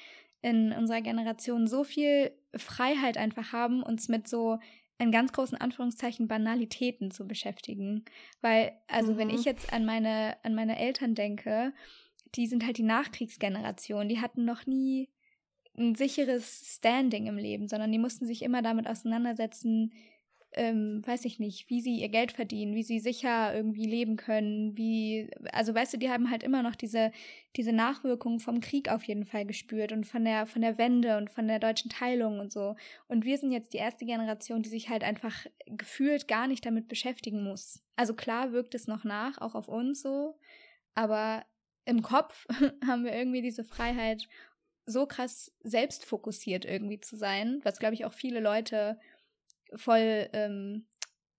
in 0.40 0.72
unserer 0.72 1.02
Generation 1.02 1.66
so 1.66 1.84
viel 1.84 2.32
Freiheit 2.56 3.18
einfach 3.18 3.52
haben, 3.52 3.82
uns 3.82 4.08
mit 4.08 4.28
so 4.28 4.58
in 4.98 5.12
ganz 5.12 5.32
großen 5.32 5.56
Anführungszeichen 5.56 6.28
Banalitäten 6.28 7.10
zu 7.10 7.26
beschäftigen. 7.26 8.04
Weil, 8.40 8.72
also 8.88 9.12
mhm. 9.12 9.18
wenn 9.18 9.30
ich 9.30 9.44
jetzt 9.44 9.72
an 9.72 9.84
meine, 9.84 10.36
an 10.42 10.54
meine 10.54 10.78
Eltern 10.78 11.14
denke, 11.14 11.72
die 12.34 12.46
sind 12.46 12.66
halt 12.66 12.78
die 12.78 12.82
Nachkriegsgeneration, 12.82 14.08
die 14.08 14.20
hatten 14.20 14.44
noch 14.44 14.66
nie 14.66 15.08
ein 15.76 15.94
sicheres 15.94 16.74
Standing 16.76 17.26
im 17.26 17.38
Leben, 17.38 17.68
sondern 17.68 17.92
die 17.92 17.98
mussten 17.98 18.26
sich 18.26 18.42
immer 18.42 18.62
damit 18.62 18.88
auseinandersetzen, 18.88 19.92
ähm, 20.52 21.02
weiß 21.06 21.24
ich 21.26 21.38
nicht, 21.38 21.68
wie 21.68 21.80
sie 21.80 21.96
ihr 22.00 22.08
Geld 22.08 22.32
verdienen, 22.32 22.74
wie 22.74 22.82
sie 22.82 23.00
sicher 23.00 23.54
irgendwie 23.54 23.84
leben 23.84 24.16
können, 24.16 24.76
wie, 24.76 25.30
also 25.52 25.74
weißt 25.74 25.94
du, 25.94 25.98
die 25.98 26.10
haben 26.10 26.30
halt 26.30 26.42
immer 26.42 26.62
noch 26.62 26.74
diese, 26.74 27.12
diese 27.56 27.72
Nachwirkungen 27.72 28.40
vom 28.40 28.60
Krieg 28.60 28.90
auf 28.90 29.02
jeden 29.04 29.26
Fall 29.26 29.44
gespürt 29.44 29.92
und 29.92 30.04
von 30.04 30.24
der, 30.24 30.46
von 30.46 30.62
der 30.62 30.78
Wende 30.78 31.18
und 31.18 31.30
von 31.30 31.46
der 31.48 31.58
deutschen 31.58 31.90
Teilung 31.90 32.40
und 32.40 32.50
so. 32.50 32.76
Und 33.08 33.24
wir 33.24 33.36
sind 33.36 33.52
jetzt 33.52 33.74
die 33.74 33.78
erste 33.78 34.06
Generation, 34.06 34.62
die 34.62 34.70
sich 34.70 34.88
halt 34.88 35.04
einfach 35.04 35.46
gefühlt 35.66 36.28
gar 36.28 36.46
nicht 36.46 36.64
damit 36.64 36.88
beschäftigen 36.88 37.44
muss. 37.44 37.82
Also 37.96 38.14
klar 38.14 38.52
wirkt 38.52 38.74
es 38.74 38.86
noch 38.86 39.04
nach, 39.04 39.38
auch 39.38 39.54
auf 39.54 39.68
uns 39.68 40.00
so, 40.00 40.38
aber 40.94 41.44
im 41.84 42.02
Kopf 42.02 42.46
haben 42.86 43.04
wir 43.04 43.12
irgendwie 43.12 43.42
diese 43.42 43.64
Freiheit, 43.64 44.28
so 44.86 45.04
krass 45.04 45.52
selbstfokussiert 45.60 46.64
irgendwie 46.64 46.98
zu 46.98 47.16
sein, 47.16 47.60
was 47.62 47.78
glaube 47.78 47.92
ich 47.92 48.06
auch 48.06 48.14
viele 48.14 48.40
Leute 48.40 48.98
voll, 49.76 50.28
ähm, 50.32 50.86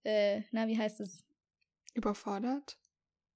äh, 0.04 0.42
na, 0.52 0.68
wie 0.68 0.78
heißt 0.78 1.00
es? 1.00 1.26
Überfordert? 1.94 2.78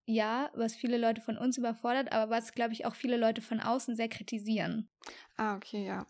Ja, 0.06 0.52
was 0.54 0.76
viele 0.76 0.98
Leute 0.98 1.22
von 1.22 1.38
uns 1.38 1.58
überfordert, 1.58 2.12
aber 2.12 2.30
was, 2.30 2.52
glaube 2.52 2.74
ich, 2.74 2.86
auch 2.86 2.96
viele 2.96 3.18
Leute 3.18 3.42
von 3.42 3.60
außen 3.60 3.96
sehr 3.96 4.10
kritisieren. 4.10 4.90
Ah, 5.38 5.56
okay, 5.56 5.86
ja. 5.86 6.08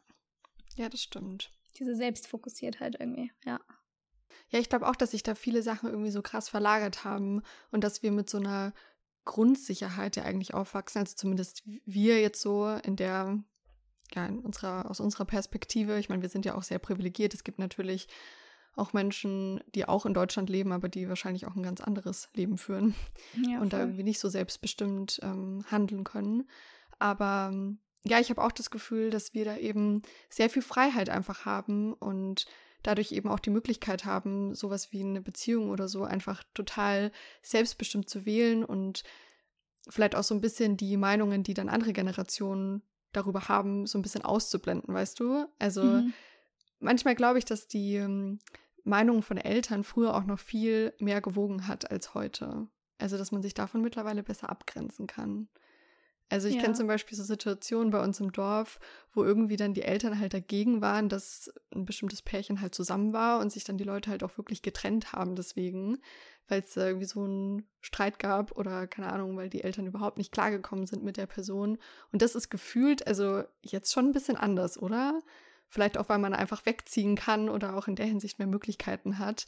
Ja, 0.75 0.89
das 0.89 1.01
stimmt. 1.01 1.51
Diese 1.77 1.95
Selbstfokussiertheit 1.95 2.99
irgendwie, 2.99 3.31
ja. 3.45 3.59
Ja, 4.49 4.59
ich 4.59 4.69
glaube 4.69 4.87
auch, 4.87 4.95
dass 4.95 5.11
sich 5.11 5.23
da 5.23 5.35
viele 5.35 5.61
Sachen 5.61 5.89
irgendwie 5.89 6.11
so 6.11 6.21
krass 6.21 6.49
verlagert 6.49 7.03
haben 7.03 7.43
und 7.71 7.83
dass 7.83 8.01
wir 8.01 8.11
mit 8.11 8.29
so 8.29 8.37
einer 8.37 8.73
Grundsicherheit 9.25 10.15
ja 10.15 10.23
eigentlich 10.23 10.53
aufwachsen, 10.53 10.99
also 10.99 11.15
zumindest 11.15 11.63
wir 11.85 12.19
jetzt 12.19 12.41
so 12.41 12.67
in 12.83 12.95
der, 12.95 13.43
ja, 14.13 14.25
in 14.25 14.39
unserer, 14.39 14.89
aus 14.89 14.99
unserer 14.99 15.25
Perspektive. 15.25 15.99
Ich 15.99 16.09
meine, 16.09 16.21
wir 16.21 16.29
sind 16.29 16.45
ja 16.45 16.55
auch 16.55 16.63
sehr 16.63 16.79
privilegiert. 16.79 17.33
Es 17.33 17.43
gibt 17.43 17.59
natürlich 17.59 18.07
auch 18.75 18.93
Menschen, 18.93 19.63
die 19.75 19.87
auch 19.87 20.05
in 20.05 20.13
Deutschland 20.13 20.49
leben, 20.49 20.71
aber 20.71 20.89
die 20.89 21.07
wahrscheinlich 21.07 21.45
auch 21.45 21.55
ein 21.55 21.63
ganz 21.63 21.81
anderes 21.81 22.29
Leben 22.33 22.57
führen 22.57 22.95
ja, 23.47 23.61
und 23.61 23.73
da 23.73 23.79
irgendwie 23.79 24.03
nicht 24.03 24.19
so 24.19 24.29
selbstbestimmt 24.29 25.19
ähm, 25.23 25.63
handeln 25.69 26.03
können. 26.03 26.47
Aber 26.99 27.49
ähm, 27.51 27.79
ja, 28.03 28.19
ich 28.19 28.29
habe 28.29 28.43
auch 28.43 28.51
das 28.51 28.71
Gefühl, 28.71 29.09
dass 29.09 29.33
wir 29.33 29.45
da 29.45 29.57
eben 29.57 30.01
sehr 30.29 30.49
viel 30.49 30.61
Freiheit 30.61 31.09
einfach 31.09 31.45
haben 31.45 31.93
und 31.93 32.45
dadurch 32.81 33.13
eben 33.13 33.29
auch 33.29 33.39
die 33.39 33.49
Möglichkeit 33.49 34.05
haben, 34.05 34.53
sowas 34.55 34.91
wie 34.91 35.01
eine 35.01 35.21
Beziehung 35.21 35.69
oder 35.69 35.87
so 35.87 36.03
einfach 36.03 36.43
total 36.53 37.11
selbstbestimmt 37.41 38.09
zu 38.09 38.25
wählen 38.25 38.65
und 38.65 39.03
vielleicht 39.87 40.15
auch 40.15 40.23
so 40.23 40.35
ein 40.35 40.41
bisschen 40.41 40.75
die 40.75 40.97
Meinungen, 40.97 41.43
die 41.43 41.53
dann 41.53 41.69
andere 41.69 41.93
Generationen 41.93 42.81
darüber 43.13 43.47
haben, 43.47 43.85
so 43.85 43.97
ein 43.97 44.01
bisschen 44.01 44.23
auszublenden, 44.23 44.93
weißt 44.93 45.19
du? 45.19 45.45
Also 45.59 45.83
mhm. 45.83 46.13
manchmal 46.79 47.15
glaube 47.15 47.39
ich, 47.39 47.45
dass 47.45 47.67
die 47.67 47.97
ähm, 48.85 48.89
Meinung 48.89 49.21
von 49.21 49.37
Eltern 49.37 49.83
früher 49.83 50.15
auch 50.15 50.25
noch 50.25 50.39
viel 50.39 50.93
mehr 50.99 51.21
gewogen 51.21 51.67
hat 51.67 51.89
als 51.91 52.13
heute. 52.13 52.67
Also, 52.97 53.17
dass 53.17 53.31
man 53.31 53.41
sich 53.41 53.53
davon 53.53 53.81
mittlerweile 53.81 54.23
besser 54.23 54.49
abgrenzen 54.49 55.07
kann. 55.07 55.49
Also 56.33 56.47
ich 56.47 56.55
ja. 56.55 56.61
kenne 56.61 56.73
zum 56.73 56.87
Beispiel 56.87 57.15
so 57.15 57.23
Situationen 57.23 57.91
bei 57.91 58.03
uns 58.03 58.19
im 58.19 58.31
Dorf, 58.31 58.79
wo 59.13 59.23
irgendwie 59.23 59.55
dann 59.55 59.75
die 59.75 59.83
Eltern 59.83 60.19
halt 60.19 60.33
dagegen 60.33 60.81
waren, 60.81 61.07
dass 61.07 61.53
ein 61.75 61.85
bestimmtes 61.85 62.23
Pärchen 62.23 62.59
halt 62.59 62.73
zusammen 62.73 63.13
war 63.13 63.39
und 63.39 63.51
sich 63.51 63.65
dann 63.65 63.77
die 63.77 63.83
Leute 63.83 64.09
halt 64.09 64.23
auch 64.23 64.35
wirklich 64.37 64.63
getrennt 64.63 65.13
haben 65.13 65.35
deswegen, 65.35 65.99
weil 66.47 66.61
es 66.61 66.75
irgendwie 66.75 67.05
so 67.05 67.23
einen 67.23 67.67
Streit 67.81 68.17
gab 68.17 68.57
oder 68.57 68.87
keine 68.87 69.11
Ahnung, 69.11 69.37
weil 69.37 69.49
die 69.49 69.63
Eltern 69.63 69.85
überhaupt 69.85 70.17
nicht 70.17 70.31
klargekommen 70.31 70.87
sind 70.87 71.03
mit 71.03 71.17
der 71.17 71.27
Person. 71.27 71.77
Und 72.11 72.23
das 72.23 72.33
ist 72.33 72.49
gefühlt, 72.49 73.05
also 73.05 73.43
jetzt 73.61 73.93
schon 73.93 74.07
ein 74.07 74.13
bisschen 74.13 74.35
anders, 74.35 74.81
oder? 74.81 75.21
Vielleicht 75.73 75.97
auch, 75.97 76.07
weil 76.07 76.19
man 76.19 76.35
einfach 76.35 76.67
wegziehen 76.67 77.15
kann 77.15 77.49
oder 77.49 77.75
auch 77.75 77.87
in 77.87 77.95
der 77.95 78.05
Hinsicht 78.05 78.37
mehr 78.37 78.47
Möglichkeiten 78.47 79.17
hat. 79.17 79.47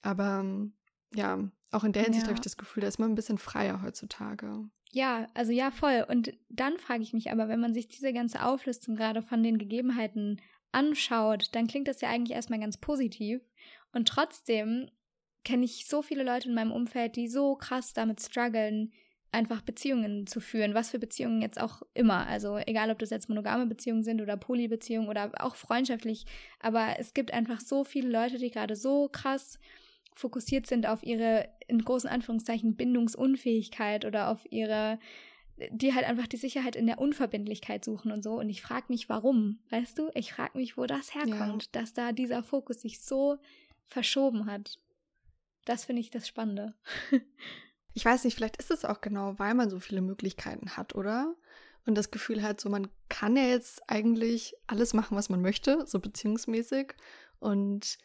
Aber 0.00 0.38
ähm, 0.38 0.74
ja, 1.12 1.40
auch 1.72 1.82
in 1.82 1.90
der 1.90 2.04
Hinsicht 2.04 2.22
ja. 2.22 2.28
habe 2.28 2.36
ich 2.36 2.44
das 2.44 2.56
Gefühl, 2.56 2.82
da 2.82 2.86
ist 2.86 3.00
man 3.00 3.10
ein 3.10 3.16
bisschen 3.16 3.36
freier 3.36 3.82
heutzutage. 3.82 4.68
Ja, 4.92 5.26
also 5.34 5.50
ja, 5.50 5.72
voll. 5.72 6.06
Und 6.08 6.34
dann 6.50 6.78
frage 6.78 7.02
ich 7.02 7.12
mich 7.12 7.32
aber, 7.32 7.48
wenn 7.48 7.58
man 7.58 7.74
sich 7.74 7.88
diese 7.88 8.12
ganze 8.12 8.44
Auflistung 8.44 8.94
gerade 8.94 9.22
von 9.22 9.42
den 9.42 9.58
Gegebenheiten 9.58 10.40
anschaut, 10.70 11.48
dann 11.50 11.66
klingt 11.66 11.88
das 11.88 12.00
ja 12.00 12.10
eigentlich 12.10 12.36
erstmal 12.36 12.60
ganz 12.60 12.76
positiv. 12.76 13.40
Und 13.92 14.06
trotzdem 14.06 14.88
kenne 15.42 15.64
ich 15.64 15.88
so 15.88 16.00
viele 16.00 16.22
Leute 16.22 16.48
in 16.48 16.54
meinem 16.54 16.70
Umfeld, 16.70 17.16
die 17.16 17.26
so 17.26 17.56
krass 17.56 17.92
damit 17.92 18.20
strugglen, 18.20 18.92
einfach 19.36 19.60
Beziehungen 19.60 20.26
zu 20.26 20.40
führen, 20.40 20.74
was 20.74 20.90
für 20.90 20.98
Beziehungen 20.98 21.42
jetzt 21.42 21.60
auch 21.60 21.82
immer. 21.94 22.26
Also 22.26 22.56
egal, 22.56 22.90
ob 22.90 22.98
das 22.98 23.10
jetzt 23.10 23.28
monogame 23.28 23.66
Beziehungen 23.66 24.02
sind 24.02 24.22
oder 24.22 24.36
Polybeziehungen 24.36 25.08
oder 25.08 25.30
auch 25.38 25.54
freundschaftlich, 25.54 26.24
aber 26.58 26.96
es 26.98 27.14
gibt 27.14 27.32
einfach 27.32 27.60
so 27.60 27.84
viele 27.84 28.08
Leute, 28.08 28.38
die 28.38 28.50
gerade 28.50 28.74
so 28.74 29.08
krass 29.08 29.58
fokussiert 30.14 30.66
sind 30.66 30.86
auf 30.86 31.02
ihre 31.02 31.48
in 31.68 31.84
großen 31.84 32.08
Anführungszeichen 32.08 32.76
Bindungsunfähigkeit 32.76 34.06
oder 34.06 34.30
auf 34.30 34.40
ihre 34.50 34.98
die 35.70 35.94
halt 35.94 36.04
einfach 36.04 36.26
die 36.26 36.36
Sicherheit 36.36 36.76
in 36.76 36.86
der 36.86 36.98
Unverbindlichkeit 36.98 37.82
suchen 37.82 38.12
und 38.12 38.22
so. 38.22 38.38
Und 38.38 38.50
ich 38.50 38.60
frage 38.60 38.86
mich, 38.88 39.08
warum, 39.08 39.58
weißt 39.70 39.98
du? 39.98 40.10
Ich 40.14 40.34
frage 40.34 40.58
mich, 40.58 40.76
wo 40.76 40.84
das 40.84 41.14
herkommt, 41.14 41.62
ja. 41.64 41.68
dass 41.72 41.94
da 41.94 42.12
dieser 42.12 42.42
Fokus 42.42 42.82
sich 42.82 43.00
so 43.00 43.38
verschoben 43.86 44.44
hat. 44.44 44.78
Das 45.64 45.86
finde 45.86 46.00
ich 46.00 46.10
das 46.10 46.28
Spannende. 46.28 46.74
ich 47.96 48.04
weiß 48.04 48.24
nicht, 48.24 48.34
vielleicht 48.34 48.58
ist 48.58 48.70
es 48.70 48.84
auch 48.84 49.00
genau, 49.00 49.38
weil 49.38 49.54
man 49.54 49.70
so 49.70 49.80
viele 49.80 50.02
Möglichkeiten 50.02 50.76
hat, 50.76 50.94
oder? 50.94 51.34
Und 51.86 51.94
das 51.94 52.10
Gefühl 52.10 52.42
hat, 52.42 52.60
so 52.60 52.68
man 52.68 52.88
kann 53.08 53.38
ja 53.38 53.44
jetzt 53.44 53.88
eigentlich 53.88 54.54
alles 54.66 54.92
machen, 54.92 55.16
was 55.16 55.30
man 55.30 55.40
möchte, 55.40 55.86
so 55.86 55.98
beziehungsmäßig. 55.98 56.92
Und 57.38 57.96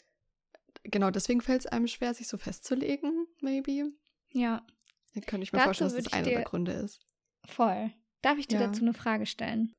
genau 0.84 1.12
deswegen 1.12 1.42
fällt 1.42 1.60
es 1.60 1.68
einem 1.68 1.88
schwer, 1.88 2.14
sich 2.14 2.30
so 2.30 2.38
festzulegen, 2.38 3.28
maybe. 3.42 3.92
Ja. 4.30 4.66
Dann 5.14 5.26
könnte 5.26 5.44
ich 5.44 5.52
mir 5.52 5.58
Dazu 5.60 5.66
vorstellen, 5.66 5.94
dass 5.94 6.04
das 6.06 6.14
einer 6.14 6.30
der 6.30 6.44
Gründe 6.44 6.72
ist. 6.72 7.06
Voll. 7.44 7.92
Darf 8.22 8.38
ich 8.38 8.48
dir 8.48 8.62
ja. 8.62 8.68
dazu 8.68 8.84
eine 8.84 8.94
Frage 8.94 9.26
stellen? 9.26 9.76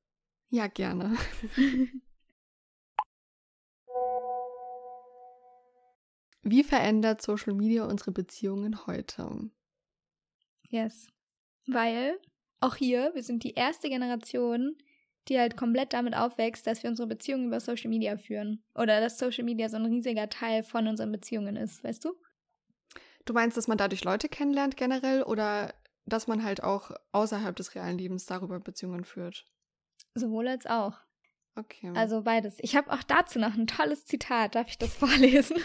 Ja, 0.50 0.66
gerne. 0.66 1.16
Wie 6.42 6.64
verändert 6.64 7.22
Social 7.22 7.54
Media 7.54 7.86
unsere 7.86 8.12
Beziehungen 8.12 8.86
heute? 8.86 9.50
Yes. 10.72 11.08
Weil 11.66 12.18
auch 12.60 12.76
hier, 12.76 13.12
wir 13.14 13.22
sind 13.22 13.44
die 13.44 13.54
erste 13.54 13.88
Generation, 13.88 14.76
die 15.28 15.38
halt 15.38 15.56
komplett 15.56 15.92
damit 15.92 16.16
aufwächst, 16.16 16.66
dass 16.66 16.82
wir 16.82 16.90
unsere 16.90 17.08
Beziehungen 17.08 17.46
über 17.48 17.60
Social 17.60 17.90
Media 17.90 18.16
führen. 18.16 18.64
Oder 18.74 19.00
dass 19.00 19.18
Social 19.18 19.44
Media 19.44 19.68
so 19.68 19.76
ein 19.76 19.86
riesiger 19.86 20.28
Teil 20.30 20.64
von 20.64 20.88
unseren 20.88 21.12
Beziehungen 21.12 21.56
ist, 21.56 21.84
weißt 21.84 22.04
du? 22.06 22.14
Du 23.24 23.32
meinst, 23.32 23.56
dass 23.56 23.68
man 23.68 23.78
dadurch 23.78 24.04
Leute 24.04 24.28
kennenlernt 24.28 24.76
generell 24.76 25.22
oder 25.22 25.74
dass 26.06 26.26
man 26.26 26.42
halt 26.44 26.62
auch 26.62 26.90
außerhalb 27.12 27.54
des 27.56 27.74
realen 27.74 27.98
Lebens 27.98 28.26
darüber 28.26 28.58
Beziehungen 28.60 29.04
führt? 29.04 29.46
Sowohl 30.14 30.48
als 30.48 30.64
auch. 30.64 31.00
Okay. 31.54 31.92
Also 31.94 32.22
beides. 32.22 32.56
Ich 32.60 32.76
habe 32.76 32.90
auch 32.90 33.02
dazu 33.02 33.38
noch 33.38 33.54
ein 33.54 33.66
tolles 33.66 34.06
Zitat. 34.06 34.54
Darf 34.54 34.68
ich 34.68 34.78
das 34.78 34.94
vorlesen? 34.94 35.56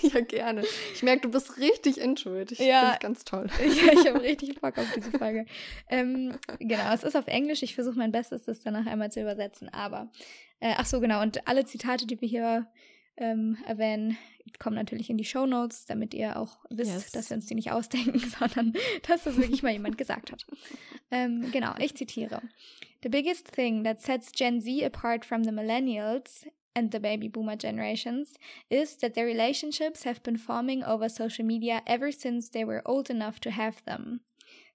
ja, 0.00 0.20
gerne. 0.20 0.64
Ich 0.94 1.02
merke, 1.02 1.22
du 1.22 1.30
bist 1.30 1.58
richtig. 1.58 1.98
Ich 1.98 2.58
ja, 2.58 2.96
ganz 2.98 3.24
toll. 3.24 3.48
ja, 3.60 3.92
ich 3.92 4.08
habe 4.08 4.22
richtig 4.22 4.60
Bock 4.60 4.78
auf 4.78 4.90
diese 4.94 5.10
Folge. 5.10 5.44
Ähm, 5.88 6.38
genau, 6.58 6.94
es 6.94 7.04
ist 7.04 7.16
auf 7.16 7.26
Englisch. 7.26 7.62
Ich 7.62 7.74
versuche 7.74 7.98
mein 7.98 8.12
Bestes, 8.12 8.44
das 8.44 8.60
danach 8.60 8.86
einmal 8.86 9.12
zu 9.12 9.20
übersetzen. 9.20 9.68
Aber, 9.68 10.10
äh, 10.60 10.74
ach 10.78 10.86
so, 10.86 11.00
genau. 11.00 11.20
Und 11.20 11.46
alle 11.46 11.66
Zitate, 11.66 12.06
die 12.06 12.20
wir 12.20 12.28
hier 12.28 12.66
ähm, 13.18 13.58
erwähnen, 13.66 14.16
kommen 14.58 14.76
natürlich 14.76 15.10
in 15.10 15.18
die 15.18 15.24
Show 15.24 15.46
Notes, 15.46 15.86
damit 15.86 16.14
ihr 16.14 16.36
auch 16.36 16.58
wisst, 16.70 16.92
yes. 16.92 17.10
dass 17.12 17.30
wir 17.30 17.36
uns 17.36 17.46
die 17.46 17.54
nicht 17.54 17.72
ausdenken, 17.72 18.18
sondern 18.38 18.72
dass 19.06 19.24
das 19.24 19.36
wirklich 19.36 19.62
mal 19.62 19.72
jemand 19.72 19.98
gesagt 19.98 20.32
hat. 20.32 20.46
Ähm, 21.10 21.50
genau, 21.52 21.74
ich 21.78 21.94
zitiere. 21.94 22.42
The 23.02 23.08
biggest 23.08 23.48
thing 23.48 23.84
that 23.84 24.00
sets 24.00 24.32
Gen 24.32 24.60
Z 24.60 24.84
apart 24.84 25.24
from 25.24 25.44
the 25.44 25.50
millennials 25.50 26.46
and 26.74 26.90
the 26.90 27.00
baby 27.00 27.28
boomer 27.28 27.56
generations 27.56 28.38
is 28.70 28.96
that 28.98 29.14
their 29.14 29.26
relationships 29.26 30.04
have 30.04 30.22
been 30.22 30.38
forming 30.38 30.82
over 30.84 31.08
social 31.08 31.44
media 31.44 31.82
ever 31.86 32.12
since 32.12 32.48
they 32.48 32.64
were 32.64 32.82
old 32.86 33.10
enough 33.10 33.40
to 33.40 33.50
have 33.50 33.84
them. 33.84 34.20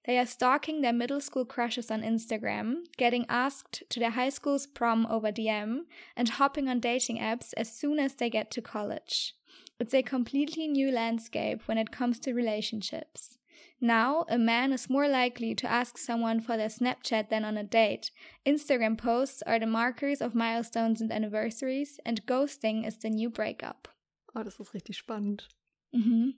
They 0.08 0.16
are 0.18 0.26
stalking 0.26 0.80
their 0.80 0.92
middle 0.92 1.20
school 1.20 1.44
crushes 1.44 1.90
on 1.90 2.02
Instagram, 2.02 2.84
getting 2.96 3.26
asked 3.28 3.82
to 3.90 4.00
their 4.00 4.12
high 4.12 4.30
school's 4.30 4.66
prom 4.66 5.06
over 5.06 5.30
DM, 5.30 5.80
and 6.16 6.28
hopping 6.30 6.68
on 6.68 6.80
dating 6.80 7.18
apps 7.18 7.52
as 7.56 7.70
soon 7.70 7.98
as 7.98 8.14
they 8.14 8.30
get 8.30 8.50
to 8.52 8.62
college. 8.62 9.34
It's 9.80 9.94
a 9.94 10.02
completely 10.02 10.66
new 10.66 10.90
landscape 10.90 11.62
when 11.66 11.78
it 11.78 11.92
comes 11.92 12.18
to 12.20 12.32
relationships. 12.32 13.38
Now, 13.80 14.24
a 14.28 14.36
man 14.36 14.72
is 14.72 14.90
more 14.90 15.06
likely 15.06 15.54
to 15.54 15.70
ask 15.70 15.98
someone 15.98 16.40
for 16.40 16.56
their 16.56 16.68
Snapchat 16.68 17.28
than 17.28 17.44
on 17.44 17.56
a 17.56 17.62
date. 17.62 18.10
Instagram 18.44 18.98
posts 18.98 19.40
are 19.42 19.60
the 19.60 19.66
markers 19.66 20.20
of 20.20 20.34
milestones 20.34 21.00
and 21.00 21.12
anniversaries, 21.12 22.00
and 22.04 22.26
ghosting 22.26 22.84
is 22.84 22.96
the 22.96 23.08
new 23.08 23.30
breakup. 23.30 23.86
Oh, 24.34 24.42
das 24.42 24.58
ist 24.58 24.74
richtig 24.74 24.96
spannend. 24.96 25.48
Mhm. 25.94 26.34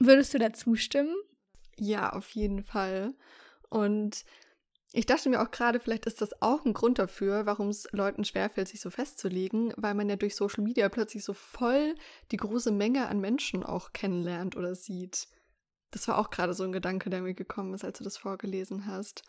Würdest 0.00 0.34
du 0.34 0.38
dazu 0.38 0.74
stimmen? 0.74 1.14
Ja, 1.78 2.10
auf 2.10 2.30
jeden 2.30 2.64
Fall. 2.64 3.14
Und 3.68 4.24
ich 4.92 5.06
dachte 5.06 5.28
mir 5.28 5.40
auch 5.40 5.50
gerade, 5.50 5.78
vielleicht 5.78 6.06
ist 6.06 6.20
das 6.20 6.42
auch 6.42 6.64
ein 6.64 6.72
Grund 6.72 6.98
dafür, 6.98 7.46
warum 7.46 7.68
es 7.68 7.86
Leuten 7.92 8.24
schwerfällt, 8.24 8.68
sich 8.68 8.80
so 8.80 8.90
festzulegen, 8.90 9.72
weil 9.76 9.94
man 9.94 10.08
ja 10.08 10.16
durch 10.16 10.34
Social 10.34 10.64
Media 10.64 10.88
plötzlich 10.88 11.24
so 11.24 11.32
voll 11.32 11.94
die 12.32 12.36
große 12.36 12.72
Menge 12.72 13.06
an 13.08 13.20
Menschen 13.20 13.62
auch 13.62 13.92
kennenlernt 13.92 14.56
oder 14.56 14.74
sieht. 14.74 15.28
Das 15.92 16.08
war 16.08 16.18
auch 16.18 16.30
gerade 16.30 16.54
so 16.54 16.64
ein 16.64 16.72
Gedanke, 16.72 17.08
der 17.08 17.22
mir 17.22 17.34
gekommen 17.34 17.74
ist, 17.74 17.84
als 17.84 17.98
du 17.98 18.04
das 18.04 18.16
vorgelesen 18.16 18.86
hast. 18.86 19.22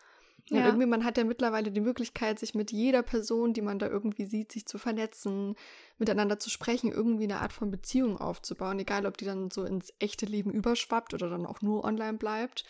Ja. 0.48 0.58
Und 0.58 0.66
irgendwie, 0.66 0.86
man 0.86 1.04
hat 1.04 1.16
ja 1.16 1.24
mittlerweile 1.24 1.70
die 1.70 1.80
Möglichkeit, 1.80 2.40
sich 2.40 2.54
mit 2.54 2.72
jeder 2.72 3.02
Person, 3.02 3.52
die 3.52 3.62
man 3.62 3.78
da 3.78 3.86
irgendwie 3.86 4.26
sieht, 4.26 4.50
sich 4.50 4.66
zu 4.66 4.78
vernetzen, 4.78 5.54
miteinander 5.98 6.40
zu 6.40 6.50
sprechen, 6.50 6.90
irgendwie 6.90 7.24
eine 7.24 7.40
Art 7.40 7.52
von 7.52 7.70
Beziehung 7.70 8.18
aufzubauen, 8.18 8.80
egal 8.80 9.06
ob 9.06 9.16
die 9.16 9.24
dann 9.24 9.50
so 9.52 9.62
ins 9.64 9.92
echte 10.00 10.26
Leben 10.26 10.50
überschwappt 10.50 11.14
oder 11.14 11.30
dann 11.30 11.46
auch 11.46 11.62
nur 11.62 11.84
online 11.84 12.18
bleibt. 12.18 12.64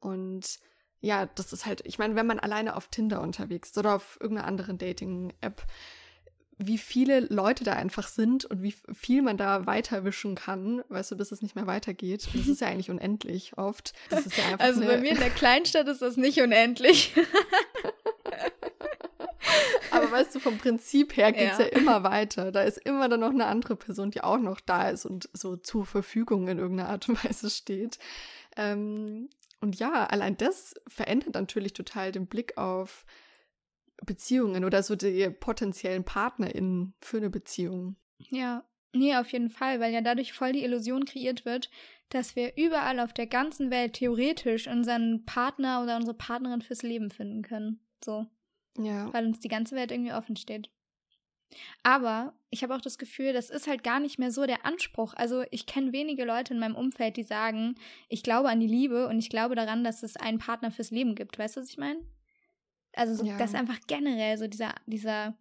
Und 0.00 0.58
ja, 1.00 1.26
das 1.26 1.52
ist 1.52 1.66
halt, 1.66 1.82
ich 1.84 1.98
meine, 1.98 2.16
wenn 2.16 2.26
man 2.26 2.40
alleine 2.40 2.76
auf 2.76 2.88
Tinder 2.88 3.20
unterwegs 3.20 3.70
ist 3.70 3.78
oder 3.78 3.94
auf 3.94 4.18
irgendeiner 4.20 4.48
anderen 4.48 4.78
Dating-App, 4.78 5.62
wie 6.58 6.78
viele 6.78 7.20
Leute 7.20 7.62
da 7.62 7.74
einfach 7.74 8.08
sind 8.08 8.44
und 8.44 8.62
wie 8.62 8.74
viel 8.92 9.22
man 9.22 9.36
da 9.36 9.66
weiterwischen 9.66 10.34
kann, 10.34 10.82
weißt 10.88 11.12
du, 11.12 11.16
bis 11.16 11.30
es 11.30 11.40
nicht 11.40 11.54
mehr 11.54 11.68
weitergeht. 11.68 12.26
Und 12.26 12.40
das 12.40 12.48
ist 12.48 12.60
ja 12.60 12.66
eigentlich 12.70 12.90
unendlich 12.90 13.56
oft. 13.56 13.92
Ja 14.10 14.18
also 14.58 14.80
bei 14.80 14.98
mir 14.98 15.12
in 15.12 15.20
der 15.20 15.30
Kleinstadt 15.30 15.86
ist 15.86 16.02
das 16.02 16.16
nicht 16.16 16.40
unendlich. 16.40 17.14
Aber 19.90 20.10
weißt 20.10 20.34
du, 20.34 20.40
vom 20.40 20.58
Prinzip 20.58 21.16
her 21.16 21.32
geht 21.32 21.52
es 21.52 21.58
ja. 21.58 21.66
ja. 21.66 21.70
immer 21.70 22.02
weiter. 22.02 22.50
Da 22.50 22.62
ist 22.62 22.78
immer 22.78 23.08
dann 23.08 23.20
noch 23.20 23.30
eine 23.30 23.46
andere 23.46 23.76
Person, 23.76 24.10
die 24.10 24.22
auch 24.22 24.38
noch 24.38 24.60
da 24.60 24.90
ist 24.90 25.06
und 25.06 25.28
so 25.32 25.56
zur 25.56 25.86
Verfügung 25.86 26.48
in 26.48 26.58
irgendeiner 26.58 26.88
Art 26.90 27.08
und 27.08 27.24
Weise 27.24 27.50
steht. 27.50 27.98
Ähm, 28.56 29.28
und 29.60 29.78
ja, 29.78 30.06
allein 30.06 30.36
das 30.36 30.74
verändert 30.86 31.34
natürlich 31.34 31.72
total 31.72 32.12
den 32.12 32.26
Blick 32.26 32.56
auf 32.56 33.04
Beziehungen 34.04 34.64
oder 34.64 34.82
so 34.82 34.94
die 34.94 35.28
potenziellen 35.30 36.04
PartnerInnen 36.04 36.94
für 37.00 37.16
eine 37.16 37.30
Beziehung. 37.30 37.96
Ja, 38.18 38.64
nee, 38.92 39.16
auf 39.16 39.32
jeden 39.32 39.50
Fall, 39.50 39.80
weil 39.80 39.92
ja 39.92 40.00
dadurch 40.00 40.32
voll 40.32 40.52
die 40.52 40.62
Illusion 40.62 41.04
kreiert 41.04 41.44
wird, 41.44 41.70
dass 42.08 42.36
wir 42.36 42.56
überall 42.56 43.00
auf 43.00 43.12
der 43.12 43.26
ganzen 43.26 43.70
Welt 43.70 43.94
theoretisch 43.94 44.68
unseren 44.68 45.24
Partner 45.24 45.82
oder 45.82 45.96
unsere 45.96 46.16
Partnerin 46.16 46.62
fürs 46.62 46.82
Leben 46.82 47.10
finden 47.10 47.42
können. 47.42 47.80
So. 48.04 48.26
Ja. 48.78 49.12
Weil 49.12 49.26
uns 49.26 49.40
die 49.40 49.48
ganze 49.48 49.74
Welt 49.74 49.90
irgendwie 49.90 50.12
offen 50.12 50.36
steht. 50.36 50.70
Aber 51.82 52.34
ich 52.50 52.62
habe 52.62 52.74
auch 52.74 52.80
das 52.80 52.98
Gefühl, 52.98 53.32
das 53.32 53.50
ist 53.50 53.66
halt 53.66 53.82
gar 53.82 54.00
nicht 54.00 54.18
mehr 54.18 54.30
so 54.30 54.46
der 54.46 54.64
Anspruch. 54.64 55.14
Also 55.14 55.44
ich 55.50 55.66
kenne 55.66 55.92
wenige 55.92 56.24
Leute 56.24 56.54
in 56.54 56.60
meinem 56.60 56.76
Umfeld, 56.76 57.16
die 57.16 57.22
sagen, 57.22 57.74
ich 58.08 58.22
glaube 58.22 58.48
an 58.48 58.60
die 58.60 58.66
Liebe 58.66 59.08
und 59.08 59.18
ich 59.18 59.30
glaube 59.30 59.54
daran, 59.54 59.84
dass 59.84 60.02
es 60.02 60.16
einen 60.16 60.38
Partner 60.38 60.70
fürs 60.70 60.90
Leben 60.90 61.14
gibt. 61.14 61.38
Weißt 61.38 61.56
du, 61.56 61.60
was 61.60 61.70
ich 61.70 61.78
meine? 61.78 62.00
Also 62.94 63.14
so, 63.14 63.24
ja. 63.24 63.38
das 63.38 63.54
einfach 63.54 63.78
generell 63.86 64.36
so 64.38 64.46
dieser, 64.46 64.74
dieser 64.86 65.36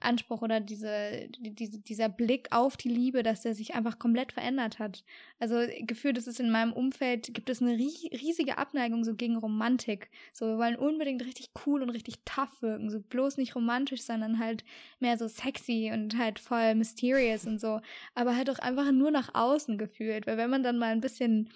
Anspruch 0.00 0.42
oder 0.42 0.60
diese, 0.60 1.28
diese, 1.38 1.78
dieser 1.78 2.08
Blick 2.08 2.48
auf 2.50 2.76
die 2.76 2.88
Liebe, 2.88 3.22
dass 3.22 3.42
der 3.42 3.54
sich 3.54 3.74
einfach 3.74 3.98
komplett 3.98 4.32
verändert 4.32 4.78
hat. 4.78 5.04
Also 5.38 5.56
gefühlt 5.80 6.18
ist 6.18 6.26
es 6.26 6.40
in 6.40 6.50
meinem 6.50 6.72
Umfeld, 6.72 7.32
gibt 7.34 7.50
es 7.50 7.60
eine 7.60 7.76
riesige 7.76 8.58
Abneigung 8.58 9.04
so 9.04 9.14
gegen 9.14 9.36
Romantik. 9.36 10.10
So, 10.32 10.46
wir 10.46 10.58
wollen 10.58 10.76
unbedingt 10.76 11.24
richtig 11.24 11.50
cool 11.66 11.82
und 11.82 11.90
richtig 11.90 12.16
tough 12.24 12.62
wirken. 12.62 12.90
So 12.90 13.00
bloß 13.00 13.36
nicht 13.36 13.54
romantisch, 13.54 14.02
sondern 14.02 14.38
halt 14.38 14.64
mehr 14.98 15.18
so 15.18 15.28
sexy 15.28 15.90
und 15.92 16.16
halt 16.18 16.38
voll 16.38 16.74
mysterious 16.74 17.46
und 17.46 17.60
so. 17.60 17.80
Aber 18.14 18.36
halt 18.36 18.50
auch 18.50 18.58
einfach 18.58 18.90
nur 18.92 19.10
nach 19.10 19.34
außen 19.34 19.78
gefühlt. 19.78 20.26
Weil 20.26 20.36
wenn 20.36 20.50
man 20.50 20.62
dann 20.62 20.78
mal 20.78 20.92
ein 20.92 21.00
bisschen 21.00 21.50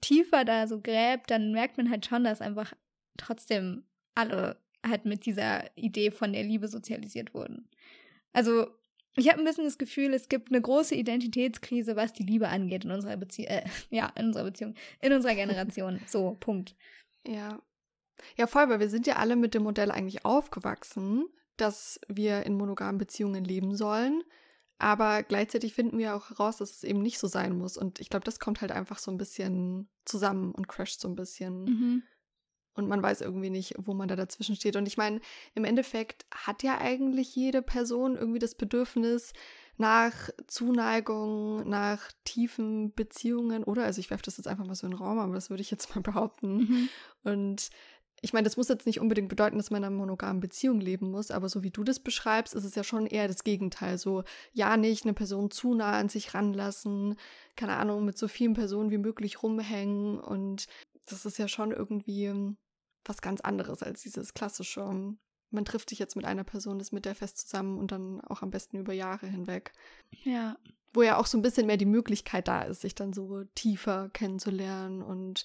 tiefer 0.00 0.44
da 0.44 0.66
so 0.66 0.80
gräbt, 0.80 1.30
dann 1.30 1.52
merkt 1.52 1.76
man 1.76 1.90
halt 1.90 2.06
schon, 2.06 2.24
dass 2.24 2.40
einfach 2.40 2.72
trotzdem 3.16 3.84
alle 4.14 4.56
halt 4.84 5.04
mit 5.04 5.26
dieser 5.26 5.76
Idee 5.76 6.10
von 6.10 6.32
der 6.32 6.42
Liebe 6.42 6.68
sozialisiert 6.68 7.34
wurden. 7.34 7.68
Also 8.32 8.66
ich 9.14 9.28
habe 9.28 9.38
ein 9.38 9.44
bisschen 9.44 9.64
das 9.64 9.78
Gefühl, 9.78 10.14
es 10.14 10.28
gibt 10.28 10.50
eine 10.50 10.60
große 10.60 10.94
Identitätskrise, 10.94 11.96
was 11.96 12.12
die 12.12 12.22
Liebe 12.22 12.48
angeht 12.48 12.84
in 12.84 12.90
unserer 12.90 13.16
Beziehung, 13.16 13.50
äh, 13.50 13.64
ja, 13.90 14.10
in 14.16 14.26
unserer 14.26 14.44
Beziehung, 14.44 14.74
in 15.00 15.12
unserer 15.12 15.34
Generation. 15.34 16.00
so, 16.06 16.36
Punkt. 16.40 16.74
Ja. 17.26 17.60
Ja, 18.36 18.46
voll, 18.46 18.68
weil 18.68 18.80
wir 18.80 18.88
sind 18.88 19.06
ja 19.06 19.16
alle 19.16 19.36
mit 19.36 19.54
dem 19.54 19.64
Modell 19.64 19.90
eigentlich 19.90 20.24
aufgewachsen, 20.24 21.26
dass 21.56 22.00
wir 22.08 22.44
in 22.46 22.56
monogamen 22.56 22.98
Beziehungen 22.98 23.44
leben 23.44 23.76
sollen. 23.76 24.22
Aber 24.78 25.22
gleichzeitig 25.22 25.74
finden 25.74 25.98
wir 25.98 26.14
auch 26.14 26.30
heraus, 26.30 26.56
dass 26.56 26.70
es 26.70 26.84
eben 26.84 27.02
nicht 27.02 27.18
so 27.18 27.26
sein 27.26 27.56
muss. 27.56 27.76
Und 27.76 28.00
ich 28.00 28.10
glaube, 28.10 28.24
das 28.24 28.40
kommt 28.40 28.60
halt 28.60 28.72
einfach 28.72 28.98
so 28.98 29.10
ein 29.10 29.18
bisschen 29.18 29.88
zusammen 30.04 30.52
und 30.52 30.68
crasht 30.68 31.00
so 31.00 31.08
ein 31.08 31.14
bisschen. 31.14 31.64
Mhm 31.64 32.02
und 32.74 32.88
man 32.88 33.02
weiß 33.02 33.20
irgendwie 33.20 33.50
nicht, 33.50 33.74
wo 33.78 33.94
man 33.94 34.08
da 34.08 34.16
dazwischen 34.16 34.56
steht. 34.56 34.76
Und 34.76 34.86
ich 34.86 34.96
meine, 34.96 35.20
im 35.54 35.64
Endeffekt 35.64 36.24
hat 36.30 36.62
ja 36.62 36.78
eigentlich 36.78 37.34
jede 37.34 37.62
Person 37.62 38.16
irgendwie 38.16 38.38
das 38.38 38.54
Bedürfnis 38.54 39.32
nach 39.76 40.30
Zuneigung, 40.46 41.68
nach 41.68 42.12
tiefen 42.24 42.94
Beziehungen, 42.94 43.64
oder? 43.64 43.84
Also 43.84 44.00
ich 44.00 44.10
werfe 44.10 44.24
das 44.24 44.36
jetzt 44.36 44.46
einfach 44.46 44.66
mal 44.66 44.74
so 44.74 44.86
in 44.86 44.92
den 44.92 44.98
Raum, 44.98 45.18
aber 45.18 45.34
das 45.34 45.50
würde 45.50 45.62
ich 45.62 45.70
jetzt 45.70 45.94
mal 45.94 46.00
behaupten. 46.02 46.56
Mhm. 46.56 46.88
Und 47.24 47.70
ich 48.24 48.32
meine, 48.32 48.44
das 48.44 48.56
muss 48.56 48.68
jetzt 48.68 48.86
nicht 48.86 49.00
unbedingt 49.00 49.28
bedeuten, 49.28 49.56
dass 49.56 49.70
man 49.70 49.82
in 49.82 49.86
einer 49.86 49.96
monogamen 49.96 50.40
Beziehung 50.40 50.80
leben 50.80 51.10
muss, 51.10 51.32
aber 51.32 51.48
so 51.48 51.64
wie 51.64 51.70
du 51.70 51.82
das 51.82 51.98
beschreibst, 51.98 52.54
ist 52.54 52.64
es 52.64 52.76
ja 52.76 52.84
schon 52.84 53.06
eher 53.06 53.26
das 53.26 53.42
Gegenteil. 53.42 53.98
So, 53.98 54.22
ja, 54.52 54.76
nicht 54.76 55.04
eine 55.04 55.12
Person 55.12 55.50
zu 55.50 55.74
nah 55.74 55.98
an 55.98 56.08
sich 56.08 56.32
ranlassen, 56.32 57.16
keine 57.56 57.76
Ahnung, 57.76 58.04
mit 58.04 58.16
so 58.16 58.28
vielen 58.28 58.54
Personen 58.54 58.92
wie 58.92 58.98
möglich 58.98 59.42
rumhängen 59.42 60.20
und 60.20 60.68
das 61.06 61.26
ist 61.26 61.38
ja 61.38 61.48
schon 61.48 61.72
irgendwie 61.72 62.26
ähm, 62.26 62.56
was 63.04 63.22
ganz 63.22 63.40
anderes 63.40 63.82
als 63.82 64.02
dieses 64.02 64.34
klassische. 64.34 64.80
Ähm, 64.80 65.18
man 65.50 65.64
trifft 65.64 65.90
sich 65.90 65.98
jetzt 65.98 66.16
mit 66.16 66.24
einer 66.24 66.44
Person, 66.44 66.80
ist 66.80 66.92
mit 66.92 67.04
der 67.04 67.14
fest 67.14 67.38
zusammen 67.38 67.78
und 67.78 67.92
dann 67.92 68.20
auch 68.22 68.42
am 68.42 68.50
besten 68.50 68.78
über 68.78 68.92
Jahre 68.92 69.26
hinweg. 69.26 69.72
Ja. 70.24 70.56
Wo 70.94 71.02
ja 71.02 71.18
auch 71.18 71.26
so 71.26 71.38
ein 71.38 71.42
bisschen 71.42 71.66
mehr 71.66 71.76
die 71.76 71.86
Möglichkeit 71.86 72.48
da 72.48 72.62
ist, 72.62 72.80
sich 72.80 72.94
dann 72.94 73.12
so 73.12 73.44
tiefer 73.54 74.08
kennenzulernen 74.10 75.02
und 75.02 75.44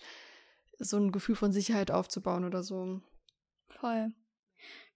so 0.80 0.98
ein 0.98 1.12
Gefühl 1.12 1.36
von 1.36 1.52
Sicherheit 1.52 1.92
aufzubauen 1.92 2.46
oder 2.46 2.64
so. 2.64 3.02
Voll. 3.68 4.14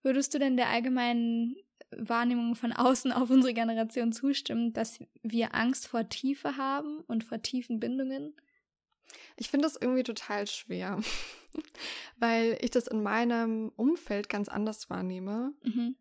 Würdest 0.04 0.34
du 0.34 0.39
denn 0.39 0.58
der 0.58 0.69
allgemeinen 0.69 1.56
Wahrnehmung 1.97 2.56
von 2.56 2.71
außen 2.71 3.12
auf 3.12 3.30
unsere 3.30 3.54
Generation 3.54 4.12
zustimmen, 4.13 4.74
dass 4.74 5.00
wir 5.24 5.54
Angst 5.54 5.88
vor 5.88 6.08
Tiefe 6.08 6.58
haben 6.58 7.02
und 7.02 7.24
vor 7.24 7.41
tiefen 7.41 7.80
Bindungen? 7.80 8.34
Ich 9.36 9.50
finde 9.50 9.65
das 9.67 9.76
irgendwie 9.76 10.04
total 10.04 10.47
schwer, 10.47 11.00
weil 12.17 12.58
ich 12.62 12.71
das 12.71 12.88
in 12.88 13.04
meinem 13.04 13.71
Umfeld 13.76 14.30
ganz 14.30 14.50
anders 14.50 14.89
wahrnehme 14.89 15.54
mhm. 15.63 15.95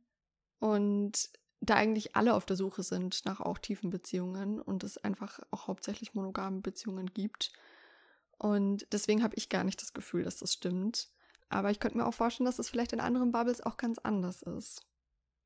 und 0.58 1.30
da 1.60 1.74
eigentlich 1.74 2.16
alle 2.16 2.34
auf 2.34 2.46
der 2.46 2.56
Suche 2.56 2.82
sind 2.82 3.24
nach 3.26 3.40
auch 3.40 3.58
tiefen 3.58 3.90
Beziehungen 3.90 4.60
und 4.60 4.82
es 4.82 4.96
einfach 4.98 5.40
auch 5.50 5.66
hauptsächlich 5.66 6.14
monogame 6.14 6.62
Beziehungen 6.62 7.06
gibt. 7.12 7.52
Und 8.38 8.86
deswegen 8.92 9.22
habe 9.22 9.34
ich 9.36 9.50
gar 9.50 9.64
nicht 9.64 9.82
das 9.82 9.92
Gefühl, 9.92 10.24
dass 10.24 10.38
das 10.38 10.54
stimmt. 10.54 11.10
Aber 11.50 11.70
ich 11.70 11.78
könnte 11.78 11.98
mir 11.98 12.06
auch 12.06 12.14
vorstellen, 12.14 12.46
dass 12.46 12.58
es 12.58 12.70
vielleicht 12.70 12.94
in 12.94 13.00
anderen 13.00 13.32
Bubbles 13.32 13.60
auch 13.60 13.76
ganz 13.76 13.98
anders 13.98 14.40
ist. 14.40 14.86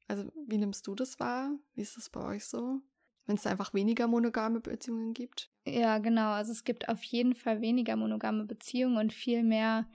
Also, 0.07 0.31
wie 0.47 0.59
nimmst 0.59 0.87
du 0.87 0.95
das 0.95 1.19
wahr? 1.19 1.51
Wie 1.75 1.83
ist 1.83 1.97
das 1.97 2.11
bei 2.11 2.21
euch 2.21 2.45
so? 2.45 2.81
Wenn 3.27 3.37
es 3.37 3.47
einfach 3.47 3.73
weniger 3.73 4.07
monogame 4.07 4.61
Beziehungen 4.61 5.15
gibt? 5.15 5.51
Ja, 5.67 5.99
genau. 5.99 6.33
Also 6.33 6.53
es 6.53 6.65
gibt 6.65 6.89
auf 6.89 7.03
jeden 7.05 7.35
Fall 7.35 7.61
weniger 7.61 7.97
monogame 7.97 8.45
Beziehungen 8.45 8.99
und 8.99 9.13
viel 9.13 9.43
mehr, 9.43 9.87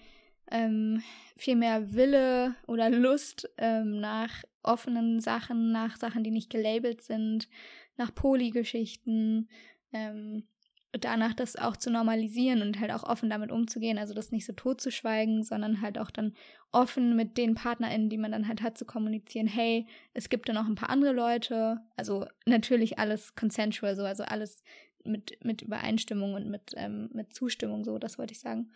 ähm, 0.49 1.03
viel 1.37 1.55
mehr 1.55 1.93
Wille 1.93 2.55
oder 2.65 2.89
Lust 2.89 3.49
ähm, 3.57 3.99
nach 3.99 4.43
offenen 4.63 5.19
Sachen, 5.19 5.71
nach 5.71 5.97
Sachen, 5.97 6.23
die 6.23 6.31
nicht 6.31 6.49
gelabelt 6.49 7.01
sind, 7.01 7.49
nach 7.97 8.13
Polygeschichten. 8.13 9.49
Ähm, 9.93 10.47
danach 10.91 11.33
das 11.33 11.55
auch 11.55 11.77
zu 11.77 11.91
normalisieren 11.91 12.61
und 12.61 12.79
halt 12.79 12.91
auch 12.91 13.03
offen 13.03 13.29
damit 13.29 13.51
umzugehen, 13.51 13.97
also 13.97 14.13
das 14.13 14.31
nicht 14.31 14.45
so 14.45 14.53
totzuschweigen, 14.53 15.43
sondern 15.43 15.81
halt 15.81 15.99
auch 15.99 16.09
dann 16.09 16.33
offen 16.71 17.15
mit 17.15 17.37
den 17.37 17.55
PartnerInnen, 17.55 18.09
die 18.09 18.17
man 18.17 18.31
dann 18.31 18.47
halt 18.47 18.61
hat, 18.61 18.77
zu 18.77 18.85
kommunizieren, 18.85 19.47
hey, 19.47 19.87
es 20.13 20.29
gibt 20.29 20.49
da 20.49 20.53
noch 20.53 20.67
ein 20.67 20.75
paar 20.75 20.89
andere 20.89 21.13
Leute, 21.13 21.81
also 21.95 22.25
natürlich 22.45 22.97
alles 22.97 23.35
consensual, 23.35 23.95
so, 23.95 24.03
also 24.03 24.23
alles 24.23 24.63
mit, 25.03 25.43
mit 25.43 25.61
Übereinstimmung 25.61 26.33
und 26.33 26.49
mit, 26.49 26.73
ähm, 26.75 27.09
mit 27.13 27.33
Zustimmung, 27.33 27.83
so, 27.83 27.99
das 27.99 28.17
wollte 28.17 28.33
ich 28.33 28.39
sagen. 28.39 28.71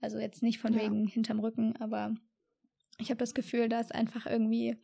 Also 0.00 0.18
jetzt 0.18 0.42
nicht 0.42 0.58
von 0.58 0.74
ja. 0.74 0.82
wegen 0.82 1.06
hinterm 1.06 1.38
Rücken, 1.38 1.76
aber 1.76 2.14
ich 2.98 3.10
habe 3.10 3.18
das 3.18 3.34
Gefühl, 3.34 3.68
dass 3.68 3.92
einfach 3.92 4.26
irgendwie, 4.26 4.76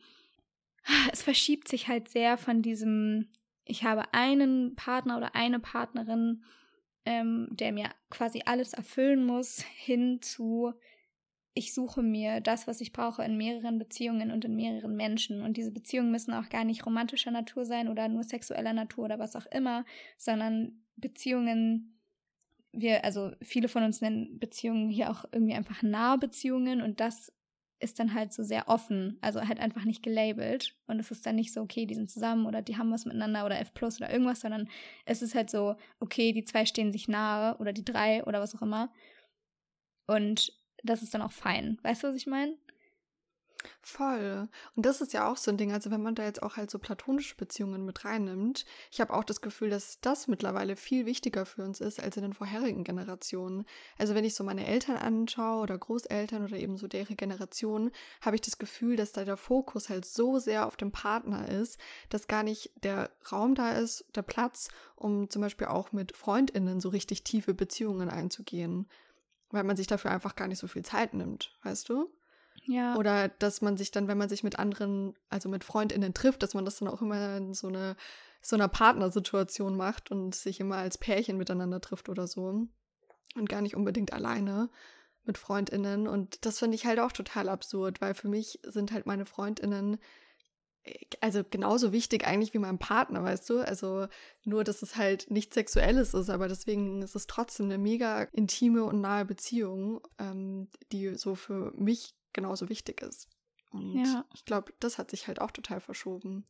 es 1.11 1.21
verschiebt 1.21 1.67
sich 1.67 1.89
halt 1.89 2.07
sehr 2.07 2.37
von 2.37 2.61
diesem, 2.61 3.27
ich 3.65 3.83
habe 3.83 4.13
einen 4.13 4.75
Partner 4.75 5.17
oder 5.17 5.35
eine 5.35 5.59
Partnerin, 5.59 6.43
ähm, 7.09 7.47
der 7.49 7.71
mir 7.71 7.89
quasi 8.11 8.43
alles 8.45 8.73
erfüllen 8.73 9.25
muss, 9.25 9.63
hin 9.75 10.21
zu, 10.21 10.73
ich 11.55 11.73
suche 11.73 12.03
mir 12.03 12.39
das, 12.39 12.67
was 12.67 12.81
ich 12.81 12.93
brauche 12.93 13.23
in 13.23 13.35
mehreren 13.35 13.79
Beziehungen 13.79 14.31
und 14.31 14.45
in 14.45 14.55
mehreren 14.55 14.95
Menschen. 14.95 15.41
Und 15.41 15.57
diese 15.57 15.71
Beziehungen 15.71 16.11
müssen 16.11 16.35
auch 16.35 16.49
gar 16.49 16.63
nicht 16.63 16.85
romantischer 16.85 17.31
Natur 17.31 17.65
sein 17.65 17.89
oder 17.89 18.07
nur 18.07 18.23
sexueller 18.23 18.73
Natur 18.73 19.05
oder 19.05 19.17
was 19.17 19.35
auch 19.35 19.47
immer, 19.47 19.85
sondern 20.17 20.83
Beziehungen, 20.97 21.99
wir, 22.71 23.03
also 23.03 23.31
viele 23.41 23.69
von 23.69 23.81
uns 23.81 24.01
nennen 24.01 24.37
Beziehungen 24.37 24.89
hier 24.89 25.09
auch 25.09 25.25
irgendwie 25.31 25.55
einfach 25.55 25.81
nahe 25.81 26.19
Beziehungen 26.19 26.79
und 26.79 26.99
das 26.99 27.33
ist 27.79 27.99
dann 27.99 28.13
halt 28.13 28.33
so 28.33 28.43
sehr 28.43 28.67
offen, 28.67 29.17
also 29.21 29.41
halt 29.41 29.59
einfach 29.59 29.85
nicht 29.85 30.03
gelabelt. 30.03 30.75
Und 30.87 30.99
es 30.99 31.11
ist 31.11 31.25
dann 31.25 31.35
nicht 31.35 31.53
so, 31.53 31.61
okay, 31.61 31.85
die 31.85 31.95
sind 31.95 32.09
zusammen 32.09 32.45
oder 32.45 32.61
die 32.61 32.77
haben 32.77 32.91
was 32.91 33.05
miteinander 33.05 33.45
oder 33.45 33.59
F 33.59 33.73
plus 33.73 33.99
oder 33.99 34.11
irgendwas, 34.11 34.41
sondern 34.41 34.69
es 35.05 35.21
ist 35.21 35.35
halt 35.35 35.49
so, 35.49 35.75
okay, 35.99 36.33
die 36.33 36.43
zwei 36.43 36.65
stehen 36.65 36.91
sich 36.91 37.07
nahe 37.07 37.57
oder 37.57 37.73
die 37.73 37.85
drei 37.85 38.23
oder 38.25 38.41
was 38.41 38.55
auch 38.55 38.61
immer. 38.61 38.91
Und 40.07 40.51
das 40.83 41.03
ist 41.03 41.13
dann 41.13 41.21
auch 41.21 41.31
fein. 41.31 41.77
Weißt 41.83 42.03
du, 42.03 42.07
was 42.07 42.15
ich 42.15 42.27
meine? 42.27 42.57
Voll. 43.81 44.47
Und 44.75 44.85
das 44.85 45.01
ist 45.01 45.13
ja 45.13 45.29
auch 45.29 45.37
so 45.37 45.51
ein 45.51 45.57
Ding, 45.57 45.73
also 45.73 45.91
wenn 45.91 46.01
man 46.01 46.15
da 46.15 46.23
jetzt 46.23 46.43
auch 46.43 46.57
halt 46.57 46.69
so 46.69 46.79
platonische 46.79 47.35
Beziehungen 47.35 47.85
mit 47.85 48.05
reinnimmt, 48.05 48.65
ich 48.91 49.01
habe 49.01 49.13
auch 49.13 49.23
das 49.23 49.41
Gefühl, 49.41 49.69
dass 49.69 49.99
das 50.01 50.27
mittlerweile 50.27 50.75
viel 50.75 51.05
wichtiger 51.05 51.45
für 51.45 51.63
uns 51.63 51.81
ist 51.81 51.99
als 51.99 52.15
in 52.15 52.23
den 52.23 52.33
vorherigen 52.33 52.83
Generationen. 52.83 53.65
Also 53.97 54.15
wenn 54.15 54.23
ich 54.23 54.35
so 54.35 54.43
meine 54.43 54.65
Eltern 54.65 54.97
anschaue 54.97 55.61
oder 55.61 55.77
Großeltern 55.77 56.43
oder 56.43 56.57
eben 56.57 56.77
so 56.77 56.87
deren 56.87 57.17
Generation, 57.17 57.91
habe 58.21 58.35
ich 58.35 58.41
das 58.41 58.57
Gefühl, 58.57 58.95
dass 58.95 59.11
da 59.11 59.25
der 59.25 59.37
Fokus 59.37 59.89
halt 59.89 60.05
so 60.05 60.39
sehr 60.39 60.65
auf 60.67 60.77
dem 60.77 60.91
Partner 60.91 61.49
ist, 61.49 61.79
dass 62.09 62.27
gar 62.27 62.43
nicht 62.43 62.71
der 62.83 63.09
Raum 63.31 63.55
da 63.55 63.71
ist, 63.71 64.05
der 64.15 64.21
Platz, 64.21 64.69
um 64.95 65.29
zum 65.29 65.41
Beispiel 65.41 65.67
auch 65.67 65.91
mit 65.91 66.15
Freundinnen 66.15 66.79
so 66.79 66.89
richtig 66.89 67.23
tiefe 67.23 67.53
Beziehungen 67.53 68.09
einzugehen. 68.09 68.87
Weil 69.51 69.63
man 69.63 69.77
sich 69.77 69.87
dafür 69.87 70.11
einfach 70.11 70.35
gar 70.35 70.47
nicht 70.47 70.59
so 70.59 70.67
viel 70.67 70.83
Zeit 70.83 71.13
nimmt, 71.13 71.57
weißt 71.63 71.89
du? 71.89 72.09
Ja. 72.65 72.95
Oder 72.95 73.29
dass 73.29 73.61
man 73.61 73.77
sich 73.77 73.91
dann, 73.91 74.07
wenn 74.07 74.17
man 74.17 74.29
sich 74.29 74.43
mit 74.43 74.59
anderen, 74.59 75.15
also 75.29 75.49
mit 75.49 75.63
FreundInnen 75.63 76.13
trifft, 76.13 76.43
dass 76.43 76.53
man 76.53 76.65
das 76.65 76.77
dann 76.77 76.87
auch 76.87 77.01
immer 77.01 77.37
in 77.37 77.53
so 77.53 77.67
eine 77.67 77.95
so 78.41 78.55
einer 78.55 78.67
Partnersituation 78.67 79.75
macht 79.75 80.11
und 80.11 80.33
sich 80.33 80.59
immer 80.59 80.77
als 80.77 80.97
Pärchen 80.97 81.37
miteinander 81.37 81.81
trifft 81.81 82.09
oder 82.09 82.27
so. 82.27 82.67
Und 83.35 83.49
gar 83.49 83.61
nicht 83.61 83.75
unbedingt 83.75 84.13
alleine 84.13 84.69
mit 85.25 85.37
FreundInnen. 85.37 86.07
Und 86.07 86.45
das 86.45 86.59
finde 86.59 86.75
ich 86.75 86.85
halt 86.85 86.99
auch 86.99 87.11
total 87.11 87.49
absurd, 87.49 88.01
weil 88.01 88.13
für 88.13 88.27
mich 88.29 88.59
sind 88.63 88.91
halt 88.91 89.05
meine 89.05 89.25
FreundInnen 89.25 89.99
äh, 90.83 91.05
also 91.21 91.43
genauso 91.47 91.91
wichtig 91.91 92.25
eigentlich 92.25 92.53
wie 92.53 92.59
mein 92.59 92.79
Partner, 92.79 93.23
weißt 93.23 93.49
du? 93.49 93.59
Also 93.59 94.07
nur, 94.43 94.63
dass 94.63 94.81
es 94.81 94.95
halt 94.95 95.29
nicht 95.29 95.53
sexuelles 95.53 96.13
ist, 96.13 96.29
aber 96.29 96.47
deswegen 96.47 97.01
ist 97.01 97.15
es 97.15 97.27
trotzdem 97.27 97.67
eine 97.67 97.77
mega 97.77 98.23
intime 98.31 98.83
und 98.85 99.01
nahe 99.01 99.25
Beziehung, 99.25 100.01
ähm, 100.17 100.69
die 100.91 101.15
so 101.15 101.35
für 101.35 101.73
mich 101.75 102.15
genauso 102.33 102.69
wichtig 102.69 103.01
ist. 103.01 103.27
Und 103.71 104.03
ja. 104.03 104.25
ich 104.33 104.45
glaube, 104.45 104.73
das 104.79 104.97
hat 104.97 105.11
sich 105.11 105.27
halt 105.27 105.41
auch 105.41 105.51
total 105.51 105.79
verschoben. 105.79 106.45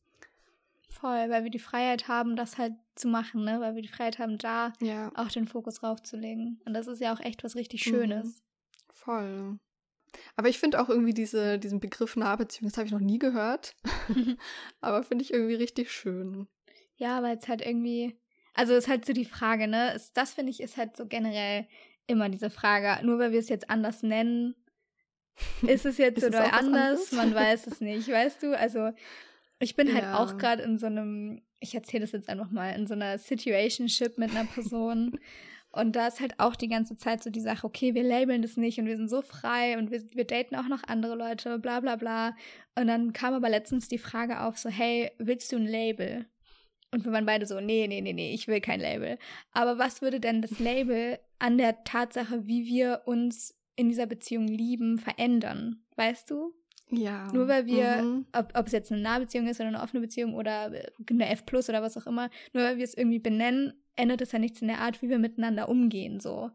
Voll, 0.89 1.29
weil 1.29 1.43
wir 1.43 1.51
die 1.51 1.59
Freiheit 1.59 2.07
haben, 2.07 2.35
das 2.35 2.57
halt 2.57 2.73
zu 2.95 3.07
machen, 3.07 3.43
ne? 3.43 3.59
Weil 3.61 3.75
wir 3.75 3.81
die 3.81 3.89
Freiheit 3.89 4.17
haben, 4.17 4.37
da 4.37 4.73
ja. 4.81 5.11
auch 5.15 5.27
den 5.27 5.47
Fokus 5.47 5.83
raufzulegen. 5.83 6.61
Und 6.65 6.73
das 6.73 6.87
ist 6.87 6.99
ja 6.99 7.13
auch 7.13 7.19
echt 7.19 7.43
was 7.43 7.55
richtig 7.55 7.85
mhm. 7.85 7.89
Schönes. 7.91 8.25
Mhm. 8.25 8.41
Voll. 8.93 9.59
Aber 10.35 10.49
ich 10.49 10.57
finde 10.57 10.81
auch 10.81 10.89
irgendwie 10.89 11.13
diese, 11.13 11.59
diesen 11.59 11.79
Begriff 11.79 12.15
Nahbeziehung, 12.15 12.69
das 12.69 12.77
habe 12.77 12.87
ich 12.87 12.91
noch 12.91 12.99
nie 12.99 13.19
gehört. 13.19 13.75
Aber 14.81 15.03
finde 15.03 15.23
ich 15.23 15.31
irgendwie 15.31 15.55
richtig 15.55 15.91
schön. 15.91 16.47
Ja, 16.95 17.21
weil 17.21 17.37
es 17.37 17.47
halt 17.47 17.61
irgendwie, 17.61 18.19
also 18.53 18.73
ist 18.73 18.87
halt 18.87 19.05
so 19.05 19.13
die 19.13 19.25
Frage, 19.25 19.67
ne? 19.67 19.99
das 20.15 20.33
finde 20.33 20.51
ich 20.51 20.59
ist 20.59 20.77
halt 20.77 20.97
so 20.97 21.05
generell 21.05 21.67
immer 22.07 22.29
diese 22.29 22.49
Frage. 22.49 23.05
Nur 23.05 23.19
weil 23.19 23.31
wir 23.31 23.39
es 23.39 23.49
jetzt 23.49 23.69
anders 23.69 24.01
nennen, 24.01 24.55
ist 25.61 25.85
es 25.85 25.97
jetzt 25.97 26.23
oder 26.23 26.53
anders? 26.53 27.11
Man 27.11 27.33
weiß 27.33 27.67
es 27.67 27.81
nicht, 27.81 28.07
weißt 28.07 28.43
du? 28.43 28.57
Also 28.57 28.91
ich 29.59 29.75
bin 29.75 29.93
halt 29.93 30.05
auch 30.05 30.37
gerade 30.37 30.63
in 30.63 30.77
so 30.77 30.85
einem, 30.85 31.41
ich 31.59 31.75
erzähle 31.75 32.01
das 32.01 32.13
jetzt 32.13 32.29
einfach 32.29 32.49
mal, 32.49 32.71
in 32.71 32.87
so 32.87 32.93
einer 32.93 33.17
Situationship 33.17 34.17
mit 34.17 34.31
einer 34.31 34.45
Person. 34.45 35.19
und 35.71 35.95
da 35.95 36.07
ist 36.07 36.21
halt 36.21 36.39
auch 36.39 36.55
die 36.55 36.69
ganze 36.69 36.95
Zeit 36.97 37.21
so 37.21 37.29
die 37.29 37.41
Sache, 37.41 37.67
okay, 37.67 37.93
wir 37.93 38.03
labeln 38.03 38.41
das 38.41 38.57
nicht 38.57 38.79
und 38.79 38.85
wir 38.85 38.97
sind 38.97 39.09
so 39.09 39.21
frei 39.21 39.77
und 39.77 39.91
wir, 39.91 40.01
wir 40.13 40.25
daten 40.25 40.55
auch 40.55 40.67
noch 40.67 40.83
andere 40.87 41.15
Leute, 41.15 41.59
bla 41.59 41.81
bla 41.81 41.97
bla. 41.97 42.35
Und 42.75 42.87
dann 42.87 43.13
kam 43.13 43.33
aber 43.33 43.49
letztens 43.49 43.87
die 43.87 43.97
Frage 43.97 44.41
auf, 44.41 44.57
so, 44.57 44.69
hey, 44.69 45.11
willst 45.17 45.51
du 45.51 45.57
ein 45.57 45.67
Label? 45.67 46.25
Und 46.91 47.05
wir 47.05 47.11
waren 47.11 47.25
beide 47.25 47.45
so, 47.45 47.59
nee, 47.59 47.85
nee, 47.87 48.01
nee, 48.01 48.13
nee, 48.13 48.33
ich 48.33 48.47
will 48.47 48.61
kein 48.61 48.79
Label. 48.79 49.19
Aber 49.51 49.77
was 49.77 50.01
würde 50.01 50.19
denn 50.19 50.41
das 50.41 50.57
Label 50.57 51.19
an 51.37 51.57
der 51.57 51.83
Tatsache, 51.83 52.47
wie 52.47 52.65
wir 52.65 53.01
uns 53.05 53.58
in 53.79 53.87
dieser 53.87 54.05
Beziehung 54.05 54.47
lieben, 54.47 54.99
verändern. 54.99 55.81
Weißt 55.95 56.29
du? 56.29 56.53
Ja. 56.91 57.31
Nur 57.31 57.47
weil 57.47 57.65
wir, 57.65 58.03
mhm. 58.03 58.25
ob, 58.33 58.51
ob 58.55 58.67
es 58.67 58.73
jetzt 58.73 58.91
eine 58.91 59.01
Nahbeziehung 59.01 59.47
ist 59.47 59.59
oder 59.59 59.69
eine 59.69 59.81
offene 59.81 60.01
Beziehung 60.01 60.33
oder 60.33 60.71
eine 61.09 61.29
F 61.29 61.45
plus 61.45 61.69
oder 61.69 61.81
was 61.81 61.95
auch 61.97 62.05
immer, 62.05 62.29
nur 62.53 62.63
weil 62.63 62.77
wir 62.77 62.83
es 62.83 62.95
irgendwie 62.95 63.19
benennen, 63.19 63.73
ändert 63.95 64.21
es 64.21 64.33
ja 64.33 64.39
nichts 64.39 64.61
in 64.61 64.67
der 64.67 64.79
Art, 64.79 65.01
wie 65.01 65.09
wir 65.09 65.19
miteinander 65.19 65.69
umgehen, 65.69 66.19
so. 66.19 66.51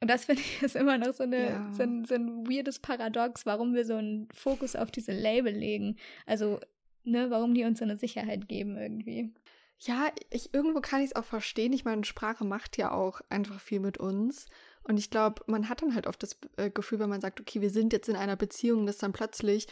Und 0.00 0.08
das 0.08 0.24
finde 0.24 0.40
ich 0.40 0.62
ist 0.62 0.76
immer 0.76 0.96
noch 0.96 1.12
so, 1.12 1.24
eine, 1.24 1.50
ja. 1.50 1.72
so, 1.72 1.82
ein, 1.82 2.04
so 2.06 2.14
ein 2.14 2.46
weirdes 2.46 2.78
Paradox, 2.78 3.44
warum 3.44 3.74
wir 3.74 3.84
so 3.84 3.96
einen 3.96 4.28
Fokus 4.32 4.76
auf 4.76 4.90
diese 4.90 5.12
Label 5.12 5.52
legen. 5.52 5.96
Also, 6.24 6.58
ne, 7.04 7.28
warum 7.30 7.52
die 7.52 7.64
uns 7.64 7.80
so 7.80 7.84
eine 7.84 7.98
Sicherheit 7.98 8.48
geben 8.48 8.78
irgendwie. 8.78 9.34
Ja, 9.80 10.10
ich, 10.30 10.54
irgendwo 10.54 10.80
kann 10.80 11.00
ich 11.00 11.10
es 11.10 11.16
auch 11.16 11.24
verstehen. 11.24 11.72
Ich 11.72 11.84
meine, 11.84 12.04
Sprache 12.04 12.44
macht 12.44 12.78
ja 12.78 12.92
auch 12.92 13.20
einfach 13.28 13.60
viel 13.60 13.80
mit 13.80 13.98
uns. 13.98 14.46
Und 14.84 14.96
ich 14.96 15.10
glaube, 15.10 15.42
man 15.46 15.68
hat 15.68 15.82
dann 15.82 15.94
halt 15.94 16.06
oft 16.06 16.22
das 16.22 16.38
äh, 16.56 16.70
Gefühl, 16.70 16.98
wenn 16.98 17.10
man 17.10 17.20
sagt, 17.20 17.40
okay, 17.40 17.60
wir 17.60 17.70
sind 17.70 17.92
jetzt 17.92 18.08
in 18.08 18.16
einer 18.16 18.36
Beziehung, 18.36 18.86
dass 18.86 18.98
dann 18.98 19.12
plötzlich 19.12 19.66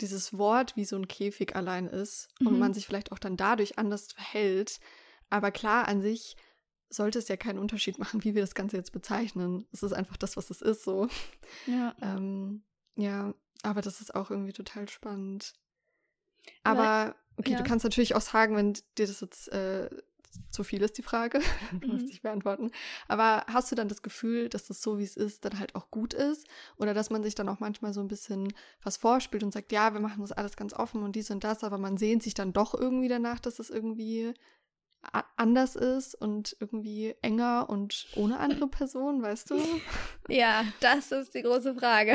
dieses 0.00 0.36
Wort 0.36 0.76
wie 0.76 0.84
so 0.84 0.96
ein 0.96 1.08
Käfig 1.08 1.54
allein 1.54 1.86
ist 1.86 2.28
mhm. 2.40 2.46
und 2.48 2.58
man 2.58 2.74
sich 2.74 2.86
vielleicht 2.86 3.12
auch 3.12 3.18
dann 3.18 3.36
dadurch 3.36 3.78
anders 3.78 4.12
verhält. 4.12 4.80
Aber 5.30 5.50
klar, 5.50 5.88
an 5.88 6.02
sich 6.02 6.36
sollte 6.88 7.18
es 7.18 7.28
ja 7.28 7.36
keinen 7.36 7.58
Unterschied 7.58 7.98
machen, 7.98 8.24
wie 8.24 8.34
wir 8.34 8.42
das 8.42 8.54
Ganze 8.54 8.76
jetzt 8.76 8.92
bezeichnen. 8.92 9.66
Es 9.72 9.82
ist 9.82 9.92
einfach 9.92 10.16
das, 10.16 10.36
was 10.36 10.50
es 10.50 10.62
ist, 10.62 10.84
so. 10.84 11.08
Ja. 11.66 11.94
ähm, 12.02 12.64
ja, 12.96 13.34
aber 13.62 13.80
das 13.80 14.00
ist 14.00 14.14
auch 14.14 14.30
irgendwie 14.30 14.52
total 14.52 14.88
spannend. 14.88 15.54
Aber, 16.62 17.16
okay, 17.36 17.52
ja. 17.52 17.58
du 17.58 17.64
kannst 17.64 17.84
natürlich 17.84 18.14
auch 18.14 18.20
sagen, 18.20 18.56
wenn 18.56 18.74
dir 18.98 19.06
das 19.06 19.20
jetzt 19.20 19.48
äh, 19.52 19.88
zu 20.50 20.64
viel 20.64 20.82
ist 20.82 20.98
die 20.98 21.02
Frage, 21.02 21.40
mhm. 21.72 21.88
muss 21.88 22.02
ich 22.10 22.22
beantworten. 22.22 22.70
Aber 23.08 23.44
hast 23.46 23.70
du 23.70 23.76
dann 23.76 23.88
das 23.88 24.02
Gefühl, 24.02 24.48
dass 24.48 24.66
das 24.66 24.82
so, 24.82 24.98
wie 24.98 25.04
es 25.04 25.16
ist, 25.16 25.44
dann 25.44 25.58
halt 25.58 25.74
auch 25.74 25.90
gut 25.90 26.14
ist? 26.14 26.46
Oder 26.76 26.94
dass 26.94 27.10
man 27.10 27.22
sich 27.22 27.34
dann 27.34 27.48
auch 27.48 27.60
manchmal 27.60 27.92
so 27.92 28.00
ein 28.00 28.08
bisschen 28.08 28.52
was 28.82 28.96
vorspielt 28.96 29.42
und 29.42 29.52
sagt, 29.52 29.72
ja, 29.72 29.92
wir 29.92 30.00
machen 30.00 30.20
das 30.20 30.32
alles 30.32 30.56
ganz 30.56 30.72
offen 30.72 31.02
und 31.02 31.16
dies 31.16 31.30
und 31.30 31.44
das, 31.44 31.64
aber 31.64 31.78
man 31.78 31.96
sehnt 31.96 32.22
sich 32.22 32.34
dann 32.34 32.52
doch 32.52 32.74
irgendwie 32.74 33.08
danach, 33.08 33.40
dass 33.40 33.58
es 33.58 33.70
irgendwie 33.70 34.34
anders 35.36 35.76
ist 35.76 36.14
und 36.14 36.56
irgendwie 36.60 37.14
enger 37.22 37.66
und 37.68 38.06
ohne 38.16 38.38
andere 38.38 38.68
Person, 38.68 39.22
weißt 39.22 39.50
du? 39.50 39.56
Ja, 40.26 40.64
das 40.80 41.12
ist 41.12 41.34
die 41.34 41.42
große 41.42 41.74
Frage. 41.74 42.14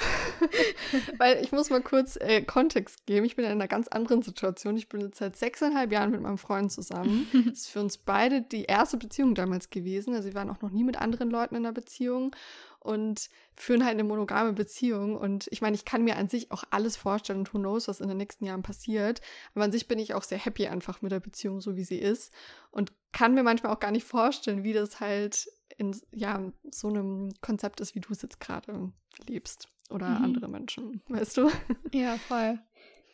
Weil 1.18 1.42
ich 1.42 1.50
muss 1.50 1.68
mal 1.68 1.82
kurz 1.82 2.14
äh, 2.14 2.40
Kontext 2.42 3.04
geben. 3.04 3.26
Ich 3.26 3.34
bin 3.34 3.44
in 3.44 3.50
einer 3.50 3.66
ganz 3.66 3.88
anderen 3.88 4.22
Situation. 4.22 4.76
Ich 4.76 4.88
bin 4.88 5.00
jetzt 5.00 5.18
seit 5.18 5.34
sechseinhalb 5.34 5.90
Jahren 5.90 6.12
mit 6.12 6.20
meinem 6.20 6.38
Freund 6.38 6.70
zusammen. 6.70 7.26
Das 7.32 7.54
ist 7.62 7.70
für 7.70 7.80
uns 7.80 7.98
beide 7.98 8.42
die 8.42 8.62
erste 8.62 8.96
Beziehung 8.96 9.34
damals 9.34 9.70
gewesen. 9.70 10.14
Also 10.14 10.28
wir 10.28 10.34
waren 10.34 10.50
auch 10.50 10.62
noch 10.62 10.70
nie 10.70 10.84
mit 10.84 11.00
anderen 11.00 11.30
Leuten 11.30 11.56
in 11.56 11.66
einer 11.66 11.72
Beziehung 11.72 12.30
und 12.80 13.28
führen 13.54 13.84
halt 13.84 13.94
eine 13.94 14.04
monogame 14.04 14.52
Beziehung. 14.52 15.16
Und 15.16 15.48
ich 15.50 15.60
meine, 15.60 15.76
ich 15.76 15.84
kann 15.84 16.02
mir 16.02 16.16
an 16.16 16.28
sich 16.28 16.50
auch 16.50 16.64
alles 16.70 16.96
vorstellen 16.96 17.40
und 17.40 17.54
who 17.54 17.58
knows, 17.58 17.88
was 17.88 18.00
in 18.00 18.08
den 18.08 18.16
nächsten 18.16 18.44
Jahren 18.44 18.62
passiert. 18.62 19.20
Aber 19.54 19.64
an 19.64 19.72
sich 19.72 19.86
bin 19.86 19.98
ich 19.98 20.14
auch 20.14 20.22
sehr 20.22 20.38
happy 20.38 20.66
einfach 20.66 21.02
mit 21.02 21.12
der 21.12 21.20
Beziehung, 21.20 21.60
so 21.60 21.76
wie 21.76 21.84
sie 21.84 21.98
ist. 21.98 22.32
Und 22.70 22.92
kann 23.12 23.34
mir 23.34 23.42
manchmal 23.42 23.72
auch 23.72 23.80
gar 23.80 23.92
nicht 23.92 24.04
vorstellen, 24.04 24.64
wie 24.64 24.72
das 24.72 25.00
halt 25.00 25.48
in 25.76 25.96
ja, 26.12 26.52
so 26.70 26.88
einem 26.88 27.30
Konzept 27.40 27.80
ist, 27.80 27.94
wie 27.94 28.00
du 28.00 28.12
es 28.12 28.22
jetzt 28.22 28.40
gerade 28.40 28.92
lebst. 29.26 29.68
Oder 29.90 30.08
mhm. 30.08 30.24
andere 30.24 30.48
Menschen, 30.48 31.02
weißt 31.08 31.36
du? 31.36 31.50
Ja, 31.92 32.16
voll. 32.16 32.60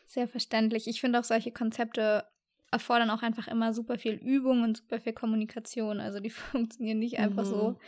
Sehr 0.07 0.29
verständlich. 0.29 0.87
Ich 0.87 1.01
finde 1.01 1.19
auch 1.19 1.25
solche 1.25 1.51
Konzepte 1.51 2.25
erfordern 2.71 3.11
auch 3.11 3.23
einfach 3.23 3.49
immer 3.49 3.73
super 3.73 3.99
viel 3.99 4.15
Übung 4.15 4.63
und 4.63 4.77
super 4.77 5.01
viel 5.01 5.13
Kommunikation. 5.13 6.01
Also 6.01 6.21
die 6.21 6.31
funktionieren 6.31 6.99
nicht 6.99 7.19
einfach 7.19 7.45
mhm. 7.45 7.49
so. 7.49 7.79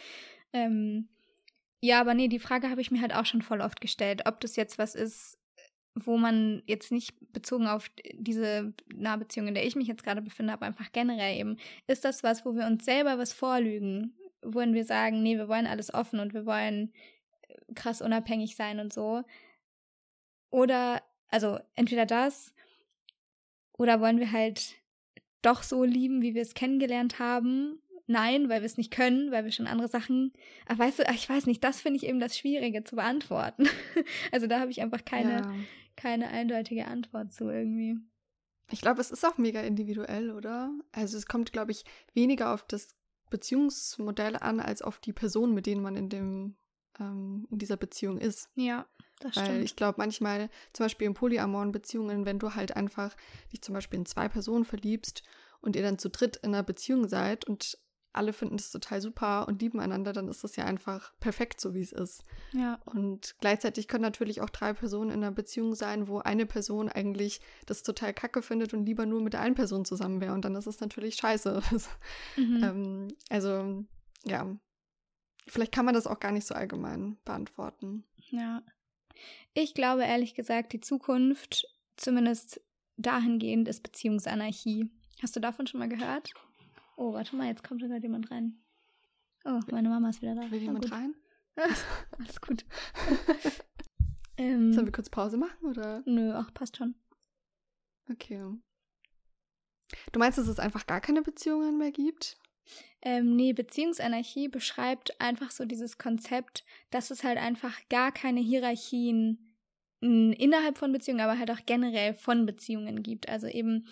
Ähm, 0.52 1.08
ja, 1.80 2.00
aber 2.00 2.14
nee, 2.14 2.28
die 2.28 2.40
Frage 2.40 2.70
habe 2.70 2.80
ich 2.80 2.90
mir 2.90 3.00
halt 3.00 3.14
auch 3.14 3.26
schon 3.26 3.42
voll 3.42 3.60
oft 3.60 3.80
gestellt, 3.80 4.22
ob 4.26 4.40
das 4.40 4.56
jetzt 4.56 4.78
was 4.78 4.94
ist, 4.94 5.38
wo 5.94 6.16
man 6.16 6.62
jetzt 6.66 6.90
nicht 6.92 7.14
bezogen 7.32 7.66
auf 7.66 7.90
diese 8.14 8.72
Nahbeziehung, 8.94 9.48
in 9.48 9.54
der 9.54 9.66
ich 9.66 9.76
mich 9.76 9.88
jetzt 9.88 10.04
gerade 10.04 10.22
befinde, 10.22 10.52
aber 10.52 10.66
einfach 10.66 10.92
generell 10.92 11.38
eben, 11.38 11.56
ist 11.86 12.04
das 12.04 12.22
was, 12.22 12.44
wo 12.44 12.54
wir 12.54 12.66
uns 12.66 12.84
selber 12.84 13.18
was 13.18 13.32
vorlügen, 13.32 14.14
wohin 14.42 14.74
wir 14.74 14.84
sagen, 14.84 15.22
nee, 15.22 15.36
wir 15.36 15.48
wollen 15.48 15.66
alles 15.66 15.92
offen 15.92 16.20
und 16.20 16.34
wir 16.34 16.46
wollen 16.46 16.92
äh, 17.42 17.74
krass 17.74 18.02
unabhängig 18.02 18.56
sein 18.56 18.80
und 18.80 18.92
so. 18.92 19.22
Oder, 20.50 21.02
also 21.28 21.58
entweder 21.74 22.06
das, 22.06 22.54
oder 23.76 24.00
wollen 24.00 24.18
wir 24.18 24.32
halt 24.32 24.74
doch 25.42 25.62
so 25.62 25.84
lieben, 25.84 26.22
wie 26.22 26.34
wir 26.34 26.42
es 26.42 26.54
kennengelernt 26.54 27.18
haben 27.18 27.80
Nein, 28.10 28.48
weil 28.48 28.62
wir 28.62 28.66
es 28.66 28.78
nicht 28.78 28.90
können, 28.90 29.30
weil 29.30 29.44
wir 29.44 29.52
schon 29.52 29.66
andere 29.66 29.88
Sachen. 29.88 30.32
Ach, 30.66 30.78
weißt 30.78 31.00
du, 31.00 31.02
ich 31.14 31.28
weiß 31.28 31.44
nicht, 31.44 31.62
das 31.62 31.82
finde 31.82 31.98
ich 31.98 32.06
eben 32.06 32.20
das 32.20 32.38
Schwierige 32.38 32.82
zu 32.82 32.96
beantworten. 32.96 33.68
also 34.32 34.46
da 34.46 34.60
habe 34.60 34.70
ich 34.70 34.80
einfach 34.80 35.04
keine, 35.04 35.42
ja. 35.42 35.54
keine 35.94 36.28
eindeutige 36.28 36.86
Antwort 36.86 37.32
zu 37.32 37.50
irgendwie. 37.50 37.98
Ich 38.70 38.80
glaube, 38.80 39.02
es 39.02 39.10
ist 39.10 39.26
auch 39.26 39.36
mega 39.36 39.60
individuell, 39.60 40.30
oder? 40.30 40.72
Also 40.90 41.18
es 41.18 41.26
kommt, 41.26 41.52
glaube 41.52 41.70
ich, 41.70 41.84
weniger 42.14 42.54
auf 42.54 42.66
das 42.66 42.96
Beziehungsmodell 43.28 44.36
an, 44.36 44.60
als 44.60 44.80
auf 44.80 45.00
die 45.00 45.12
Person, 45.12 45.52
mit 45.52 45.66
denen 45.66 45.82
man 45.82 45.94
in 45.94 46.08
dem, 46.08 46.56
ähm, 46.98 47.46
in 47.50 47.58
dieser 47.58 47.76
Beziehung 47.76 48.16
ist. 48.16 48.48
Ja. 48.54 48.86
Das 49.20 49.36
Weil 49.36 49.44
stimmt. 49.44 49.64
ich 49.64 49.76
glaube, 49.76 49.96
manchmal, 49.98 50.48
zum 50.72 50.84
Beispiel 50.84 51.08
in 51.08 51.14
polyamoren 51.14 51.72
Beziehungen, 51.72 52.24
wenn 52.24 52.38
du 52.38 52.54
halt 52.54 52.74
einfach 52.74 53.14
dich 53.52 53.60
zum 53.60 53.74
Beispiel 53.74 53.98
in 53.98 54.06
zwei 54.06 54.28
Personen 54.28 54.64
verliebst 54.64 55.24
und 55.60 55.76
ihr 55.76 55.82
dann 55.82 55.98
zu 55.98 56.08
dritt 56.08 56.36
in 56.36 56.54
einer 56.54 56.62
Beziehung 56.62 57.06
seid 57.06 57.44
und 57.44 57.76
alle 58.18 58.32
finden 58.32 58.56
das 58.56 58.70
total 58.70 59.00
super 59.00 59.48
und 59.48 59.62
lieben 59.62 59.80
einander, 59.80 60.12
dann 60.12 60.28
ist 60.28 60.44
das 60.44 60.56
ja 60.56 60.64
einfach 60.64 61.12
perfekt, 61.20 61.60
so 61.60 61.72
wie 61.74 61.80
es 61.80 61.92
ist. 61.92 62.24
Ja. 62.52 62.80
Und 62.84 63.36
gleichzeitig 63.40 63.88
können 63.88 64.02
natürlich 64.02 64.40
auch 64.40 64.50
drei 64.50 64.72
Personen 64.72 65.10
in 65.10 65.22
einer 65.22 65.32
Beziehung 65.32 65.74
sein, 65.74 66.08
wo 66.08 66.18
eine 66.18 66.44
Person 66.44 66.88
eigentlich 66.88 67.40
das 67.66 67.82
total 67.82 68.12
kacke 68.12 68.42
findet 68.42 68.74
und 68.74 68.84
lieber 68.84 69.06
nur 69.06 69.22
mit 69.22 69.32
der 69.32 69.40
einen 69.40 69.54
Person 69.54 69.84
zusammen 69.84 70.20
wäre. 70.20 70.34
Und 70.34 70.44
dann 70.44 70.56
ist 70.56 70.66
es 70.66 70.80
natürlich 70.80 71.14
scheiße. 71.16 71.62
Mhm. 72.36 72.62
ähm, 72.62 73.08
also, 73.30 73.84
ja. 74.24 74.46
Vielleicht 75.46 75.72
kann 75.72 75.84
man 75.84 75.94
das 75.94 76.06
auch 76.06 76.20
gar 76.20 76.32
nicht 76.32 76.46
so 76.46 76.54
allgemein 76.54 77.16
beantworten. 77.24 78.04
Ja. 78.30 78.62
Ich 79.54 79.74
glaube 79.74 80.04
ehrlich 80.04 80.34
gesagt, 80.34 80.72
die 80.72 80.80
Zukunft, 80.80 81.66
zumindest 81.96 82.60
dahingehend, 82.96 83.68
ist 83.68 83.82
Beziehungsanarchie. 83.82 84.90
Hast 85.22 85.36
du 85.36 85.40
davon 85.40 85.66
schon 85.66 85.80
mal 85.80 85.88
gehört? 85.88 86.32
Oh, 86.98 87.12
warte 87.12 87.36
mal, 87.36 87.46
jetzt 87.46 87.62
kommt 87.62 87.80
gerade 87.80 88.02
jemand 88.02 88.28
rein. 88.32 88.58
Oh, 89.44 89.60
meine 89.70 89.88
Mama 89.88 90.10
ist 90.10 90.20
wieder 90.20 90.34
da. 90.34 90.50
Will 90.50 90.60
jemand 90.60 90.90
rein? 90.90 91.14
Alles 92.18 92.40
gut. 92.40 92.64
ähm, 94.36 94.72
Sollen 94.72 94.86
wir 94.86 94.92
kurz 94.92 95.08
Pause 95.08 95.36
machen, 95.36 95.64
oder? 95.64 96.02
Nö, 96.06 96.32
ach, 96.34 96.52
passt 96.52 96.76
schon. 96.76 96.96
Okay. 98.10 98.42
Du 100.10 100.18
meinst, 100.18 100.38
dass 100.38 100.48
es 100.48 100.58
einfach 100.58 100.88
gar 100.88 101.00
keine 101.00 101.22
Beziehungen 101.22 101.78
mehr 101.78 101.92
gibt? 101.92 102.36
Ähm, 103.00 103.36
nee, 103.36 103.52
Beziehungsanarchie 103.52 104.48
beschreibt 104.48 105.20
einfach 105.20 105.52
so 105.52 105.66
dieses 105.66 105.98
Konzept, 105.98 106.64
dass 106.90 107.12
es 107.12 107.22
halt 107.22 107.38
einfach 107.38 107.78
gar 107.88 108.10
keine 108.10 108.40
Hierarchien 108.40 109.54
innerhalb 110.00 110.78
von 110.78 110.92
Beziehungen, 110.92 111.20
aber 111.20 111.38
halt 111.38 111.50
auch 111.52 111.64
generell 111.64 112.14
von 112.14 112.44
Beziehungen 112.44 113.04
gibt. 113.04 113.28
Also 113.28 113.46
eben 113.46 113.86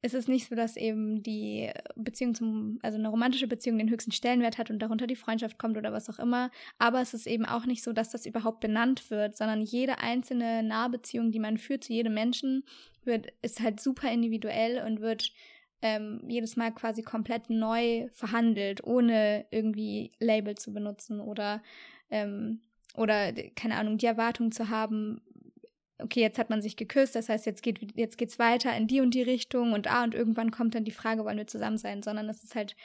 ist 0.00 0.14
es 0.14 0.28
nicht 0.28 0.48
so, 0.48 0.54
dass 0.54 0.76
eben 0.76 1.22
die 1.22 1.70
Beziehung 1.96 2.34
zum, 2.34 2.78
also 2.82 2.98
eine 2.98 3.08
romantische 3.08 3.48
Beziehung 3.48 3.78
den 3.78 3.90
höchsten 3.90 4.12
Stellenwert 4.12 4.56
hat 4.56 4.70
und 4.70 4.78
darunter 4.78 5.06
die 5.06 5.16
Freundschaft 5.16 5.58
kommt 5.58 5.76
oder 5.76 5.92
was 5.92 6.08
auch 6.08 6.20
immer. 6.20 6.50
Aber 6.78 7.00
es 7.00 7.14
ist 7.14 7.26
eben 7.26 7.44
auch 7.44 7.66
nicht 7.66 7.82
so, 7.82 7.92
dass 7.92 8.10
das 8.10 8.24
überhaupt 8.24 8.60
benannt 8.60 9.10
wird, 9.10 9.36
sondern 9.36 9.60
jede 9.60 9.98
einzelne 9.98 10.62
Nahbeziehung, 10.62 11.32
die 11.32 11.40
man 11.40 11.58
führt 11.58 11.84
zu 11.84 11.92
jedem 11.92 12.14
Menschen, 12.14 12.64
wird, 13.04 13.32
ist 13.42 13.60
halt 13.60 13.80
super 13.80 14.10
individuell 14.10 14.84
und 14.86 15.00
wird 15.00 15.32
ähm, 15.82 16.22
jedes 16.28 16.56
Mal 16.56 16.72
quasi 16.72 17.02
komplett 17.02 17.50
neu 17.50 18.08
verhandelt, 18.12 18.84
ohne 18.84 19.46
irgendwie 19.50 20.12
Label 20.20 20.56
zu 20.56 20.72
benutzen 20.72 21.20
oder 21.20 21.62
ähm, 22.10 22.60
oder 22.96 23.32
keine 23.54 23.76
Ahnung, 23.76 23.98
die 23.98 24.06
Erwartung 24.06 24.50
zu 24.50 24.70
haben, 24.70 25.20
okay, 25.98 26.20
jetzt 26.20 26.38
hat 26.38 26.50
man 26.50 26.62
sich 26.62 26.76
geküsst, 26.76 27.14
das 27.14 27.28
heißt, 27.28 27.46
jetzt 27.46 27.62
geht 27.62 27.96
jetzt 27.96 28.18
geht's 28.18 28.38
weiter 28.38 28.76
in 28.76 28.86
die 28.86 29.00
und 29.00 29.14
die 29.14 29.22
Richtung 29.22 29.72
und 29.72 29.90
ah, 29.90 30.04
und 30.04 30.14
irgendwann 30.14 30.50
kommt 30.50 30.74
dann 30.74 30.84
die 30.84 30.92
Frage, 30.92 31.24
wollen 31.24 31.38
wir 31.38 31.46
zusammen 31.46 31.78
sein, 31.78 32.02
sondern 32.02 32.28
es 32.28 32.42
ist 32.42 32.54
halt, 32.54 32.76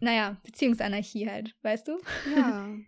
naja, 0.00 0.36
Beziehungsanarchie 0.44 1.28
halt, 1.28 1.54
weißt 1.62 1.88
du? 1.88 1.98
Ja. 2.36 2.68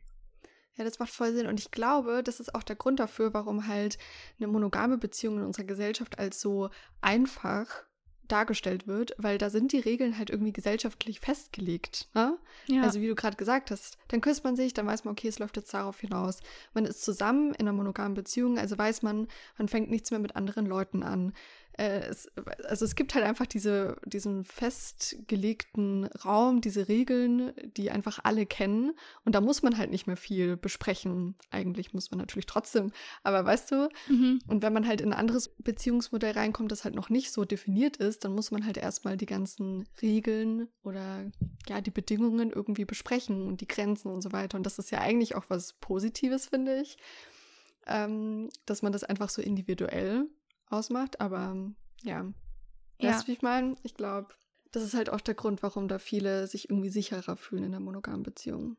Ja, 0.77 0.83
das 0.83 0.99
macht 0.99 1.11
voll 1.11 1.33
Sinn. 1.33 1.47
Und 1.47 1.61
ich 1.61 1.71
glaube, 1.71 2.23
das 2.25 2.41
ist 2.41 2.53
auch 2.55 2.65
der 2.65 2.75
Grund 2.75 2.99
dafür, 2.99 3.33
warum 3.33 3.69
halt 3.69 3.97
eine 4.39 4.49
monogame 4.49 4.99
Beziehung 4.99 5.39
in 5.39 5.45
unserer 5.45 5.67
Gesellschaft 5.67 6.19
als 6.19 6.41
so 6.41 6.69
einfach 7.01 7.85
dargestellt 8.29 8.87
wird, 8.87 9.15
weil 9.19 9.39
da 9.39 9.51
sind 9.51 9.73
die 9.73 9.79
Regeln 9.79 10.19
halt 10.19 10.31
irgendwie 10.31 10.53
gesellschaftlich 10.53 11.21
festgelegt. 11.21 12.09
Ne? 12.15 12.39
Ja. 12.67 12.83
Also 12.83 13.01
wie 13.01 13.09
du 13.09 13.15
gerade 13.15 13.37
gesagt 13.37 13.71
hast, 13.71 13.99
dann 14.09 14.21
küsst 14.21 14.45
man 14.45 14.57
sich, 14.57 14.75
dann 14.75 14.87
weiß 14.87 15.05
man, 15.05 15.13
okay, 15.13 15.29
es 15.29 15.39
läuft 15.39 15.57
jetzt 15.57 15.73
darauf 15.75 16.01
hinaus. 16.01 16.41
Man 16.73 16.85
ist 16.85 17.05
zusammen 17.05 17.55
in 17.55 17.69
einer 17.69 17.73
monogamen 17.73 18.15
Beziehung, 18.15 18.59
also 18.59 18.77
weiß 18.79 19.03
man, 19.03 19.29
man 19.59 19.69
fängt 19.69 19.91
nichts 19.91 20.11
mehr 20.11 20.21
mit 20.21 20.37
anderen 20.37 20.67
Leuten 20.67 21.03
an 21.03 21.33
es, 21.77 22.29
also 22.65 22.85
es 22.85 22.95
gibt 22.95 23.15
halt 23.15 23.25
einfach 23.25 23.47
diese, 23.47 23.97
diesen 24.05 24.45
festgelegten 24.45 26.05
Raum, 26.25 26.61
diese 26.61 26.89
Regeln, 26.89 27.53
die 27.77 27.91
einfach 27.91 28.21
alle 28.23 28.47
kennen. 28.47 28.93
Und 29.25 29.35
da 29.35 29.41
muss 29.41 29.63
man 29.63 29.77
halt 29.77 29.91
nicht 29.91 30.07
mehr 30.07 30.17
viel 30.17 30.57
besprechen. 30.57 31.35
Eigentlich 31.51 31.93
muss 31.93 32.11
man 32.13 32.19
natürlich 32.19 32.47
trotzdem, 32.47 32.93
aber 33.25 33.45
weißt 33.45 33.73
du, 33.73 33.89
mhm. 34.09 34.39
und 34.47 34.63
wenn 34.63 34.73
man 34.73 34.87
halt 34.87 35.01
in 35.01 35.13
ein 35.13 35.19
anderes 35.19 35.49
Beziehungsmodell 35.49 36.33
reinkommt, 36.33 36.71
das 36.71 36.85
halt 36.85 36.95
noch 36.95 37.11
nicht 37.11 37.33
so 37.33 37.45
definiert 37.45 37.97
ist, 37.97 38.25
dann 38.25 38.35
muss 38.35 38.53
man 38.53 38.65
halt 38.65 38.77
erstmal 38.77 39.17
die 39.17 39.27
ganzen 39.27 39.89
Regeln 40.01 40.69
oder 40.85 41.31
ja, 41.67 41.81
die 41.81 41.91
Bedingungen 41.91 42.51
irgendwie 42.51 42.85
besprechen 42.85 43.49
und 43.49 43.61
die 43.61 43.69
Grenzen 43.69 44.09
und 44.13 44.23
so 44.23 44.33
weiter. 44.33 44.57
Und 44.57 44.65
das 44.65 44.79
ist 44.79 44.93
ja 44.93 45.01
eigentlich 45.01 45.35
auch 45.35 45.45
was 45.49 45.73
Positives, 45.73 46.47
finde 46.47 46.81
ich. 46.81 46.99
Ähm, 47.87 48.49
dass 48.65 48.81
man 48.81 48.93
das 48.93 49.05
einfach 49.05 49.29
so 49.29 49.43
individuell 49.43 50.27
ausmacht. 50.69 51.21
Aber 51.21 51.57
ja, 52.03 52.33
ja. 52.99 53.11
weißt 53.11 53.25
du, 53.25 53.29
wie 53.29 53.33
ich 53.33 53.43
meine? 53.43 53.77
Ich 53.83 53.95
glaube, 53.95 54.35
das 54.73 54.83
ist 54.83 54.95
halt 54.95 55.11
auch 55.11 55.21
der 55.21 55.35
Grund, 55.35 55.63
warum 55.63 55.89
da 55.89 55.99
viele 55.99 56.47
sich 56.47 56.71
irgendwie 56.71 56.91
sicherer 56.91 57.37
fühlen 57.37 57.65
in 57.65 57.75
einer 57.75 57.85
monogamen 57.85 58.23
Beziehung. 58.23 58.77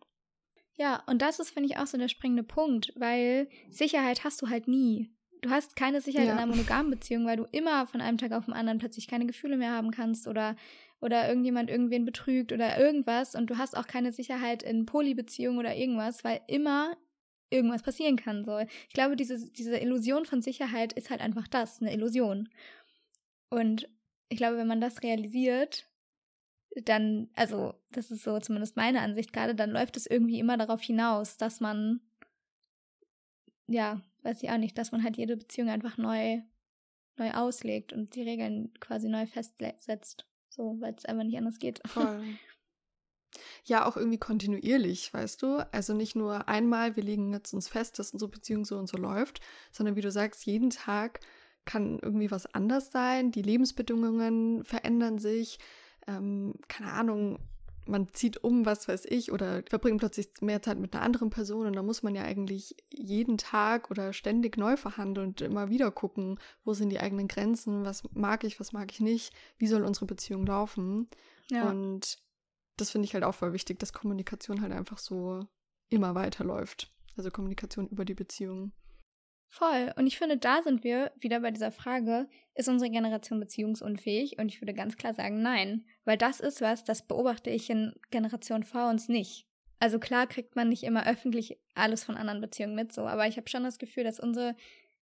Ja, 0.77 1.03
und 1.07 1.21
das 1.21 1.39
ist, 1.39 1.51
finde 1.51 1.69
ich, 1.69 1.77
auch 1.77 1.87
so 1.87 1.97
der 1.97 2.09
springende 2.09 2.43
Punkt, 2.43 2.91
weil 2.97 3.47
Sicherheit 3.69 4.23
hast 4.23 4.41
du 4.41 4.49
halt 4.49 4.67
nie. 4.67 5.09
Du 5.41 5.49
hast 5.49 5.75
keine 5.75 6.01
Sicherheit 6.01 6.27
ja. 6.27 6.33
in 6.33 6.39
einer 6.39 6.51
monogamen 6.51 6.91
Beziehung, 6.91 7.25
weil 7.25 7.37
du 7.37 7.45
immer 7.51 7.87
von 7.87 8.01
einem 8.01 8.17
Tag 8.17 8.33
auf 8.33 8.45
den 8.45 8.53
anderen 8.53 8.79
plötzlich 8.79 9.07
keine 9.07 9.25
Gefühle 9.25 9.57
mehr 9.57 9.71
haben 9.71 9.91
kannst 9.91 10.27
oder, 10.27 10.55
oder 10.99 11.29
irgendjemand 11.29 11.69
irgendwen 11.69 12.03
betrügt 12.03 12.51
oder 12.51 12.77
irgendwas. 12.77 13.35
Und 13.35 13.49
du 13.49 13.57
hast 13.57 13.77
auch 13.77 13.87
keine 13.87 14.11
Sicherheit 14.11 14.63
in 14.63 14.85
Polybeziehungen 14.85 15.59
oder 15.59 15.75
irgendwas, 15.75 16.23
weil 16.23 16.41
immer 16.47 16.97
irgendwas 17.49 17.83
passieren 17.83 18.15
kann. 18.15 18.43
So. 18.43 18.59
Ich 18.59 18.93
glaube, 18.93 19.15
diese, 19.15 19.51
diese 19.51 19.77
Illusion 19.77 20.25
von 20.25 20.41
Sicherheit 20.41 20.93
ist 20.93 21.09
halt 21.09 21.21
einfach 21.21 21.47
das, 21.47 21.81
eine 21.81 21.93
Illusion. 21.93 22.49
Und 23.49 23.89
ich 24.29 24.37
glaube, 24.37 24.57
wenn 24.57 24.67
man 24.67 24.81
das 24.81 25.03
realisiert, 25.03 25.87
dann, 26.83 27.29
also 27.35 27.73
das 27.91 28.11
ist 28.11 28.23
so 28.23 28.39
zumindest 28.39 28.75
meine 28.75 29.01
Ansicht 29.01 29.31
gerade, 29.31 29.55
dann 29.55 29.71
läuft 29.71 29.95
es 29.97 30.07
irgendwie 30.07 30.39
immer 30.39 30.57
darauf 30.57 30.81
hinaus, 30.81 31.37
dass 31.37 31.61
man, 31.61 32.01
ja, 33.67 34.01
weiß 34.23 34.43
ich 34.43 34.49
auch 34.49 34.57
nicht, 34.57 34.77
dass 34.77 34.91
man 34.91 35.03
halt 35.03 35.17
jede 35.17 35.37
Beziehung 35.37 35.69
einfach 35.69 35.97
neu, 35.97 36.41
neu 37.17 37.31
auslegt 37.31 37.93
und 37.93 38.15
die 38.15 38.23
Regeln 38.23 38.73
quasi 38.79 39.07
neu 39.07 39.25
festsetzt. 39.25 40.27
So, 40.49 40.79
weil 40.79 40.93
es 40.95 41.05
einfach 41.05 41.23
nicht 41.23 41.37
anders 41.37 41.59
geht. 41.59 41.81
Voll. 41.85 42.23
Ja, 43.63 43.85
auch 43.85 43.97
irgendwie 43.97 44.17
kontinuierlich, 44.17 45.13
weißt 45.13 45.41
du? 45.41 45.67
Also 45.71 45.93
nicht 45.93 46.15
nur 46.15 46.47
einmal, 46.47 46.95
wir 46.95 47.03
legen 47.03 47.33
jetzt 47.33 47.53
uns 47.53 47.67
fest, 47.67 47.99
dass 47.99 48.11
unsere 48.11 48.31
Beziehung 48.31 48.65
so 48.65 48.77
und 48.77 48.87
so 48.87 48.97
läuft, 48.97 49.41
sondern 49.71 49.95
wie 49.95 50.01
du 50.01 50.11
sagst, 50.11 50.45
jeden 50.45 50.69
Tag 50.69 51.19
kann 51.65 51.99
irgendwie 51.99 52.31
was 52.31 52.45
anders 52.53 52.91
sein, 52.91 53.31
die 53.31 53.41
Lebensbedingungen 53.41 54.63
verändern 54.63 55.17
sich, 55.17 55.59
ähm, 56.07 56.53
keine 56.67 56.91
Ahnung, 56.91 57.39
man 57.87 58.07
zieht 58.13 58.43
um, 58.43 58.65
was 58.65 58.87
weiß 58.87 59.05
ich, 59.05 59.31
oder 59.31 59.63
verbringt 59.69 59.99
plötzlich 59.99 60.29
mehr 60.41 60.61
Zeit 60.61 60.79
mit 60.79 60.93
einer 60.95 61.03
anderen 61.03 61.29
Person 61.29 61.67
und 61.67 61.75
da 61.75 61.83
muss 61.83 62.03
man 62.03 62.15
ja 62.15 62.23
eigentlich 62.23 62.75
jeden 62.89 63.37
Tag 63.37 63.91
oder 63.91 64.13
ständig 64.13 64.57
neu 64.57 64.75
verhandeln 64.77 65.29
und 65.29 65.41
immer 65.41 65.69
wieder 65.69 65.91
gucken, 65.91 66.39
wo 66.63 66.73
sind 66.73 66.89
die 66.89 66.99
eigenen 66.99 67.27
Grenzen, 67.27 67.85
was 67.85 68.03
mag 68.13 68.43
ich, 68.43 68.59
was 68.59 68.73
mag 68.73 68.91
ich 68.91 68.99
nicht, 68.99 69.33
wie 69.57 69.67
soll 69.67 69.83
unsere 69.83 70.05
Beziehung 70.05 70.45
laufen. 70.45 71.07
Ja. 71.49 71.69
Und 71.69 72.17
das 72.77 72.91
finde 72.91 73.05
ich 73.05 73.13
halt 73.13 73.23
auch 73.23 73.35
voll 73.35 73.53
wichtig, 73.53 73.79
dass 73.79 73.93
Kommunikation 73.93 74.61
halt 74.61 74.73
einfach 74.73 74.97
so 74.97 75.47
immer 75.89 76.15
weiterläuft. 76.15 76.91
Also 77.17 77.31
Kommunikation 77.31 77.87
über 77.87 78.05
die 78.05 78.13
Beziehung. 78.13 78.71
Voll. 79.47 79.93
Und 79.95 80.07
ich 80.07 80.17
finde, 80.17 80.37
da 80.37 80.61
sind 80.61 80.83
wir 80.83 81.11
wieder 81.17 81.39
bei 81.39 81.51
dieser 81.51 81.71
Frage, 81.71 82.27
ist 82.55 82.67
unsere 82.67 82.91
Generation 82.91 83.39
beziehungsunfähig? 83.39 84.37
Und 84.37 84.49
ich 84.49 84.61
würde 84.61 84.73
ganz 84.73 84.97
klar 84.97 85.13
sagen, 85.13 85.41
nein. 85.41 85.85
Weil 86.03 86.17
das 86.17 86.39
ist 86.39 86.61
was, 86.61 86.83
das 86.83 87.07
beobachte 87.07 87.49
ich 87.49 87.69
in 87.69 87.93
Generation 88.11 88.63
vor 88.63 88.89
uns 88.89 89.07
nicht. 89.07 89.47
Also 89.79 89.99
klar 89.99 90.27
kriegt 90.27 90.55
man 90.55 90.69
nicht 90.69 90.83
immer 90.83 91.07
öffentlich 91.07 91.59
alles 91.73 92.03
von 92.03 92.15
anderen 92.15 92.41
Beziehungen 92.41 92.75
mit, 92.75 92.93
so, 92.93 93.01
aber 93.01 93.27
ich 93.27 93.37
habe 93.37 93.49
schon 93.49 93.63
das 93.63 93.77
Gefühl, 93.77 94.03
dass 94.03 94.19
unsere 94.19 94.55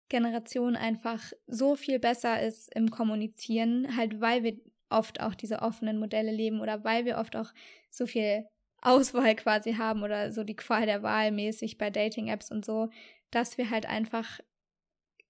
Generation 0.10 0.76
einfach 0.76 1.32
so 1.48 1.76
viel 1.76 2.00
besser 2.00 2.42
ist 2.42 2.74
im 2.76 2.90
Kommunizieren, 2.90 3.96
halt 3.96 4.20
weil 4.22 4.44
wir 4.44 4.58
oft 4.92 5.22
auch 5.22 5.36
diese 5.36 5.62
offenen 5.62 6.00
Modelle 6.00 6.32
leben 6.32 6.62
oder 6.62 6.84
weil 6.84 7.06
wir 7.06 7.18
oft 7.18 7.36
auch 7.36 7.52
so 7.90 8.06
viel 8.06 8.46
Auswahl 8.82 9.36
quasi 9.36 9.74
haben 9.74 10.04
oder 10.04 10.32
so 10.32 10.44
die 10.44 10.56
Qual 10.56 10.86
der 10.86 11.04
Wahl 11.04 11.32
mäßig 11.32 11.78
bei 11.78 11.90
Dating-Apps 11.90 12.52
und 12.52 12.66
so, 12.66 12.90
dass 13.30 13.58
wir 13.58 13.70
halt 13.70 13.86
einfach 13.86 14.40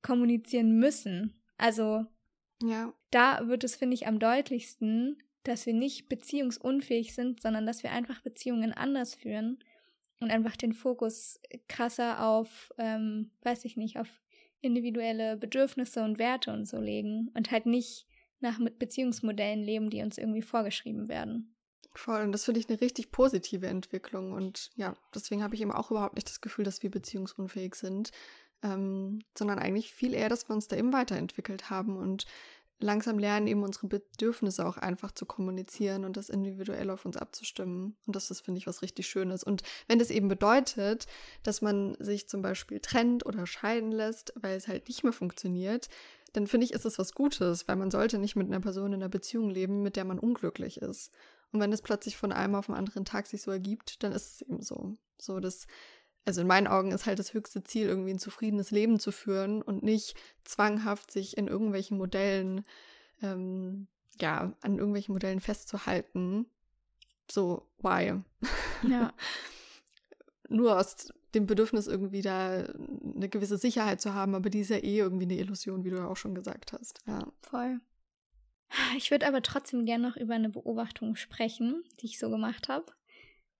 kommunizieren 0.01 0.79
müssen. 0.79 1.41
Also 1.57 2.05
ja. 2.63 2.93
da 3.11 3.47
wird 3.47 3.63
es, 3.63 3.75
finde 3.75 3.93
ich, 3.95 4.07
am 4.07 4.19
deutlichsten, 4.19 5.21
dass 5.43 5.65
wir 5.65 5.73
nicht 5.73 6.09
beziehungsunfähig 6.09 7.13
sind, 7.13 7.41
sondern 7.41 7.65
dass 7.65 7.83
wir 7.83 7.91
einfach 7.91 8.21
Beziehungen 8.21 8.73
anders 8.73 9.15
führen 9.15 9.59
und 10.19 10.31
einfach 10.31 10.55
den 10.55 10.73
Fokus 10.73 11.39
krasser 11.67 12.25
auf, 12.25 12.71
ähm, 12.77 13.31
weiß 13.41 13.65
ich 13.65 13.75
nicht, 13.75 13.97
auf 13.97 14.07
individuelle 14.61 15.37
Bedürfnisse 15.37 16.03
und 16.03 16.19
Werte 16.19 16.53
und 16.53 16.67
so 16.67 16.79
legen 16.79 17.31
und 17.33 17.51
halt 17.51 17.65
nicht 17.65 18.05
nach 18.41 18.59
Beziehungsmodellen 18.79 19.61
leben, 19.61 19.89
die 19.89 20.01
uns 20.01 20.17
irgendwie 20.17 20.41
vorgeschrieben 20.41 21.07
werden. 21.07 21.55
Voll, 21.93 22.21
und 22.21 22.31
das 22.31 22.45
finde 22.45 22.59
ich 22.59 22.69
eine 22.69 22.79
richtig 22.79 23.11
positive 23.11 23.67
Entwicklung. 23.67 24.31
Und 24.31 24.71
ja, 24.75 24.95
deswegen 25.13 25.43
habe 25.43 25.55
ich 25.55 25.61
eben 25.61 25.71
auch 25.71 25.91
überhaupt 25.91 26.15
nicht 26.15 26.29
das 26.29 26.41
Gefühl, 26.41 26.63
dass 26.63 26.83
wir 26.83 26.89
beziehungsunfähig 26.89 27.75
sind, 27.75 28.11
ähm, 28.63 29.19
sondern 29.37 29.59
eigentlich 29.59 29.93
viel 29.93 30.13
eher, 30.13 30.29
dass 30.29 30.47
wir 30.47 30.55
uns 30.55 30.67
da 30.67 30.77
eben 30.77 30.93
weiterentwickelt 30.93 31.69
haben 31.69 31.97
und 31.97 32.25
langsam 32.79 33.19
lernen, 33.19 33.47
eben 33.47 33.63
unsere 33.63 33.87
Bedürfnisse 33.87 34.65
auch 34.65 34.77
einfach 34.77 35.11
zu 35.11 35.25
kommunizieren 35.25 36.03
und 36.03 36.17
das 36.17 36.29
individuell 36.29 36.89
auf 36.89 37.05
uns 37.05 37.17
abzustimmen. 37.17 37.95
Und 38.05 38.15
das 38.15 38.31
ist, 38.31 38.41
finde 38.41 38.57
ich, 38.57 38.67
was 38.67 38.81
richtig 38.81 39.07
Schönes. 39.07 39.43
Und 39.43 39.61
wenn 39.87 39.99
das 39.99 40.09
eben 40.09 40.27
bedeutet, 40.27 41.05
dass 41.43 41.61
man 41.61 41.95
sich 41.99 42.27
zum 42.27 42.41
Beispiel 42.41 42.79
trennt 42.79 43.25
oder 43.25 43.45
scheiden 43.45 43.91
lässt, 43.91 44.33
weil 44.35 44.57
es 44.57 44.67
halt 44.67 44.87
nicht 44.87 45.03
mehr 45.03 45.13
funktioniert, 45.13 45.89
dann 46.33 46.47
finde 46.47 46.65
ich, 46.65 46.73
ist 46.73 46.85
es 46.85 46.97
was 46.97 47.13
Gutes, 47.13 47.67
weil 47.67 47.75
man 47.75 47.91
sollte 47.91 48.17
nicht 48.17 48.35
mit 48.35 48.47
einer 48.47 48.61
Person 48.61 48.93
in 48.93 49.01
einer 49.01 49.09
Beziehung 49.09 49.49
leben, 49.49 49.81
mit 49.81 49.95
der 49.95 50.05
man 50.05 50.19
unglücklich 50.19 50.77
ist. 50.81 51.11
Und 51.51 51.59
wenn 51.59 51.73
es 51.73 51.81
plötzlich 51.81 52.15
von 52.17 52.31
einem 52.31 52.55
auf 52.55 52.67
den 52.67 52.75
anderen 52.75 53.05
Tag 53.05 53.27
sich 53.27 53.41
so 53.41 53.51
ergibt, 53.51 54.03
dann 54.03 54.13
ist 54.13 54.35
es 54.35 54.41
eben 54.41 54.61
so. 54.61 54.97
So, 55.17 55.39
das, 55.39 55.67
also 56.25 56.41
in 56.41 56.47
meinen 56.47 56.67
Augen 56.67 56.91
ist 56.91 57.05
halt 57.05 57.19
das 57.19 57.33
höchste 57.33 57.63
Ziel, 57.63 57.87
irgendwie 57.87 58.11
ein 58.11 58.19
zufriedenes 58.19 58.71
Leben 58.71 58.99
zu 58.99 59.11
führen 59.11 59.61
und 59.61 59.83
nicht 59.83 60.15
zwanghaft 60.45 61.11
sich 61.11 61.37
in 61.37 61.47
irgendwelchen 61.47 61.97
Modellen, 61.97 62.65
ähm, 63.21 63.87
ja, 64.19 64.55
an 64.61 64.77
irgendwelchen 64.77 65.13
Modellen 65.13 65.41
festzuhalten. 65.41 66.45
So, 67.29 67.67
why? 67.79 68.21
Ja. 68.87 69.13
Nur 70.49 70.77
aus 70.77 71.11
dem 71.33 71.47
Bedürfnis, 71.47 71.87
irgendwie 71.87 72.21
da 72.21 72.65
eine 73.15 73.29
gewisse 73.29 73.57
Sicherheit 73.57 74.01
zu 74.01 74.13
haben, 74.13 74.35
aber 74.35 74.49
die 74.49 74.59
ist 74.59 74.69
ja 74.69 74.77
eh 74.77 74.97
irgendwie 74.97 75.25
eine 75.25 75.37
Illusion, 75.37 75.83
wie 75.83 75.89
du 75.89 75.97
ja 75.97 76.07
auch 76.07 76.17
schon 76.17 76.35
gesagt 76.35 76.73
hast. 76.73 76.99
Ja. 77.07 77.31
Voll. 77.41 77.79
Ich 78.97 79.11
würde 79.11 79.27
aber 79.27 79.41
trotzdem 79.41 79.85
gerne 79.85 80.07
noch 80.07 80.17
über 80.17 80.33
eine 80.33 80.49
Beobachtung 80.49 81.15
sprechen, 81.15 81.83
die 81.99 82.05
ich 82.05 82.19
so 82.19 82.29
gemacht 82.29 82.69
habe. 82.69 82.85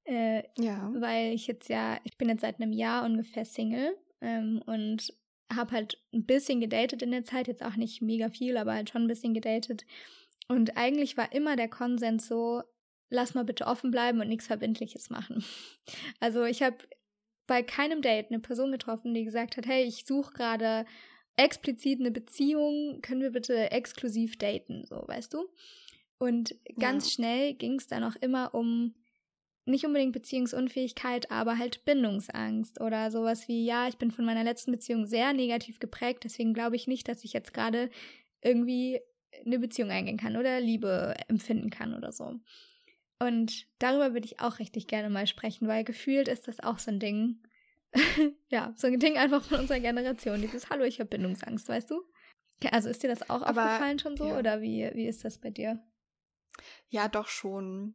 Äh, 0.05 0.43
ja. 0.57 0.91
Weil 0.95 1.34
ich 1.34 1.47
jetzt 1.47 1.69
ja, 1.69 1.99
ich 2.03 2.17
bin 2.17 2.30
jetzt 2.30 2.41
seit 2.41 2.61
einem 2.61 2.72
Jahr 2.72 3.05
ungefähr 3.05 3.45
Single 3.45 3.95
ähm, 4.22 4.61
und 4.65 5.13
habe 5.53 5.72
halt 5.72 6.01
ein 6.13 6.26
bisschen 6.26 6.59
gedatet 6.61 7.01
in 7.01 7.11
der 7.11 7.26
Zeit, 7.26 7.47
jetzt 7.47 7.63
auch 7.63 7.76
nicht 7.76 8.01
mega 8.01 8.30
viel, 8.30 8.57
aber 8.57 8.74
halt 8.74 8.89
schon 8.89 9.03
ein 9.03 9.07
bisschen 9.07 9.34
gedatet. 9.34 9.86
Und 10.47 10.78
eigentlich 10.78 11.17
war 11.17 11.34
immer 11.34 11.55
der 11.55 11.67
Konsens 11.67 12.28
so, 12.28 12.63
lass 13.09 13.34
mal 13.34 13.43
bitte 13.43 13.67
offen 13.67 13.91
bleiben 13.91 14.22
und 14.22 14.28
nichts 14.28 14.47
Verbindliches 14.47 15.09
machen. 15.09 15.43
Also 16.19 16.43
ich 16.43 16.61
habe 16.61 16.78
bei 17.52 17.64
keinem 17.64 18.02
Date 18.02 18.28
eine 18.30 18.39
Person 18.39 18.72
getroffen, 18.72 19.14
die 19.14 19.26
gesagt 19.26 19.58
hat, 19.58 19.68
hey, 19.68 19.84
ich 19.84 20.06
suche 20.06 20.32
gerade 20.32 20.86
explizit 21.36 21.99
eine 21.99 22.10
Beziehung, 22.10 23.02
können 23.02 23.20
wir 23.20 23.32
bitte 23.32 23.72
exklusiv 23.72 24.38
daten, 24.38 24.86
so, 24.86 25.04
weißt 25.06 25.34
du? 25.34 25.49
Und 26.18 26.56
ganz 26.80 27.08
ja. 27.08 27.12
schnell 27.16 27.54
ging 27.56 27.76
es 27.76 27.88
dann 27.88 28.06
auch 28.06 28.16
immer 28.22 28.56
um 28.56 28.95
nicht 29.66 29.86
unbedingt 29.86 30.14
Beziehungsunfähigkeit, 30.14 31.30
aber 31.30 31.58
halt 31.58 31.84
Bindungsangst 31.84 32.80
oder 32.80 33.12
sowas 33.12 33.49
wie, 33.49 33.66
ja, 33.66 33.89
ich 33.89 33.97
bin 33.97 34.12
von 34.12 34.24
meiner 34.24 34.45
letzten 34.45 34.72
Beziehung 34.72 35.06
sehr 35.06 35.34
negativ 35.34 35.80
geprägt, 35.80 36.24
deswegen 36.24 36.54
glaube 36.54 36.78
ich 36.78 36.88
nicht, 36.88 37.10
dass 37.10 37.26
ich 37.26 37.34
jetzt 37.34 37.54
gerade 37.54 37.89
irgendwie 38.41 39.02
eine 39.45 39.60
Beziehung 39.60 39.89
eingehen 39.89 40.16
kann 40.16 40.38
oder 40.38 40.62
Liebe 40.62 41.16
empfinden 41.28 41.70
kann 41.70 41.95
oder 41.95 42.14
so. 42.14 42.39
Und 43.22 43.67
darüber 43.78 44.13
würde 44.13 44.26
ich 44.26 44.39
auch 44.39 44.57
richtig 44.57 44.88
gerne 44.88 45.11
mal 45.11 45.28
sprechen, 45.28 45.67
weil 45.67 45.84
gefühlt 45.84 46.28
ist 46.28 46.47
das 46.47 46.59
auch 46.59 46.80
so 46.80 46.89
ein 46.89 46.99
Ding, 46.99 47.38
ja, 48.49 48.74
so 48.76 48.88
ein 48.88 48.99
Ding 48.99 49.15
einfach 49.15 49.43
von 49.43 49.59
unserer 49.59 49.80
Generation. 49.80 50.41
Dieses 50.41 50.72
Hallo, 50.72 50.86
ich 50.86 50.99
habe 50.99 51.09
Bindungsangst, 51.09 51.69
weißt 51.69 51.91
du? 51.91 52.01
Also 52.72 52.89
ist 52.89 53.03
dir 53.03 53.09
das 53.09 53.30
auch 53.30 53.43
Aber, 53.43 53.65
aufgefallen 53.65 53.99
schon 53.99 54.17
so 54.17 54.26
ja. 54.26 54.39
oder 54.39 54.61
wie, 54.63 54.89
wie 54.95 55.05
ist 55.05 55.24
das 55.24 55.38
bei 55.38 55.51
dir? 55.51 55.84
Ja, 56.89 57.09
doch 57.09 57.28
schon. 57.28 57.93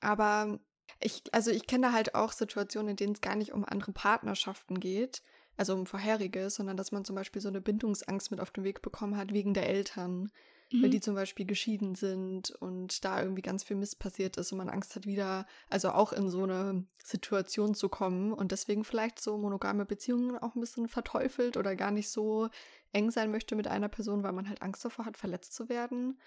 Aber 0.00 0.60
ich, 1.00 1.22
also 1.32 1.50
ich 1.50 1.66
kenne 1.66 1.92
halt 1.92 2.14
auch 2.14 2.32
Situationen, 2.32 2.90
in 2.90 2.96
denen 2.96 3.14
es 3.14 3.22
gar 3.22 3.36
nicht 3.36 3.52
um 3.52 3.64
andere 3.64 3.92
Partnerschaften 3.92 4.80
geht, 4.80 5.22
also 5.56 5.72
um 5.72 5.86
vorherige, 5.86 6.50
sondern 6.50 6.76
dass 6.76 6.92
man 6.92 7.06
zum 7.06 7.16
Beispiel 7.16 7.40
so 7.40 7.48
eine 7.48 7.62
Bindungsangst 7.62 8.30
mit 8.30 8.40
auf 8.40 8.50
den 8.50 8.64
Weg 8.64 8.82
bekommen 8.82 9.16
hat 9.16 9.32
wegen 9.32 9.54
der 9.54 9.66
Eltern 9.70 10.30
mhm. 10.72 10.82
weil 10.82 10.90
die 10.90 11.00
zum 11.00 11.14
Beispiel 11.14 11.46
geschieden 11.46 11.94
sind 11.94 12.50
und 12.50 13.04
da 13.04 13.20
irgendwie 13.22 13.42
ganz 13.42 13.64
viel 13.64 13.76
Mist 13.76 13.98
passiert 13.98 14.36
ist 14.36 14.52
und 14.52 14.58
man 14.58 14.68
Angst 14.68 14.96
hat, 14.96 15.06
wieder, 15.06 15.46
also 15.68 15.90
auch 15.90 16.12
in 16.12 16.28
so 16.28 16.42
eine 16.42 16.84
Situation 17.02 17.74
zu 17.74 17.88
kommen 17.88 18.32
und 18.32 18.52
deswegen 18.52 18.84
vielleicht 18.84 19.20
so 19.20 19.36
monogame 19.38 19.84
Beziehungen 19.84 20.36
auch 20.38 20.54
ein 20.54 20.60
bisschen 20.60 20.88
verteufelt 20.88 21.56
oder 21.56 21.76
gar 21.76 21.90
nicht 21.90 22.10
so 22.10 22.48
eng 22.92 23.10
sein 23.10 23.30
möchte 23.30 23.56
mit 23.56 23.68
einer 23.68 23.88
Person, 23.88 24.22
weil 24.22 24.32
man 24.32 24.48
halt 24.48 24.62
Angst 24.62 24.84
davor 24.84 25.04
hat, 25.04 25.16
verletzt 25.16 25.54
zu 25.54 25.68
werden. 25.68 26.18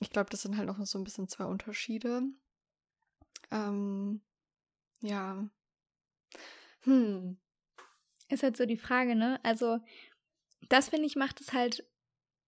Ich 0.00 0.10
glaube, 0.10 0.30
das 0.30 0.42
sind 0.42 0.56
halt 0.56 0.68
noch 0.68 0.84
so 0.84 0.98
ein 0.98 1.04
bisschen 1.04 1.28
zwei 1.28 1.44
Unterschiede. 1.44 2.22
Ähm, 3.50 4.20
ja. 5.00 5.48
Hm. 6.82 7.38
Ist 8.28 8.42
halt 8.42 8.56
so 8.56 8.66
die 8.66 8.76
Frage, 8.76 9.14
ne? 9.14 9.40
Also, 9.42 9.78
das 10.68 10.90
finde 10.90 11.06
ich 11.06 11.16
macht 11.16 11.40
es 11.40 11.52
halt 11.52 11.84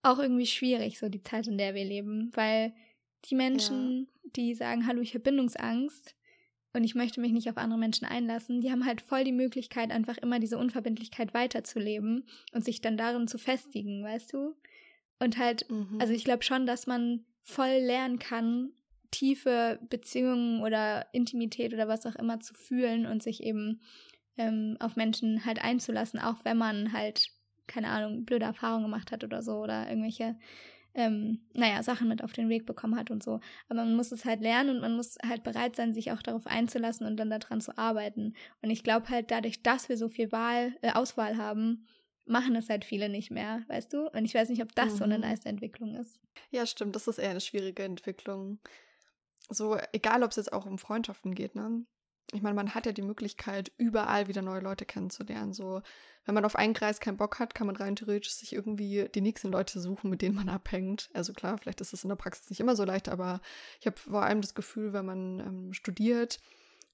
auch 0.02 0.18
irgendwie 0.18 0.46
schwierig, 0.46 0.98
so 0.98 1.08
die 1.08 1.22
Zeit, 1.22 1.46
in 1.46 1.58
der 1.58 1.74
wir 1.74 1.84
leben, 1.84 2.30
weil 2.34 2.72
die 3.26 3.34
Menschen, 3.34 4.08
ja. 4.24 4.30
die 4.36 4.54
sagen, 4.54 4.86
hallo, 4.86 5.00
ich 5.00 5.10
habe 5.10 5.20
Bindungsangst 5.20 6.14
und 6.72 6.84
ich 6.84 6.94
möchte 6.94 7.20
mich 7.20 7.32
nicht 7.32 7.50
auf 7.50 7.56
andere 7.56 7.78
Menschen 7.78 8.06
einlassen, 8.06 8.60
die 8.60 8.70
haben 8.70 8.86
halt 8.86 9.00
voll 9.00 9.24
die 9.24 9.32
Möglichkeit, 9.32 9.90
einfach 9.90 10.18
immer 10.18 10.38
diese 10.38 10.58
Unverbindlichkeit 10.58 11.34
weiterzuleben 11.34 12.26
und 12.52 12.64
sich 12.64 12.80
dann 12.80 12.96
darin 12.96 13.28
zu 13.28 13.38
festigen, 13.38 14.02
weißt 14.02 14.32
du? 14.32 14.54
Und 15.18 15.36
halt, 15.36 15.68
mhm. 15.70 15.98
also 16.00 16.14
ich 16.14 16.24
glaube 16.24 16.44
schon, 16.44 16.66
dass 16.66 16.86
man 16.86 17.26
voll 17.42 17.76
lernen 17.80 18.18
kann, 18.18 18.72
tiefe 19.10 19.80
Beziehungen 19.90 20.62
oder 20.62 21.06
Intimität 21.12 21.74
oder 21.74 21.88
was 21.88 22.06
auch 22.06 22.16
immer 22.16 22.40
zu 22.40 22.54
fühlen 22.54 23.06
und 23.06 23.22
sich 23.22 23.42
eben 23.42 23.80
ähm, 24.36 24.76
auf 24.80 24.96
Menschen 24.96 25.44
halt 25.44 25.62
einzulassen, 25.62 26.20
auch 26.20 26.44
wenn 26.44 26.56
man 26.56 26.92
halt 26.92 27.30
keine 27.70 27.88
Ahnung, 27.88 28.24
blöde 28.24 28.44
Erfahrungen 28.44 28.84
gemacht 28.84 29.12
hat 29.12 29.24
oder 29.24 29.42
so 29.42 29.58
oder 29.58 29.88
irgendwelche 29.88 30.36
ähm, 30.94 31.40
naja, 31.54 31.82
Sachen 31.82 32.08
mit 32.08 32.22
auf 32.22 32.32
den 32.32 32.48
Weg 32.48 32.66
bekommen 32.66 32.96
hat 32.96 33.10
und 33.10 33.22
so. 33.22 33.40
Aber 33.68 33.84
man 33.84 33.94
muss 33.94 34.10
es 34.12 34.24
halt 34.24 34.40
lernen 34.40 34.76
und 34.76 34.80
man 34.80 34.96
muss 34.96 35.18
halt 35.26 35.44
bereit 35.44 35.76
sein, 35.76 35.92
sich 35.92 36.10
auch 36.10 36.22
darauf 36.22 36.46
einzulassen 36.46 37.06
und 37.06 37.16
dann 37.16 37.30
daran 37.30 37.60
zu 37.60 37.76
arbeiten. 37.78 38.34
Und 38.60 38.70
ich 38.70 38.82
glaube 38.82 39.08
halt 39.08 39.30
dadurch, 39.30 39.62
dass 39.62 39.88
wir 39.88 39.96
so 39.96 40.08
viel 40.08 40.32
Wahl, 40.32 40.76
äh, 40.82 40.92
Auswahl 40.92 41.36
haben, 41.36 41.86
machen 42.26 42.56
es 42.56 42.68
halt 42.68 42.84
viele 42.84 43.08
nicht 43.08 43.30
mehr, 43.30 43.62
weißt 43.68 43.92
du? 43.92 44.08
Und 44.08 44.24
ich 44.24 44.34
weiß 44.34 44.48
nicht, 44.48 44.62
ob 44.62 44.74
das 44.74 44.94
mhm. 44.94 44.96
so 44.96 45.04
eine 45.04 45.18
mhm. 45.18 45.22
nice 45.22 45.44
Entwicklung 45.44 45.94
ist. 45.94 46.20
Ja, 46.50 46.66
stimmt, 46.66 46.96
das 46.96 47.08
ist 47.08 47.18
eher 47.18 47.30
eine 47.30 47.40
schwierige 47.40 47.84
Entwicklung. 47.84 48.58
So, 49.48 49.76
egal 49.92 50.22
ob 50.22 50.30
es 50.30 50.36
jetzt 50.36 50.52
auch 50.52 50.66
um 50.66 50.78
Freundschaften 50.78 51.34
geht, 51.34 51.54
ne? 51.54 51.84
Ich 52.32 52.42
meine, 52.42 52.54
man 52.54 52.74
hat 52.74 52.86
ja 52.86 52.92
die 52.92 53.02
Möglichkeit, 53.02 53.72
überall 53.76 54.28
wieder 54.28 54.42
neue 54.42 54.60
Leute 54.60 54.84
kennenzulernen. 54.84 55.52
So, 55.52 55.82
wenn 56.24 56.34
man 56.34 56.44
auf 56.44 56.54
einen 56.54 56.74
Kreis 56.74 57.00
keinen 57.00 57.16
Bock 57.16 57.38
hat, 57.40 57.54
kann 57.54 57.66
man 57.66 57.76
rein 57.76 57.96
theoretisch 57.96 58.32
sich 58.32 58.52
irgendwie 58.52 59.08
die 59.12 59.20
nächsten 59.20 59.50
Leute 59.50 59.80
suchen, 59.80 60.10
mit 60.10 60.22
denen 60.22 60.36
man 60.36 60.48
abhängt. 60.48 61.10
Also 61.12 61.32
klar, 61.32 61.58
vielleicht 61.58 61.80
ist 61.80 61.92
es 61.92 62.04
in 62.04 62.08
der 62.08 62.16
Praxis 62.16 62.48
nicht 62.50 62.60
immer 62.60 62.76
so 62.76 62.84
leicht, 62.84 63.08
aber 63.08 63.40
ich 63.80 63.86
habe 63.86 63.98
vor 63.98 64.22
allem 64.22 64.40
das 64.40 64.54
Gefühl, 64.54 64.92
wenn 64.92 65.06
man 65.06 65.40
ähm, 65.40 65.72
studiert, 65.72 66.40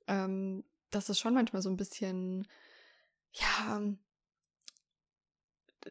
ähm, 0.07 0.64
dass 0.91 1.09
es 1.09 1.18
schon 1.18 1.34
manchmal 1.34 1.61
so 1.61 1.68
ein 1.68 1.76
bisschen, 1.76 2.49
ja, 3.32 3.82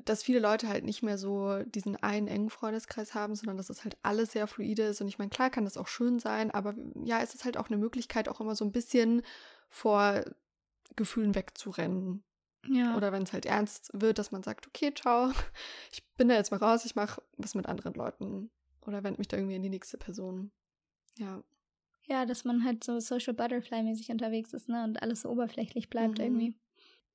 dass 0.04 0.24
viele 0.24 0.39
Leute 0.39 0.68
halt 0.68 0.84
nicht 0.84 1.04
mehr 1.04 1.18
so 1.18 1.64
diesen 1.64 1.96
einen 1.98 2.28
engen 2.28 2.50
Freundeskreis 2.50 3.14
haben, 3.14 3.36
sondern 3.36 3.58
dass 3.58 3.70
es 3.70 3.84
halt 3.84 3.98
alles 4.04 4.32
sehr 4.32 4.48
fluide 4.48 4.84
ist. 4.84 5.02
Und 5.02 5.08
ich 5.08 5.18
meine, 5.18 5.30
klar 5.30 5.50
kann 5.50 5.66
das 5.66 5.78
auch 5.78 5.88
schön 5.88 6.20
sein, 6.20 6.52
aber 6.52 6.76
ja, 7.04 7.22
es 7.22 7.34
ist 7.34 7.46
halt 7.46 7.58
auch 7.58 7.70
eine 7.70 7.78
Möglichkeit, 7.78 8.28
auch 8.28 8.41
immer 8.41 8.56
so 8.56 8.66
ein 8.66 8.72
bisschen 8.72 9.22
vor 9.70 10.26
Gefühlen 10.96 11.36
wegzurennen. 11.36 12.24
Ja. 12.68 12.98
Oder 12.98 13.12
wenn 13.12 13.24
es 13.24 13.34
halt 13.34 13.46
ernst 13.46 13.91
wird, 13.93 14.18
dass 14.18 14.32
man 14.32 14.43
sagt, 14.43 14.68
okay, 14.68 14.93
ciao, 14.93 15.32
ich 15.91 16.04
bin 16.18 16.28
da 16.28 16.36
jetzt 16.36 16.52
mal 16.52 16.58
raus, 16.58 16.86
ich 16.86 16.96
mache 16.96 17.22
was 17.38 17.56
mit 17.56 17.68
anderen 17.68 17.93
Leuten. 17.93 18.50
Oder 18.86 19.04
wende 19.04 19.20
mich 19.20 19.28
da 19.28 19.38
irgendwie 19.38 19.56
an 19.56 19.64
die 19.64 19.70
nächste 19.70 19.98
Person. 19.98 20.52
Ja. 21.18 21.43
Ja, 22.08 22.26
dass 22.26 22.43
man 22.43 22.64
halt 22.64 22.84
so 22.84 23.00
Social 23.00 23.34
Butterfly-mäßig 23.34 24.12
unterwegs 24.12 24.54
ist, 24.54 24.70
ne? 24.70 24.84
Und 24.84 25.02
alles 25.02 25.22
so 25.22 25.30
oberflächlich 25.30 25.89
bleibt 25.89 26.20
mhm. 26.20 26.24
irgendwie 26.24 26.56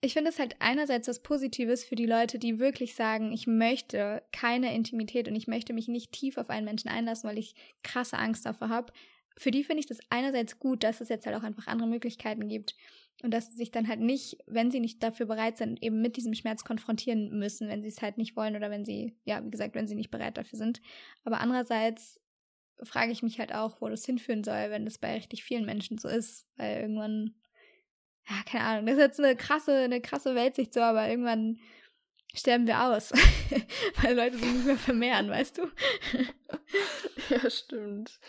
ich 0.03 0.15
finde 0.15 0.31
es 0.31 0.39
halt 0.39 0.57
einerseits 0.61 1.09
was 1.09 1.23
Positives 1.23 1.85
für 1.85 1.95
die 1.95 2.07
Leute, 2.07 2.39
die 2.39 2.59
wirklich 2.59 2.95
sagen, 2.95 3.33
ich 3.33 3.47
möchte 3.47 4.23
keine 4.33 4.75
Intimität 4.75 5.29
und 5.29 5.37
ich 5.37 5.47
möchte 5.47 5.75
mich 5.75 5.89
nicht 5.89 6.13
tief 6.13 6.39
auf 6.39 6.49
einen 6.49 6.65
Menschen 6.65 6.89
einlassen, 6.89 7.29
weil 7.29 7.39
ich 7.39 7.55
krasse 7.83 8.17
Angst 8.17 8.47
davor 8.47 8.71
habe. 8.71 8.93
Für 9.37 9.51
die 9.51 9.63
finde 9.63 9.81
ich 9.81 9.87
das 9.87 10.01
einerseits 10.09 10.59
gut, 10.59 10.85
dass 10.85 11.01
es 11.01 11.11
jetzt 11.11 11.27
halt 11.27 11.37
auch 11.37 11.43
einfach 11.43 11.67
andere 11.67 11.89
Möglichkeiten 11.89 12.49
gibt 12.49 12.75
und 13.23 13.33
dass 13.33 13.51
sie 13.51 13.57
sich 13.57 13.71
dann 13.71 13.89
halt 13.89 14.01
nicht, 14.01 14.39
wenn 14.47 14.71
sie 14.71 14.81
nicht 14.81 15.03
dafür 15.03 15.27
bereit 15.27 15.59
sind, 15.59 15.83
eben 15.83 16.01
mit 16.01 16.17
diesem 16.17 16.33
Schmerz 16.33 16.65
konfrontieren 16.65 17.39
müssen, 17.39 17.69
wenn 17.69 17.83
sie 17.83 17.89
es 17.89 18.01
halt 18.01 18.17
nicht 18.17 18.37
wollen 18.37 18.57
oder 18.57 18.71
wenn 18.71 18.87
sie, 18.87 19.17
ja, 19.25 19.45
wie 19.45 19.51
gesagt, 19.51 19.75
wenn 19.75 19.87
sie 19.87 19.95
nicht 19.95 20.11
bereit 20.11 20.39
dafür 20.39 20.59
sind. 20.59 20.81
Aber 21.25 21.41
andererseits 21.41 22.19
frage 22.83 23.13
ich 23.13 23.23
mich 23.23 23.39
halt 23.39 23.55
auch, 23.55 23.83
wo 23.83 23.89
das 23.89 24.07
hinführen 24.07 24.45
soll, 24.45 24.71
wenn 24.71 24.87
das 24.87 24.97
bei 24.97 25.15
richtig 25.15 25.45
vielen 25.45 25.67
Menschen 25.67 25.99
so 25.99 26.09
ist, 26.09 26.47
weil 26.57 26.81
irgendwann 26.81 27.35
ja, 28.29 28.37
keine 28.47 28.65
Ahnung, 28.65 28.87
das 28.87 28.95
ist 28.95 29.01
jetzt 29.01 29.21
eine 29.21 29.37
krasse, 29.37 29.77
eine 29.77 30.01
krasse 30.01 30.35
Weltsicht 30.35 30.75
so, 30.75 30.81
aber 30.81 31.09
irgendwann 31.09 31.59
sterben 32.35 32.67
wir 32.67 32.85
aus, 32.85 33.13
weil 34.03 34.17
Leute 34.17 34.39
sich 34.39 34.53
nicht 34.53 34.67
mehr 34.67 34.79
vermehren, 34.79 35.29
weißt 35.29 35.59
du? 35.59 35.63
ja, 37.31 37.51
stimmt. 37.51 38.21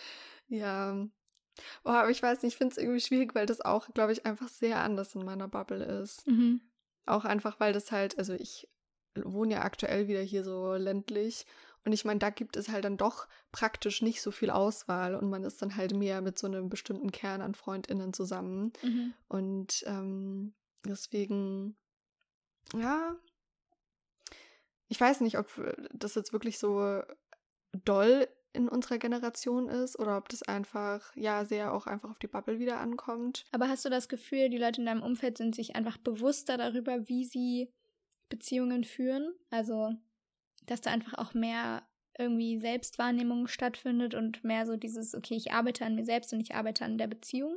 Ja. 0.48 1.08
Oh, 1.84 1.89
aber 1.89 2.10
ich 2.10 2.22
weiß 2.22 2.42
nicht, 2.42 2.54
ich 2.54 2.58
finde 2.58 2.72
es 2.72 2.78
irgendwie 2.78 3.02
schwierig, 3.02 3.36
weil 3.36 3.46
das 3.46 3.62
auch, 3.62 3.94
glaube 3.94 4.12
ich, 4.12 4.26
einfach 4.26 4.48
sehr 4.48 4.80
anders 4.82 5.16
in 5.16 5.24
meiner 5.24 5.48
Bubble 5.48 5.84
ist. 5.84 6.26
Mhm. 6.28 6.62
Auch 7.06 7.26
einfach, 7.26 7.60
weil 7.60 7.74
das 7.74 7.92
halt, 7.92 8.18
also 8.18 8.34
ich 8.34 8.68
wohne 9.16 9.56
ja 9.56 9.62
aktuell 9.62 10.08
wieder 10.08 10.22
hier 10.22 10.44
so 10.44 10.74
ländlich 10.74 11.46
und 11.84 11.94
ich 11.94 12.06
meine, 12.06 12.20
da 12.20 12.30
gibt 12.30 12.58
es 12.58 12.70
halt 12.70 12.86
dann 12.86 12.98
doch 12.98 13.28
praktisch 13.52 14.02
nicht 14.02 14.22
so 14.22 14.32
viel 14.32 14.52
Auswahl 14.52 15.16
und 15.16 15.30
man 15.30 15.44
ist 15.44 15.62
dann 15.62 15.76
halt 15.76 15.94
mehr 15.96 16.22
mit 16.22 16.38
so 16.38 16.48
einem 16.48 16.70
bestimmten 16.70 17.12
Kern 17.12 17.42
an 17.42 17.56
FreundInnen 17.56 18.14
zusammen. 18.14 18.72
Mhm. 18.84 19.14
Und 19.28 19.84
ähm, 19.88 20.54
deswegen, 20.86 21.76
ja, 22.76 23.16
ich 24.90 25.02
weiß 25.02 25.22
nicht, 25.22 25.40
ob 25.40 25.48
das 25.92 26.16
jetzt 26.16 26.34
wirklich 26.34 26.60
so 26.60 27.02
doll 27.86 28.28
in 28.54 28.68
unserer 28.68 28.98
Generation 28.98 29.70
ist 29.70 29.98
oder 29.98 30.18
ob 30.18 30.30
das 30.30 30.44
einfach, 30.44 31.16
ja, 31.16 31.46
sehr 31.46 31.74
auch 31.74 31.88
einfach 31.88 32.12
auf 32.12 32.20
die 32.20 32.28
Bubble 32.28 32.60
wieder 32.60 32.80
ankommt. 32.80 33.46
Aber 33.52 33.70
hast 33.70 33.86
du 33.86 33.90
das 33.90 34.10
Gefühl, 34.10 34.50
die 34.50 34.58
Leute 34.58 34.82
in 34.82 34.86
deinem 34.86 35.04
Umfeld 35.04 35.38
sind 35.38 35.56
sich 35.56 35.76
einfach 35.76 35.98
bewusster 35.98 36.58
darüber, 36.58 37.08
wie 37.08 37.26
sie 37.26 37.72
Beziehungen 38.30 38.84
führen? 38.84 39.34
Also 39.50 39.94
dass 40.66 40.82
da 40.82 40.91
einfach 40.91 41.18
auch 41.18 41.34
mehr 41.34 41.84
irgendwie 42.18 42.59
Selbstwahrnehmung 42.59 43.47
stattfindet 43.47 44.16
und 44.16 44.43
mehr 44.43 44.66
so 44.66 44.76
dieses, 44.76 45.16
okay, 45.16 45.36
ich 45.36 45.53
arbeite 45.53 45.86
an 45.86 45.95
mir 45.95 46.05
selbst 46.05 46.34
und 46.34 46.41
ich 46.41 46.55
arbeite 46.55 46.86
an 46.86 46.97
der 46.97 47.07
Beziehung. 47.07 47.55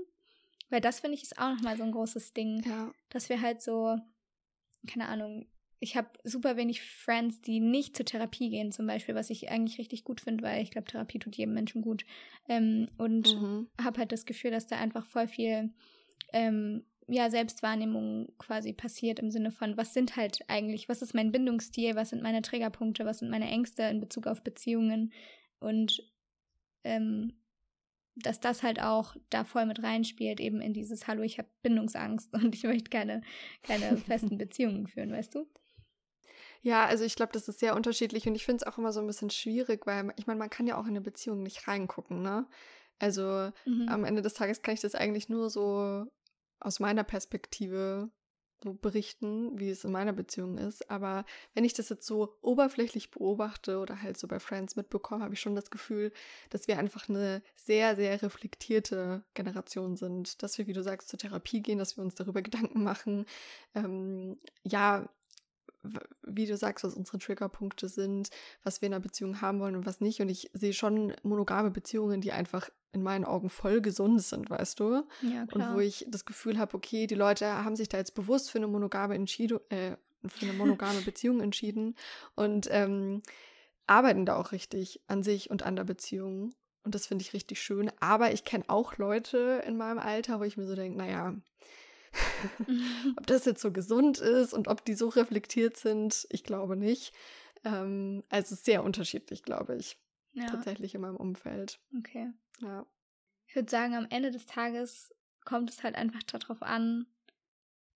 Weil 0.70 0.80
das 0.80 1.00
finde 1.00 1.16
ich 1.16 1.22
ist 1.22 1.38
auch 1.38 1.50
nochmal 1.55 1.76
so 1.76 1.82
ein 1.82 1.92
großes 1.92 2.32
Ding, 2.32 2.62
ja. 2.66 2.92
dass 3.11 3.28
wir 3.28 3.40
halt 3.40 3.62
so, 3.62 3.96
keine 4.86 5.09
Ahnung, 5.09 5.46
ich 5.80 5.96
habe 5.96 6.09
super 6.24 6.57
wenig 6.57 6.80
Friends, 6.82 7.42
die 7.42 7.61
nicht 7.61 7.94
zur 7.94 8.07
Therapie 8.07 8.48
gehen, 8.48 8.72
zum 8.72 8.86
Beispiel, 8.86 9.14
was 9.14 9.28
ich 9.28 9.50
eigentlich 9.50 9.78
richtig 9.78 10.05
gut 10.05 10.22
finde, 10.22 10.42
weil 10.42 10.62
ich 10.62 10.70
glaube, 10.70 10.86
Therapie 10.86 11.18
tut 11.18 11.36
jedem 11.36 11.52
Menschen 11.52 11.82
gut. 11.82 12.07
Ähm, 12.48 12.88
und 12.96 13.34
mhm. 13.34 13.68
habe 13.82 13.98
halt 13.98 14.12
das 14.12 14.24
Gefühl, 14.24 14.50
dass 14.50 14.66
da 14.66 14.76
einfach 14.76 15.05
voll 15.05 15.28
viel 15.28 15.74
ähm, 16.32 16.84
ja, 17.09 17.30
Selbstwahrnehmung 17.30 18.32
quasi 18.38 18.72
passiert 18.72 19.18
im 19.18 19.30
Sinne 19.30 19.50
von, 19.50 19.76
was 19.76 19.94
sind 19.94 20.16
halt 20.16 20.40
eigentlich, 20.48 20.88
was 20.88 21.02
ist 21.02 21.14
mein 21.14 21.32
Bindungsstil, 21.32 21.96
was 21.96 22.11
sind 22.11 22.22
meine 22.22 22.42
Trägerpunkte, 22.42 23.05
was 23.05 23.18
sind 23.18 23.30
meine 23.30 23.48
Ängste 23.48 23.82
in 23.84 24.00
Bezug 24.00 24.26
auf 24.26 24.42
Beziehungen 24.42 25.12
und 25.61 26.02
ähm, 26.84 27.34
dass 28.16 28.40
das 28.40 28.62
halt 28.62 28.80
auch 28.80 29.16
da 29.30 29.44
voll 29.44 29.66
mit 29.66 29.82
reinspielt, 29.82 30.40
eben 30.40 30.61
in 30.61 30.72
dieses 30.72 31.07
Hallo, 31.07 31.22
ich 31.22 31.38
habe 31.38 31.48
Bindungsangst 31.62 32.32
und 32.34 32.55
ich 32.55 32.64
möchte 32.64 32.90
keine, 32.90 33.22
keine 33.62 33.96
festen 33.96 34.38
Beziehungen 34.38 34.86
führen, 34.86 35.12
weißt 35.12 35.34
du? 35.34 35.46
Ja, 36.62 36.86
also 36.86 37.05
ich 37.05 37.14
glaube, 37.14 37.32
das 37.32 37.46
ist 37.48 37.61
sehr 37.61 37.76
unterschiedlich 37.76 38.26
und 38.26 38.34
ich 38.34 38.44
finde 38.46 38.64
es 38.64 38.66
auch 38.66 38.78
immer 38.78 38.92
so 38.92 39.00
ein 39.00 39.07
bisschen 39.07 39.28
schwierig, 39.28 39.86
weil 39.86 40.14
ich 40.16 40.26
meine, 40.26 40.38
man 40.38 40.48
kann 40.48 40.66
ja 40.66 40.78
auch 40.78 40.84
in 40.84 40.90
eine 40.90 41.02
Beziehung 41.02 41.42
nicht 41.42 41.68
reingucken, 41.68 42.22
ne? 42.22 42.46
Also 42.98 43.50
mhm. 43.66 43.88
am 43.88 44.05
Ende 44.05 44.22
des 44.22 44.34
Tages 44.34 44.62
kann 44.62 44.72
ich 44.72 44.80
das 44.80 44.94
eigentlich 44.94 45.28
nur 45.28 45.50
so 45.50 46.07
aus 46.64 46.80
meiner 46.80 47.04
Perspektive 47.04 48.10
berichten, 48.72 49.58
wie 49.58 49.68
es 49.68 49.84
in 49.84 49.92
meiner 49.92 50.12
Beziehung 50.12 50.56
ist. 50.56 50.90
Aber 50.90 51.24
wenn 51.52 51.64
ich 51.64 51.74
das 51.74 51.90
jetzt 51.90 52.06
so 52.06 52.36
oberflächlich 52.40 53.10
beobachte 53.10 53.78
oder 53.78 54.00
halt 54.00 54.16
so 54.16 54.26
bei 54.26 54.40
Friends 54.40 54.76
mitbekomme, 54.76 55.22
habe 55.22 55.34
ich 55.34 55.40
schon 55.40 55.54
das 55.54 55.70
Gefühl, 55.70 56.12
dass 56.50 56.66
wir 56.66 56.78
einfach 56.78 57.08
eine 57.08 57.42
sehr, 57.56 57.94
sehr 57.96 58.22
reflektierte 58.22 59.22
Generation 59.34 59.96
sind. 59.96 60.42
Dass 60.42 60.56
wir, 60.56 60.66
wie 60.66 60.72
du 60.72 60.82
sagst, 60.82 61.08
zur 61.08 61.18
Therapie 61.18 61.62
gehen, 61.62 61.78
dass 61.78 61.96
wir 61.96 62.04
uns 62.04 62.14
darüber 62.14 62.42
Gedanken 62.42 62.82
machen. 62.82 63.26
Ähm, 63.74 64.38
ja, 64.62 65.08
wie 66.22 66.47
du 66.47 66.57
sagst, 66.57 66.85
was 66.85 66.95
unsere 66.95 67.18
Triggerpunkte 67.18 67.89
sind, 67.89 68.30
was 68.62 68.80
wir 68.80 68.87
in 68.87 68.95
einer 68.95 69.03
Beziehung 69.03 69.41
haben 69.41 69.61
wollen 69.61 69.76
und 69.76 69.87
was 69.87 70.01
nicht. 70.01 70.20
Und 70.20 70.28
ich 70.28 70.51
sehe 70.53 70.72
schon 70.72 71.14
monogame 71.22 71.70
Beziehungen, 71.70 72.20
die 72.20 72.32
einfach 72.32 72.70
in 72.93 73.03
meinen 73.03 73.24
Augen 73.24 73.51
voll 73.51 73.80
gesund 73.80 74.22
sind, 74.22 74.51
weißt 74.51 74.80
du? 74.80 75.05
Ja, 75.22 75.47
klar. 75.47 75.70
Und 75.70 75.76
wo 75.76 75.80
ich 75.80 76.07
das 76.09 76.24
Gefühl 76.24 76.59
habe, 76.59 76.74
okay, 76.76 77.07
die 77.07 77.14
Leute 77.14 77.47
haben 77.64 77.76
sich 77.76 77.89
da 77.89 77.99
jetzt 77.99 78.14
bewusst 78.14 78.51
für 78.51 78.59
eine 78.59 78.68
monogame 78.68 79.14
Entschiedung, 79.14 79.61
äh, 79.68 79.97
für 80.26 80.47
eine 80.47 80.55
monogame 80.55 81.01
Beziehung 81.05 81.41
entschieden 81.41 81.97
und 82.35 82.68
ähm, 82.70 83.22
arbeiten 83.87 84.24
da 84.24 84.37
auch 84.37 84.53
richtig 84.53 85.01
an 85.09 85.22
sich 85.22 85.51
und 85.51 85.62
an 85.64 85.76
der 85.76 85.85
Beziehung. 85.85 86.55
Und 86.85 86.95
das 86.95 87.07
finde 87.07 87.22
ich 87.22 87.32
richtig 87.32 87.61
schön. 87.61 87.91
Aber 88.01 88.32
ich 88.32 88.45
kenne 88.45 88.64
auch 88.68 88.97
Leute 88.99 89.62
in 89.66 89.76
meinem 89.76 89.99
Alter, 89.99 90.39
wo 90.39 90.45
ich 90.45 90.57
mir 90.57 90.66
so 90.66 90.74
denke, 90.74 90.99
naja, 90.99 91.35
ob 93.16 93.26
das 93.26 93.44
jetzt 93.44 93.60
so 93.60 93.72
gesund 93.72 94.18
ist 94.18 94.52
und 94.52 94.68
ob 94.68 94.84
die 94.84 94.94
so 94.94 95.08
reflektiert 95.08 95.76
sind, 95.76 96.26
ich 96.30 96.44
glaube 96.44 96.76
nicht. 96.76 97.12
Ähm, 97.64 98.22
also 98.28 98.54
sehr 98.54 98.84
unterschiedlich, 98.84 99.42
glaube 99.42 99.76
ich. 99.76 99.98
Ja. 100.32 100.46
Tatsächlich 100.46 100.94
in 100.94 101.00
meinem 101.00 101.16
Umfeld. 101.16 101.80
Okay. 101.98 102.32
Ja. 102.60 102.86
Ich 103.46 103.54
würde 103.54 103.70
sagen, 103.70 103.94
am 103.94 104.06
Ende 104.10 104.30
des 104.30 104.46
Tages 104.46 105.14
kommt 105.44 105.70
es 105.70 105.82
halt 105.82 105.94
einfach 105.94 106.22
darauf 106.24 106.62
an, 106.62 107.06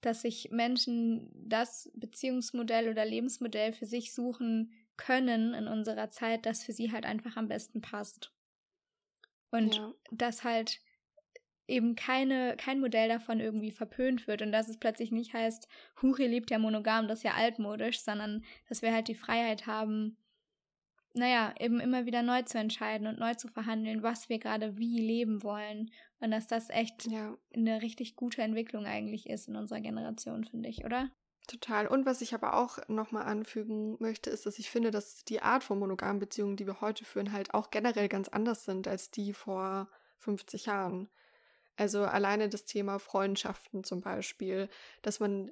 dass 0.01 0.23
sich 0.23 0.51
Menschen 0.51 1.31
das 1.35 1.91
Beziehungsmodell 1.95 2.89
oder 2.89 3.05
Lebensmodell 3.05 3.73
für 3.73 3.87
sich 3.87 4.15
suchen 4.15 4.73
können 4.97 5.55
in 5.55 5.67
unserer 5.67 6.11
Zeit, 6.11 6.47
das 6.47 6.63
für 6.63 6.73
sie 6.73 6.93
halt 6.93 7.05
einfach 7.05 7.37
am 7.37 7.49
besten 7.49 7.81
passt. 7.81 8.33
Und 9.51 9.77
ja. 9.77 9.95
dass 10.13 10.45
halt 10.45 10.81
eben 11.69 11.95
keine, 11.95 12.57
kein 12.57 12.81
Modell 12.81 13.09
davon 13.09 13.41
irgendwie 13.41 13.71
verpönt 13.71 14.27
wird 14.27 14.43
und 14.43 14.51
dass 14.53 14.69
es 14.69 14.79
plötzlich 14.79 15.13
nicht 15.13 15.35
heißt, 15.35 15.69
Huch, 16.03 16.19
ihr 16.19 16.29
lebt 16.29 16.51
ja 16.51 16.59
monogam, 16.59 17.07
das 17.07 17.21
ist 17.21 17.25
ja 17.25 17.35
altmodisch, 17.35 18.01
sondern 18.01 18.45
dass 18.69 18.83
wir 18.83 18.93
halt 18.93 19.09
die 19.09 19.15
Freiheit 19.15 19.67
haben, 19.67 20.17
naja, 21.15 21.55
eben 21.59 21.81
immer 21.81 22.07
wieder 22.07 22.23
neu 22.23 22.43
zu 22.43 22.59
entscheiden 22.59 23.07
und 23.07 23.19
neu 23.19 23.35
zu 23.35 23.49
verhandeln, 23.49 24.03
was 24.03 24.29
wir 24.29 24.39
gerade 24.39 24.79
wie 24.79 24.99
leben 24.99 25.43
wollen. 25.43 25.91
Und 26.21 26.31
dass 26.31 26.47
das 26.47 26.71
echt 26.71 27.07
ja. 27.07 27.37
eine 27.55 27.83
richtig 27.83 28.17
gute 28.17 28.43
Entwicklung 28.43 28.87
eigentlich 28.87 29.29
ist 29.29 29.49
in 29.49 29.57
unserer 29.57 29.81
Generation, 29.81 30.45
finde 30.45 30.69
ich, 30.69 30.85
oder? 30.85 31.11
Total. 31.47 31.87
Und 31.87 32.05
was 32.05 32.21
ich 32.21 32.35
aber 32.35 32.55
auch 32.55 32.79
nochmal 32.89 33.25
anfügen 33.25 33.97
möchte, 34.01 34.31
ist, 34.31 34.45
dass 34.45 34.59
ich 34.59 34.71
finde, 34.71 34.91
dass 34.91 35.25
die 35.25 35.41
Art 35.41 35.65
von 35.65 35.79
monogamen 35.79 36.19
Beziehungen, 36.19 36.57
die 36.57 36.67
wir 36.67 36.81
heute 36.81 37.05
führen, 37.05 37.33
halt 37.33 37.55
auch 37.55 37.71
generell 37.71 38.09
ganz 38.09 38.29
anders 38.29 38.65
sind 38.65 38.87
als 38.87 39.11
die 39.11 39.33
vor 39.33 39.89
50 40.19 40.67
Jahren. 40.67 41.09
Also 41.79 42.03
alleine 42.03 42.49
das 42.49 42.65
Thema 42.65 42.99
Freundschaften 42.99 43.85
zum 43.85 44.01
Beispiel, 44.01 44.69
dass 45.03 45.21
man 45.21 45.51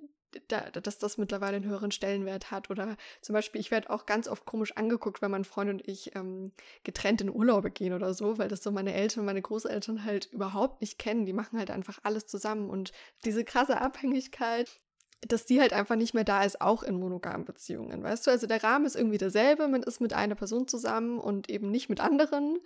da, 0.49 0.71
dass 0.71 0.99
das 0.99 1.19
mittlerweile 1.19 1.57
einen 1.57 1.67
höheren 1.67 1.91
Stellenwert 1.91 2.51
hat. 2.51 2.69
Oder 2.71 2.97
zum 3.23 3.33
Beispiel, 3.33 3.61
ich 3.61 3.71
werde 3.71 3.91
auch 3.91 4.07
ganz 4.07 4.29
oft 4.29 4.45
komisch 4.45 4.77
angeguckt, 4.77 5.23
wenn 5.23 5.31
mein 5.31 5.45
Freund 5.45 5.71
und 5.71 5.89
ich 5.89 6.15
ähm, 6.17 6.53
getrennt 6.85 7.21
in 7.21 7.31
Urlaube 7.31 7.71
gehen 7.71 7.93
oder 7.93 8.13
so, 8.13 8.39
weil 8.39 8.49
das 8.49 8.63
so 8.63 8.71
meine 8.71 8.93
Eltern 8.93 9.21
und 9.21 9.27
meine 9.27 9.41
Großeltern 9.41 10.05
halt 10.05 10.27
überhaupt 10.27 10.81
nicht 10.81 10.99
kennen. 10.99 11.27
Die 11.27 11.33
machen 11.33 11.59
halt 11.59 11.71
einfach 11.71 12.01
alles 12.03 12.27
zusammen. 12.27 12.71
Und 12.71 12.93
diese 13.25 13.45
krasse 13.45 13.81
Abhängigkeit 13.81 14.81
dass 15.23 15.47
die 15.47 15.61
halt 15.61 15.73
einfach 15.73 15.97
nicht 15.97 16.13
mehr 16.13 16.25
da 16.25 16.45
ist, 16.45 16.61
auch 16.61 16.83
in 16.83 17.01
monogamen 17.01 17.47
Beziehungen, 17.47 18.03
weißt 18.03 18.27
du? 18.27 18.31
Also 18.31 18.47
der 18.47 18.63
Rahmen 18.63 18.85
ist 18.85 18.97
irgendwie 18.97 19.19
derselbe, 19.19 19.67
man 19.67 19.83
ist 19.83 20.01
mit 20.01 20.13
einer 20.13 20.35
Person 20.35 20.69
zusammen 20.69 21.19
und 21.19 21.49
eben 21.49 21.71
nicht 21.71 21.89
mit 21.89 22.01
anderen 22.01 22.59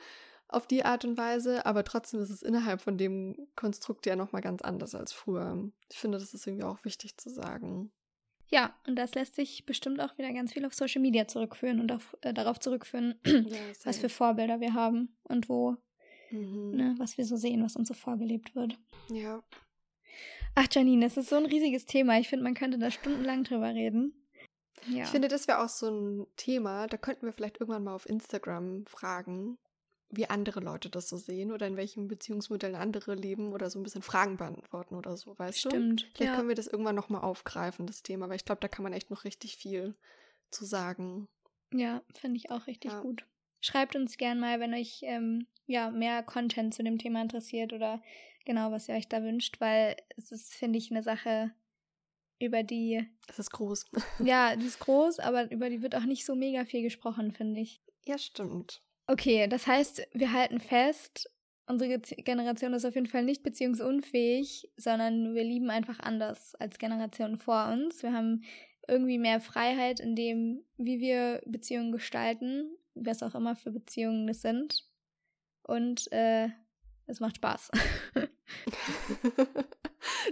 auf 0.52 0.66
die 0.66 0.84
Art 0.84 1.04
und 1.04 1.16
Weise, 1.16 1.64
aber 1.66 1.84
trotzdem 1.84 2.20
ist 2.20 2.30
es 2.30 2.42
innerhalb 2.42 2.80
von 2.80 2.98
dem 2.98 3.48
Konstrukt 3.56 4.06
ja 4.06 4.16
nochmal 4.16 4.42
ganz 4.42 4.62
anders 4.62 4.94
als 4.94 5.12
früher. 5.12 5.70
Ich 5.90 5.98
finde, 5.98 6.18
das 6.18 6.34
ist 6.34 6.46
irgendwie 6.46 6.64
auch 6.64 6.84
wichtig 6.84 7.16
zu 7.16 7.30
sagen. 7.30 7.90
Ja, 8.48 8.74
und 8.86 8.96
das 8.96 9.14
lässt 9.14 9.36
sich 9.36 9.64
bestimmt 9.64 10.00
auch 10.00 10.18
wieder 10.18 10.32
ganz 10.32 10.52
viel 10.52 10.64
auf 10.64 10.74
Social 10.74 11.00
Media 11.00 11.28
zurückführen 11.28 11.80
und 11.80 11.92
auf, 11.92 12.16
äh, 12.22 12.34
darauf 12.34 12.58
zurückführen, 12.58 13.14
ja, 13.24 13.32
was 13.84 13.98
für 13.98 14.08
Vorbilder 14.08 14.60
wir 14.60 14.74
haben 14.74 15.16
und 15.22 15.48
wo, 15.48 15.76
mhm. 16.30 16.70
ne, 16.72 16.94
was 16.98 17.16
wir 17.16 17.24
so 17.24 17.36
sehen, 17.36 17.62
was 17.62 17.76
uns 17.76 17.88
so 17.88 17.94
vorgelebt 17.94 18.56
wird. 18.56 18.76
Ja. 19.08 19.42
Ach, 20.56 20.66
Janine, 20.70 21.06
das 21.06 21.16
ist 21.16 21.28
so 21.28 21.36
ein 21.36 21.46
riesiges 21.46 21.86
Thema. 21.86 22.18
Ich 22.18 22.28
finde, 22.28 22.42
man 22.42 22.54
könnte 22.54 22.78
da 22.78 22.90
stundenlang 22.90 23.44
drüber 23.44 23.72
reden. 23.72 24.14
Ja. 24.88 25.04
Ich 25.04 25.10
finde, 25.10 25.28
das 25.28 25.46
wäre 25.46 25.62
auch 25.62 25.68
so 25.68 25.88
ein 25.88 26.26
Thema, 26.36 26.88
da 26.88 26.96
könnten 26.96 27.26
wir 27.26 27.32
vielleicht 27.32 27.60
irgendwann 27.60 27.84
mal 27.84 27.94
auf 27.94 28.08
Instagram 28.08 28.84
fragen, 28.86 29.58
wie 30.10 30.26
andere 30.26 30.60
Leute 30.60 30.90
das 30.90 31.08
so 31.08 31.16
sehen 31.16 31.52
oder 31.52 31.66
in 31.66 31.76
welchen 31.76 32.08
Beziehungsmodellen 32.08 32.76
andere 32.76 33.14
leben 33.14 33.52
oder 33.52 33.70
so 33.70 33.78
ein 33.78 33.82
bisschen 33.82 34.02
Fragen 34.02 34.36
beantworten 34.36 34.96
oder 34.96 35.16
so, 35.16 35.38
weißt 35.38 35.58
Stimmt, 35.58 35.72
du? 35.72 35.78
Stimmt. 35.78 36.00
Vielleicht 36.14 36.30
ja. 36.30 36.36
können 36.36 36.48
wir 36.48 36.56
das 36.56 36.66
irgendwann 36.66 36.96
nochmal 36.96 37.22
aufgreifen, 37.22 37.86
das 37.86 38.02
Thema, 38.02 38.28
weil 38.28 38.36
ich 38.36 38.44
glaube, 38.44 38.60
da 38.60 38.68
kann 38.68 38.82
man 38.82 38.92
echt 38.92 39.10
noch 39.10 39.24
richtig 39.24 39.56
viel 39.56 39.94
zu 40.50 40.64
sagen. 40.64 41.28
Ja, 41.72 42.02
finde 42.14 42.38
ich 42.38 42.50
auch 42.50 42.66
richtig 42.66 42.92
ja. 42.92 43.00
gut. 43.00 43.24
Schreibt 43.60 43.94
uns 43.94 44.16
gern 44.16 44.40
mal, 44.40 44.58
wenn 44.58 44.74
euch 44.74 45.00
ähm, 45.02 45.46
ja 45.66 45.90
mehr 45.90 46.22
Content 46.22 46.74
zu 46.74 46.82
dem 46.82 46.98
Thema 46.98 47.22
interessiert 47.22 47.72
oder 47.72 48.02
genau, 48.44 48.72
was 48.72 48.88
ihr 48.88 48.96
euch 48.96 49.08
da 49.08 49.22
wünscht, 49.22 49.60
weil 49.60 49.96
es 50.16 50.32
ist, 50.32 50.54
finde 50.54 50.78
ich, 50.78 50.90
eine 50.90 51.02
Sache, 51.02 51.52
über 52.40 52.62
die. 52.62 53.06
Es 53.28 53.38
ist 53.38 53.50
groß. 53.50 53.86
ja, 54.24 54.56
die 54.56 54.66
ist 54.66 54.80
groß, 54.80 55.20
aber 55.20 55.50
über 55.52 55.70
die 55.70 55.82
wird 55.82 55.94
auch 55.94 56.04
nicht 56.04 56.24
so 56.24 56.34
mega 56.34 56.64
viel 56.64 56.82
gesprochen, 56.82 57.32
finde 57.32 57.60
ich. 57.60 57.80
Ja, 58.06 58.18
stimmt. 58.18 58.82
Okay, 59.10 59.48
das 59.48 59.66
heißt, 59.66 60.06
wir 60.12 60.32
halten 60.32 60.60
fest, 60.60 61.28
unsere 61.66 61.98
Generation 61.98 62.74
ist 62.74 62.84
auf 62.84 62.94
jeden 62.94 63.08
Fall 63.08 63.24
nicht 63.24 63.42
beziehungsunfähig, 63.42 64.70
sondern 64.76 65.34
wir 65.34 65.42
lieben 65.42 65.68
einfach 65.68 65.98
anders 65.98 66.54
als 66.54 66.78
Generationen 66.78 67.36
vor 67.36 67.70
uns. 67.72 68.04
Wir 68.04 68.12
haben 68.12 68.44
irgendwie 68.86 69.18
mehr 69.18 69.40
Freiheit 69.40 69.98
in 69.98 70.14
dem, 70.14 70.62
wie 70.76 71.00
wir 71.00 71.42
Beziehungen 71.44 71.90
gestalten, 71.90 72.70
was 72.94 73.24
auch 73.24 73.34
immer 73.34 73.56
für 73.56 73.72
Beziehungen 73.72 74.28
es 74.28 74.42
sind. 74.42 74.86
Und 75.64 76.12
äh, 76.12 76.48
es 77.06 77.18
macht 77.18 77.34
Spaß. 77.34 77.72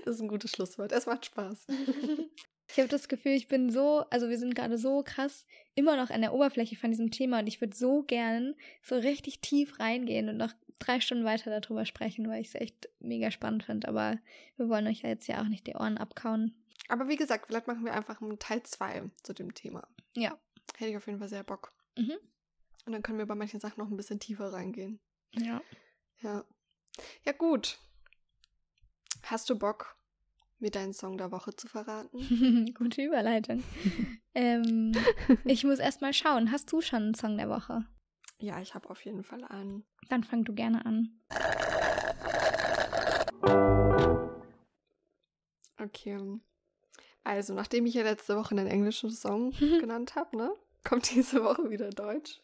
das 0.05 0.15
ist 0.15 0.21
ein 0.21 0.29
gutes 0.29 0.53
Schlusswort. 0.53 0.93
Es 0.93 1.07
macht 1.07 1.27
Spaß. 1.27 1.67
Ich 2.71 2.79
habe 2.79 2.89
das 2.89 3.09
Gefühl, 3.09 3.33
ich 3.33 3.49
bin 3.49 3.71
so, 3.71 4.05
also 4.11 4.29
wir 4.29 4.39
sind 4.39 4.55
gerade 4.55 4.79
so 4.79 5.03
krass 5.03 5.47
immer 5.75 5.97
noch 5.97 6.11
an 6.11 6.21
der 6.21 6.35
Oberfläche 6.35 6.77
von 6.77 6.91
diesem 6.91 7.11
Thema 7.11 7.39
und 7.39 7.47
ich 7.47 7.61
würde 7.61 7.77
so 7.77 8.03
gern 8.03 8.55
so 8.83 8.97
richtig 8.97 9.41
tief 9.41 9.79
reingehen 9.79 10.29
und 10.29 10.37
noch 10.37 10.53
drei 10.79 11.01
Stunden 11.01 11.25
weiter 11.25 11.61
darüber 11.61 11.87
sprechen, 11.87 12.29
weil 12.29 12.41
ich 12.41 12.49
es 12.49 12.55
echt 12.55 12.89
mega 13.01 13.31
spannend 13.31 13.65
finde. 13.65 13.89
Aber 13.89 14.19
wir 14.57 14.69
wollen 14.69 14.87
euch 14.87 15.03
ja 15.03 15.09
jetzt 15.09 15.27
ja 15.29 15.41
auch 15.41 15.49
nicht 15.49 15.67
die 15.67 15.75
Ohren 15.75 15.99
abkauen. 15.99 16.55
Aber 16.89 17.09
wie 17.09 17.17
gesagt, 17.17 17.47
vielleicht 17.47 17.67
machen 17.67 17.85
wir 17.85 17.95
einfach 17.95 18.21
einen 18.21 18.39
Teil 18.39 18.63
2 18.63 19.11
zu 19.23 19.33
dem 19.33 19.55
Thema. 19.55 19.87
Ja. 20.17 20.39
Hätte 20.77 20.91
ich 20.91 20.97
auf 20.97 21.07
jeden 21.07 21.19
Fall 21.19 21.29
sehr 21.29 21.45
Bock. 21.45 21.73
Mhm. 21.97 22.17
Und 22.87 22.93
dann 22.93 23.03
können 23.03 23.19
wir 23.19 23.27
bei 23.27 23.35
manchen 23.35 23.61
Sachen 23.61 23.81
noch 23.83 23.91
ein 23.91 23.97
bisschen 23.97 24.21
tiefer 24.21 24.53
reingehen. 24.53 25.01
Ja. 25.35 25.61
Ja. 26.21 26.45
Ja, 27.25 27.33
gut. 27.33 27.79
Hast 29.25 29.51
du 29.51 29.59
Bock, 29.59 29.98
mir 30.61 30.71
deinen 30.71 30.93
Song 30.93 31.19
der 31.19 31.31
Woche 31.33 31.55
zu 31.55 31.69
verraten? 31.69 32.73
Gute 32.75 33.03
Überleitung. 33.03 33.63
ähm, 34.35 34.93
ich 35.45 35.65
muss 35.65 35.79
erst 35.79 36.01
mal 36.01 36.13
schauen. 36.13 36.51
Hast 36.53 36.73
du 36.73 36.81
schon 36.81 37.03
einen 37.03 37.15
Song 37.15 37.37
der 37.37 37.49
Woche? 37.49 37.85
Ja, 38.39 38.61
ich 38.61 38.75
habe 38.75 38.89
auf 38.91 39.05
jeden 39.05 39.25
Fall 39.25 39.45
einen. 39.45 39.85
Dann 40.09 40.25
fang 40.25 40.45
du 40.45 40.55
gerne 40.55 40.85
an. 40.87 41.21
Okay. 45.81 46.41
Also, 47.25 47.55
nachdem 47.55 47.87
ich 47.87 47.95
ja 47.95 48.03
letzte 48.03 48.37
Woche 48.37 48.53
einen 48.53 48.69
englischen 48.69 49.11
Song 49.11 49.51
genannt 49.81 50.15
habe, 50.17 50.37
ne, 50.37 50.53
kommt 50.85 51.15
diese 51.15 51.43
Woche 51.45 51.71
wieder 51.71 51.91
Deutsch. 51.91 52.41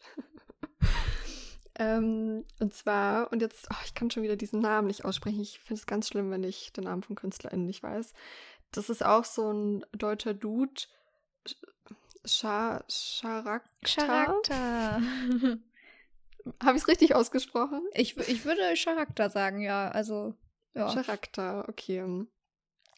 Ähm, 1.77 2.45
und 2.59 2.73
zwar, 2.73 3.31
und 3.31 3.41
jetzt, 3.41 3.67
oh, 3.71 3.77
ich 3.85 3.93
kann 3.93 4.09
schon 4.09 4.23
wieder 4.23 4.35
diesen 4.35 4.61
Namen 4.61 4.87
nicht 4.87 5.05
aussprechen. 5.05 5.41
Ich 5.41 5.59
finde 5.59 5.79
es 5.79 5.85
ganz 5.85 6.07
schlimm, 6.07 6.31
wenn 6.31 6.43
ich 6.43 6.71
den 6.73 6.85
Namen 6.85 7.03
von 7.03 7.15
KünstlerInnen 7.15 7.65
nicht 7.65 7.83
weiß. 7.83 8.13
Das 8.71 8.89
ist 8.89 9.03
auch 9.03 9.25
so 9.25 9.51
ein 9.51 9.85
deutscher 9.91 10.33
Dude. 10.33 10.83
Charakter. 12.23 12.85
Charakter. 13.83 15.01
Habe 16.63 16.77
ich 16.77 16.83
es 16.83 16.87
richtig 16.87 17.15
ausgesprochen? 17.15 17.81
Ich, 17.93 18.17
ich 18.17 18.45
würde 18.45 18.61
Charakter 18.75 19.29
sagen, 19.29 19.61
ja. 19.61 19.89
Also, 19.89 20.35
ja. 20.73 20.93
Charakter, 20.93 21.65
okay. 21.67 22.03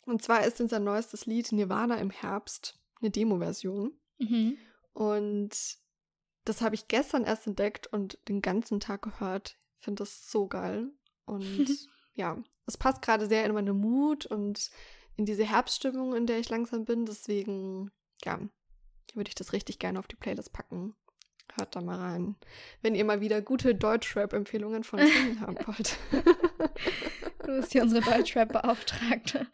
Und 0.05 0.21
zwar 0.21 0.45
ist 0.45 0.61
unser 0.61 0.79
neuestes 0.79 1.25
Lied 1.25 1.51
Nirvana 1.51 1.95
im 1.95 2.09
Herbst 2.09 2.79
eine 3.01 3.11
Demo-Version. 3.11 3.93
Mhm. 4.19 4.57
Und 4.93 5.77
das 6.47 6.61
habe 6.61 6.75
ich 6.75 6.87
gestern 6.87 7.23
erst 7.23 7.47
entdeckt 7.47 7.87
und 7.87 8.17
den 8.27 8.41
ganzen 8.41 8.79
Tag 8.79 9.01
gehört. 9.01 9.57
Ich 9.79 9.85
finde 9.85 10.03
das 10.03 10.29
so 10.31 10.47
geil. 10.47 10.91
Und 11.25 11.67
ja, 12.13 12.41
es 12.65 12.77
passt 12.77 13.01
gerade 13.01 13.27
sehr 13.27 13.45
in 13.45 13.53
meine 13.53 13.73
Mut 13.73 14.25
und 14.25 14.69
in 15.17 15.25
diese 15.25 15.43
Herbststimmung, 15.43 16.15
in 16.15 16.25
der 16.25 16.39
ich 16.39 16.49
langsam 16.49 16.85
bin. 16.85 17.05
Deswegen, 17.05 17.91
ja, 18.23 18.39
würde 19.13 19.29
ich 19.29 19.35
das 19.35 19.53
richtig 19.53 19.79
gerne 19.79 19.99
auf 19.99 20.07
die 20.07 20.15
Playlist 20.15 20.53
packen. 20.53 20.95
Hört 21.57 21.75
da 21.75 21.81
mal 21.81 21.97
rein. 21.97 22.35
Wenn 22.81 22.95
ihr 22.95 23.05
mal 23.05 23.21
wieder 23.21 23.41
gute 23.41 23.73
Deutschrap-Empfehlungen 23.73 24.83
von 24.83 24.99
Singen 25.05 25.41
haben 25.41 25.57
wollt. 25.65 25.97
du 27.43 27.57
bist 27.57 27.71
hier 27.71 27.83
unsere 27.83 28.01
Deutschrap-Beauftragte. 28.01 29.47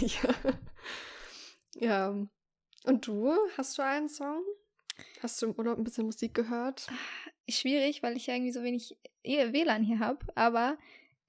ja. 0.00 0.34
Ja. 1.76 2.14
Und 2.84 3.06
du, 3.06 3.32
hast 3.56 3.78
du 3.78 3.82
einen 3.82 4.08
Song? 4.08 4.42
Hast 5.22 5.40
du 5.40 5.46
im 5.46 5.54
Urlaub 5.54 5.78
ein 5.78 5.84
bisschen 5.84 6.06
Musik 6.06 6.34
gehört? 6.34 6.86
Ah, 6.90 7.30
schwierig, 7.48 8.02
weil 8.02 8.16
ich 8.16 8.26
ja 8.26 8.34
irgendwie 8.34 8.52
so 8.52 8.62
wenig 8.62 8.96
WLAN 9.24 9.82
hier 9.82 9.98
habe. 9.98 10.18
Aber 10.34 10.78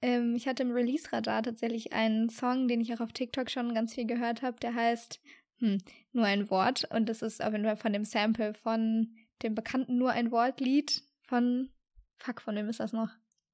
ähm, 0.02 0.34
ich 0.36 0.46
hatte 0.46 0.62
im 0.62 0.72
Release-Radar 0.72 1.42
tatsächlich 1.42 1.92
einen 1.92 2.28
Song, 2.28 2.68
den 2.68 2.80
ich 2.80 2.92
auch 2.94 3.00
auf 3.00 3.12
TikTok 3.12 3.50
schon 3.50 3.74
ganz 3.74 3.94
viel 3.94 4.06
gehört 4.06 4.42
habe. 4.42 4.58
Der 4.60 4.74
heißt 4.74 5.20
hm, 5.58 5.78
Nur 6.12 6.26
ein 6.26 6.50
Wort. 6.50 6.84
Und 6.90 7.08
das 7.08 7.22
ist 7.22 7.42
auf 7.42 7.52
jeden 7.52 7.64
Fall 7.64 7.76
von 7.76 7.92
dem 7.92 8.04
Sample 8.04 8.54
von 8.54 9.14
dem 9.42 9.54
bekannten 9.54 9.98
Nur 9.98 10.10
ein 10.10 10.30
Wort-Lied 10.30 11.02
von. 11.22 11.70
Fuck, 12.18 12.40
von 12.40 12.56
wem 12.56 12.68
ist 12.68 12.80
das 12.80 12.92
noch? 12.92 13.10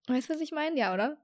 Weißt 0.06 0.28
du, 0.28 0.34
was 0.34 0.40
ich 0.40 0.52
meine? 0.52 0.78
Ja, 0.78 0.94
oder? 0.94 1.16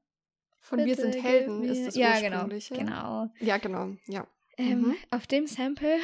Von 0.61 0.79
Bitte, 0.79 0.89
Wir 0.89 1.13
sind 1.13 1.23
Helden 1.23 1.65
ist 1.65 1.87
das 1.87 1.95
ja, 1.95 2.21
genau, 2.21 2.49
genau. 2.71 3.31
Ja, 3.39 3.59
genau, 3.59 3.97
ja. 4.07 4.27
Ähm, 4.57 4.81
mhm. 4.81 4.97
Auf 5.11 5.27
dem 5.27 5.47
Sample 5.47 5.99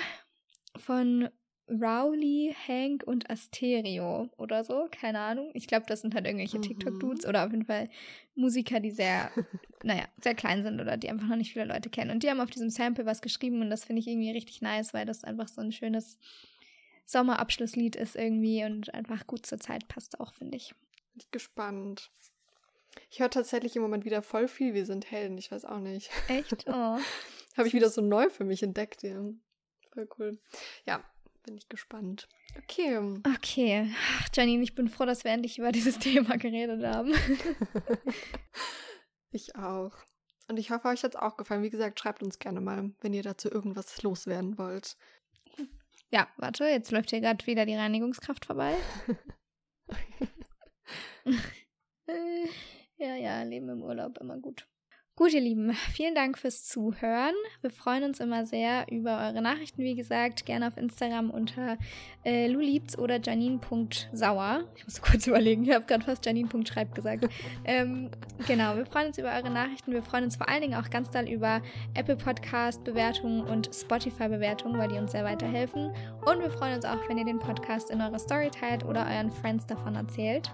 von 0.76 1.28
Rowley, 1.68 2.54
Hank 2.66 3.04
und 3.04 3.30
Asterio 3.30 4.28
oder 4.36 4.64
so, 4.64 4.86
keine 4.90 5.18
Ahnung. 5.18 5.50
Ich 5.54 5.66
glaube, 5.66 5.86
das 5.86 6.02
sind 6.02 6.14
halt 6.14 6.26
irgendwelche 6.26 6.58
mhm. 6.58 6.62
TikTok-Dudes 6.62 7.26
oder 7.26 7.46
auf 7.46 7.52
jeden 7.52 7.64
Fall 7.64 7.88
Musiker, 8.34 8.80
die 8.80 8.90
sehr, 8.90 9.30
naja, 9.82 10.04
sehr 10.20 10.34
klein 10.34 10.62
sind 10.62 10.80
oder 10.80 10.96
die 10.96 11.08
einfach 11.08 11.26
noch 11.26 11.36
nicht 11.36 11.52
viele 11.52 11.64
Leute 11.64 11.88
kennen. 11.88 12.10
Und 12.10 12.22
die 12.22 12.30
haben 12.30 12.40
auf 12.40 12.50
diesem 12.50 12.68
Sample 12.68 13.06
was 13.06 13.22
geschrieben 13.22 13.62
und 13.62 13.70
das 13.70 13.84
finde 13.84 14.00
ich 14.00 14.08
irgendwie 14.08 14.30
richtig 14.30 14.60
nice, 14.60 14.92
weil 14.92 15.06
das 15.06 15.24
einfach 15.24 15.48
so 15.48 15.62
ein 15.62 15.72
schönes 15.72 16.18
Sommerabschlusslied 17.06 17.96
ist 17.96 18.16
irgendwie 18.16 18.64
und 18.64 18.92
einfach 18.92 19.26
gut 19.26 19.46
zur 19.46 19.58
Zeit 19.58 19.88
passt 19.88 20.20
auch, 20.20 20.34
finde 20.34 20.56
ich. 20.56 20.74
Bin 21.12 21.20
ich 21.20 21.30
gespannt. 21.30 22.10
Ich 23.10 23.20
höre 23.20 23.30
tatsächlich 23.30 23.74
im 23.76 23.82
Moment 23.82 24.04
wieder 24.04 24.22
voll 24.22 24.48
viel 24.48 24.74
Wir 24.74 24.86
sind 24.86 25.10
Helden, 25.10 25.38
ich 25.38 25.50
weiß 25.50 25.64
auch 25.64 25.80
nicht. 25.80 26.10
Echt? 26.28 26.66
Oh. 26.68 26.98
Habe 27.56 27.68
ich 27.68 27.74
wieder 27.74 27.88
so 27.88 28.00
neu 28.00 28.28
für 28.30 28.42
mich 28.42 28.64
entdeckt, 28.64 29.04
ja. 29.04 29.22
Voll 29.92 30.08
cool. 30.18 30.38
Ja, 30.86 31.04
bin 31.44 31.56
ich 31.56 31.68
gespannt. 31.68 32.28
Okay. 32.58 32.98
Okay. 33.36 33.90
Ach, 34.18 34.28
Janine, 34.34 34.62
ich 34.62 34.74
bin 34.74 34.88
froh, 34.88 35.04
dass 35.04 35.24
wir 35.24 35.30
endlich 35.30 35.58
über 35.58 35.72
dieses 35.72 35.98
Thema 36.00 36.36
geredet 36.36 36.84
haben. 36.84 37.12
ich 39.30 39.54
auch. 39.56 39.92
Und 40.48 40.58
ich 40.58 40.70
hoffe, 40.70 40.88
euch 40.88 41.02
hat 41.04 41.14
es 41.14 41.20
auch 41.20 41.36
gefallen. 41.36 41.62
Wie 41.62 41.70
gesagt, 41.70 42.00
schreibt 42.00 42.22
uns 42.22 42.38
gerne 42.38 42.60
mal, 42.60 42.90
wenn 43.00 43.14
ihr 43.14 43.22
dazu 43.22 43.50
irgendwas 43.50 44.02
loswerden 44.02 44.58
wollt. 44.58 44.96
Ja, 46.10 46.28
warte, 46.36 46.64
jetzt 46.64 46.90
läuft 46.90 47.10
hier 47.10 47.20
gerade 47.20 47.46
wieder 47.46 47.66
die 47.66 47.76
Reinigungskraft 47.76 48.44
vorbei. 48.44 48.76
ja, 52.96 53.16
ja, 53.16 53.42
Leben 53.42 53.68
im 53.70 53.82
Urlaub 53.82 54.18
immer 54.18 54.38
gut. 54.38 54.68
Gut, 55.16 55.32
ihr 55.32 55.40
Lieben, 55.40 55.72
vielen 55.92 56.16
Dank 56.16 56.36
fürs 56.36 56.64
Zuhören. 56.64 57.34
Wir 57.60 57.70
freuen 57.70 58.02
uns 58.02 58.18
immer 58.18 58.46
sehr 58.46 58.86
über 58.90 59.20
eure 59.28 59.42
Nachrichten, 59.42 59.80
wie 59.80 59.94
gesagt, 59.94 60.44
gerne 60.44 60.66
auf 60.66 60.76
Instagram 60.76 61.30
unter 61.30 61.78
äh, 62.24 62.48
luliebs 62.48 62.98
oder 62.98 63.20
janine.sauer. 63.20 64.64
Ich 64.74 64.84
muss 64.84 65.00
kurz 65.02 65.28
überlegen, 65.28 65.62
ich 65.62 65.70
habe 65.70 65.86
gerade 65.86 66.04
fast 66.04 66.26
janine.schreib 66.26 66.96
gesagt. 66.96 67.28
ähm, 67.64 68.10
genau, 68.48 68.76
wir 68.76 68.86
freuen 68.86 69.06
uns 69.06 69.18
über 69.18 69.32
eure 69.32 69.50
Nachrichten. 69.50 69.92
Wir 69.92 70.02
freuen 70.02 70.24
uns 70.24 70.34
vor 70.34 70.48
allen 70.48 70.62
Dingen 70.62 70.74
auch 70.74 70.90
ganz 70.90 71.08
doll 71.10 71.28
über 71.28 71.62
Apple 71.94 72.16
Podcast 72.16 72.82
Bewertungen 72.82 73.42
und 73.44 73.72
Spotify 73.72 74.26
Bewertungen, 74.26 74.76
weil 74.78 74.88
die 74.88 74.98
uns 74.98 75.12
sehr 75.12 75.22
weiterhelfen. 75.22 75.94
Und 76.26 76.40
wir 76.40 76.50
freuen 76.50 76.74
uns 76.74 76.84
auch, 76.84 77.08
wenn 77.08 77.18
ihr 77.18 77.24
den 77.24 77.38
Podcast 77.38 77.88
in 77.90 78.00
eurer 78.00 78.18
Story 78.18 78.50
teilt 78.50 78.84
oder 78.84 79.06
euren 79.06 79.30
Friends 79.30 79.64
davon 79.64 79.94
erzählt. 79.94 80.50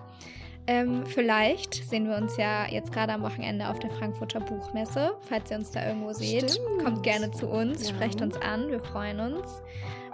Ähm, 0.70 1.04
vielleicht 1.04 1.74
sehen 1.90 2.08
wir 2.08 2.16
uns 2.16 2.36
ja 2.36 2.64
jetzt 2.68 2.92
gerade 2.92 3.12
am 3.12 3.22
Wochenende 3.22 3.68
auf 3.68 3.80
der 3.80 3.90
Frankfurter 3.90 4.38
Buchmesse. 4.38 5.16
Falls 5.22 5.50
ihr 5.50 5.56
uns 5.56 5.72
da 5.72 5.84
irgendwo 5.84 6.12
seht, 6.12 6.48
Stimmt. 6.48 6.84
kommt 6.84 7.02
gerne 7.02 7.32
zu 7.32 7.48
uns, 7.48 7.88
ja. 7.88 7.92
sprecht 7.92 8.22
uns 8.22 8.36
an, 8.36 8.70
wir 8.70 8.78
freuen 8.78 9.18
uns. 9.18 9.62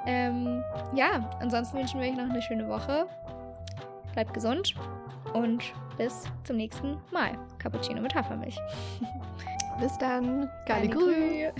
Ähm, 0.06 0.64
ja, 0.94 1.30
ansonsten 1.40 1.76
wünschen 1.76 2.00
wir 2.00 2.08
euch 2.08 2.16
noch 2.16 2.30
eine 2.30 2.40
schöne 2.40 2.66
Woche. 2.68 3.06
Bleibt 4.14 4.32
gesund 4.32 4.74
und 5.34 5.62
bis 5.98 6.24
zum 6.44 6.56
nächsten 6.56 6.96
Mal. 7.12 7.32
Cappuccino 7.58 8.00
mit 8.00 8.14
Hafermilch. 8.14 8.56
Bis 9.78 9.98
dann. 9.98 10.48
Geile 10.64 10.88
Grü. 10.88 11.50